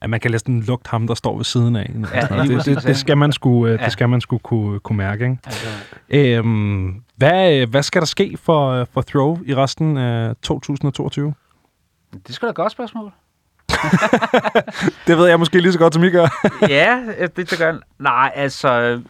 At 0.00 0.10
man 0.10 0.20
kan 0.20 0.30
næsten 0.30 0.62
lugte 0.62 0.90
ham, 0.90 1.06
der 1.06 1.14
står 1.14 1.36
ved 1.36 1.44
siden 1.44 1.76
af. 1.76 1.90
Ja, 2.14 2.20
det, 2.42 2.64
det, 2.64 2.82
det, 2.82 2.96
skal 2.96 3.18
man 3.18 3.32
sgu, 3.32 3.66
øh, 3.66 3.72
Ja. 3.80 3.84
det 3.84 3.92
skal 3.92 4.08
man 4.08 4.20
sgu 4.20 4.38
kunne, 4.38 4.80
kunne 4.80 4.96
mærke, 4.96 5.24
ikke? 5.24 5.38
Altså, 5.46 5.66
Øhm, 6.08 7.02
hvad, 7.16 7.54
øh, 7.60 7.70
hvad 7.70 7.82
skal 7.82 8.00
der 8.00 8.06
ske 8.06 8.38
for, 8.42 8.70
øh, 8.70 8.86
for 8.92 9.00
Throw 9.02 9.38
i 9.46 9.54
resten 9.54 9.96
af 9.96 10.34
2022? 10.42 11.34
det 12.26 12.34
skal 12.34 12.46
da 12.46 12.50
et 12.50 12.56
godt 12.56 12.72
spørgsmål. 12.72 13.12
Det 15.06 15.18
ved 15.18 15.26
jeg 15.28 15.38
måske 15.38 15.60
lige 15.60 15.72
så 15.72 15.78
godt, 15.78 15.94
som 15.94 16.04
I 16.04 16.10
gør. 16.10 16.26
ja, 16.68 16.98
det, 17.36 17.50
det 17.50 17.58
gør 17.58 17.74
Nej, 17.98 18.32
altså... 18.34 19.00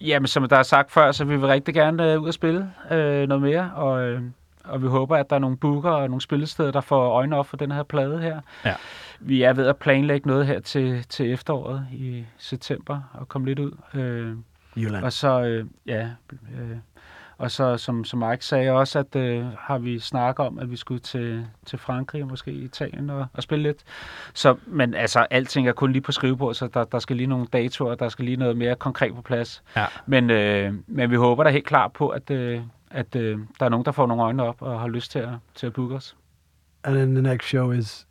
Jamen, 0.00 0.26
som 0.26 0.48
der 0.48 0.56
er 0.56 0.62
sagt 0.62 0.92
før, 0.92 1.12
så 1.12 1.24
vil 1.24 1.40
vi 1.42 1.46
rigtig 1.46 1.74
gerne 1.74 2.12
øh, 2.12 2.20
ud 2.20 2.28
og 2.28 2.34
spille 2.34 2.70
øh, 2.90 3.28
noget 3.28 3.42
mere, 3.42 3.70
og, 3.74 4.02
øh, 4.02 4.20
og 4.64 4.82
vi 4.82 4.86
håber, 4.86 5.16
at 5.16 5.30
der 5.30 5.36
er 5.36 5.40
nogle 5.40 5.56
booker 5.56 5.90
og 5.90 6.08
nogle 6.08 6.20
spillesteder, 6.20 6.70
der 6.70 6.80
får 6.80 7.08
øjnene 7.08 7.36
op 7.36 7.46
for 7.46 7.56
den 7.56 7.72
her 7.72 7.82
plade 7.82 8.20
her. 8.20 8.40
Ja. 8.64 8.74
Vi 9.20 9.42
er 9.42 9.52
ved 9.52 9.66
at 9.66 9.76
planlægge 9.76 10.28
noget 10.28 10.46
her 10.46 10.60
til, 10.60 11.04
til 11.08 11.32
efteråret 11.32 11.86
i 11.92 12.24
september, 12.38 13.00
og 13.12 13.28
komme 13.28 13.46
lidt 13.46 13.58
ud. 13.58 13.72
Øh, 13.94 14.36
Jylland. 14.76 15.04
og 15.04 15.12
så, 15.12 15.42
øh, 15.42 15.66
ja, 15.86 16.08
øh, 16.32 16.76
og 17.38 17.50
så 17.50 17.76
som, 17.76 18.04
som 18.04 18.18
Mike 18.18 18.44
sagde 18.44 18.70
også, 18.70 18.98
at 18.98 19.16
øh, 19.16 19.46
har 19.58 19.78
vi 19.78 19.98
snakket 19.98 20.46
om, 20.46 20.58
at 20.58 20.70
vi 20.70 20.76
skulle 20.76 21.00
til, 21.00 21.46
til 21.66 21.78
Frankrig 21.78 22.22
og 22.22 22.28
måske 22.28 22.50
Italien 22.52 23.10
og, 23.10 23.26
og 23.32 23.42
spille 23.42 23.62
lidt. 23.62 23.78
Så, 24.34 24.56
men 24.66 24.94
altså, 24.94 25.26
alting 25.30 25.68
er 25.68 25.72
kun 25.72 25.92
lige 25.92 26.02
på 26.02 26.12
skrivebord, 26.12 26.54
så 26.54 26.66
der, 26.66 26.84
der 26.84 26.98
skal 26.98 27.16
lige 27.16 27.26
nogle 27.26 27.46
datoer, 27.52 27.94
der 27.94 28.08
skal 28.08 28.24
lige 28.24 28.36
noget 28.36 28.56
mere 28.56 28.74
konkret 28.74 29.14
på 29.14 29.22
plads. 29.22 29.62
Ja. 29.76 29.86
Men, 30.06 30.30
øh, 30.30 30.72
men 30.86 31.10
vi 31.10 31.16
håber 31.16 31.44
da 31.44 31.50
helt 31.50 31.66
klart 31.66 31.92
på, 31.92 32.08
at, 32.08 32.30
øh, 32.30 32.60
at 32.94 33.16
øh, 33.16 33.38
der 33.60 33.66
er 33.66 33.70
nogen, 33.70 33.84
der 33.84 33.92
får 33.92 34.06
nogle 34.06 34.22
øjne 34.22 34.42
op 34.42 34.62
og 34.62 34.80
har 34.80 34.88
lyst 34.88 35.10
til 35.10 35.18
at, 35.18 35.28
til 35.54 35.66
at 35.66 35.72
booke 35.72 35.94
os. 35.94 36.16
And 36.84 36.94
then 36.96 37.14
the 37.14 37.22
next 37.22 37.48
show 37.48 37.70
is 37.70 38.06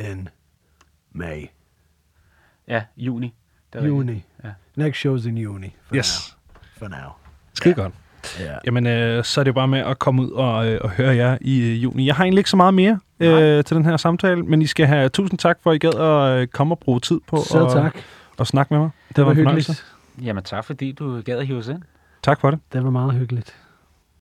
in 0.00 0.28
May. 1.12 1.46
Ja, 2.68 2.82
juni. 2.96 3.34
Det 3.72 3.78
er 3.78 3.82
rigtigt. 3.82 3.88
Juni. 3.96 4.24
Ja. 4.44 4.48
Next 4.76 5.06
show's 5.06 5.28
in 5.28 5.38
Juni. 5.38 5.76
For 5.86 5.96
Yes. 5.96 6.36
now. 6.80 6.88
For 6.88 6.96
now. 7.02 7.10
Skide 7.54 7.74
godt. 7.74 7.92
Yeah. 8.40 8.58
Jamen, 8.66 8.86
øh, 8.86 9.24
så 9.24 9.40
er 9.40 9.44
det 9.44 9.48
jo 9.48 9.54
bare 9.54 9.68
med 9.68 9.78
at 9.78 9.98
komme 9.98 10.22
ud 10.22 10.30
og, 10.30 10.68
øh, 10.68 10.80
og 10.84 10.90
høre 10.90 11.16
jer 11.16 11.38
i 11.40 11.60
øh, 11.60 11.82
juni. 11.82 12.06
Jeg 12.06 12.14
har 12.14 12.24
egentlig 12.24 12.40
ikke 12.40 12.50
så 12.50 12.56
meget 12.56 12.74
mere 12.74 13.00
Nej. 13.18 13.28
øh, 13.42 13.64
til 13.64 13.76
den 13.76 13.84
her 13.84 13.96
samtale, 13.96 14.42
men 14.42 14.62
I 14.62 14.66
skal 14.66 14.86
have 14.86 15.08
tusind 15.08 15.38
tak 15.38 15.58
for, 15.62 15.70
at 15.70 15.74
I 15.74 15.78
gad 15.78 15.94
at 15.94 16.40
øh, 16.40 16.46
komme 16.46 16.74
og 16.74 16.78
bruge 16.78 17.00
tid 17.00 17.20
på 17.26 17.36
Selv 17.50 17.62
at, 17.62 17.72
tak. 17.72 17.96
at 18.38 18.46
snakke 18.46 18.74
med 18.74 18.80
mig. 18.80 18.90
Det 19.16 19.24
var 19.24 19.30
en 19.30 19.36
fornøjelse. 19.36 19.72
hyggeligt. 19.72 20.26
Jamen 20.26 20.44
tak, 20.44 20.64
fordi 20.64 20.92
du 20.92 21.20
gad 21.20 21.38
at 21.38 21.46
hive 21.46 21.58
os 21.58 21.68
ind. 21.68 21.82
Tak 22.22 22.40
for 22.40 22.50
det. 22.50 22.60
Det 22.72 22.84
var 22.84 22.90
meget 22.90 23.12
hyggeligt. 23.14 23.56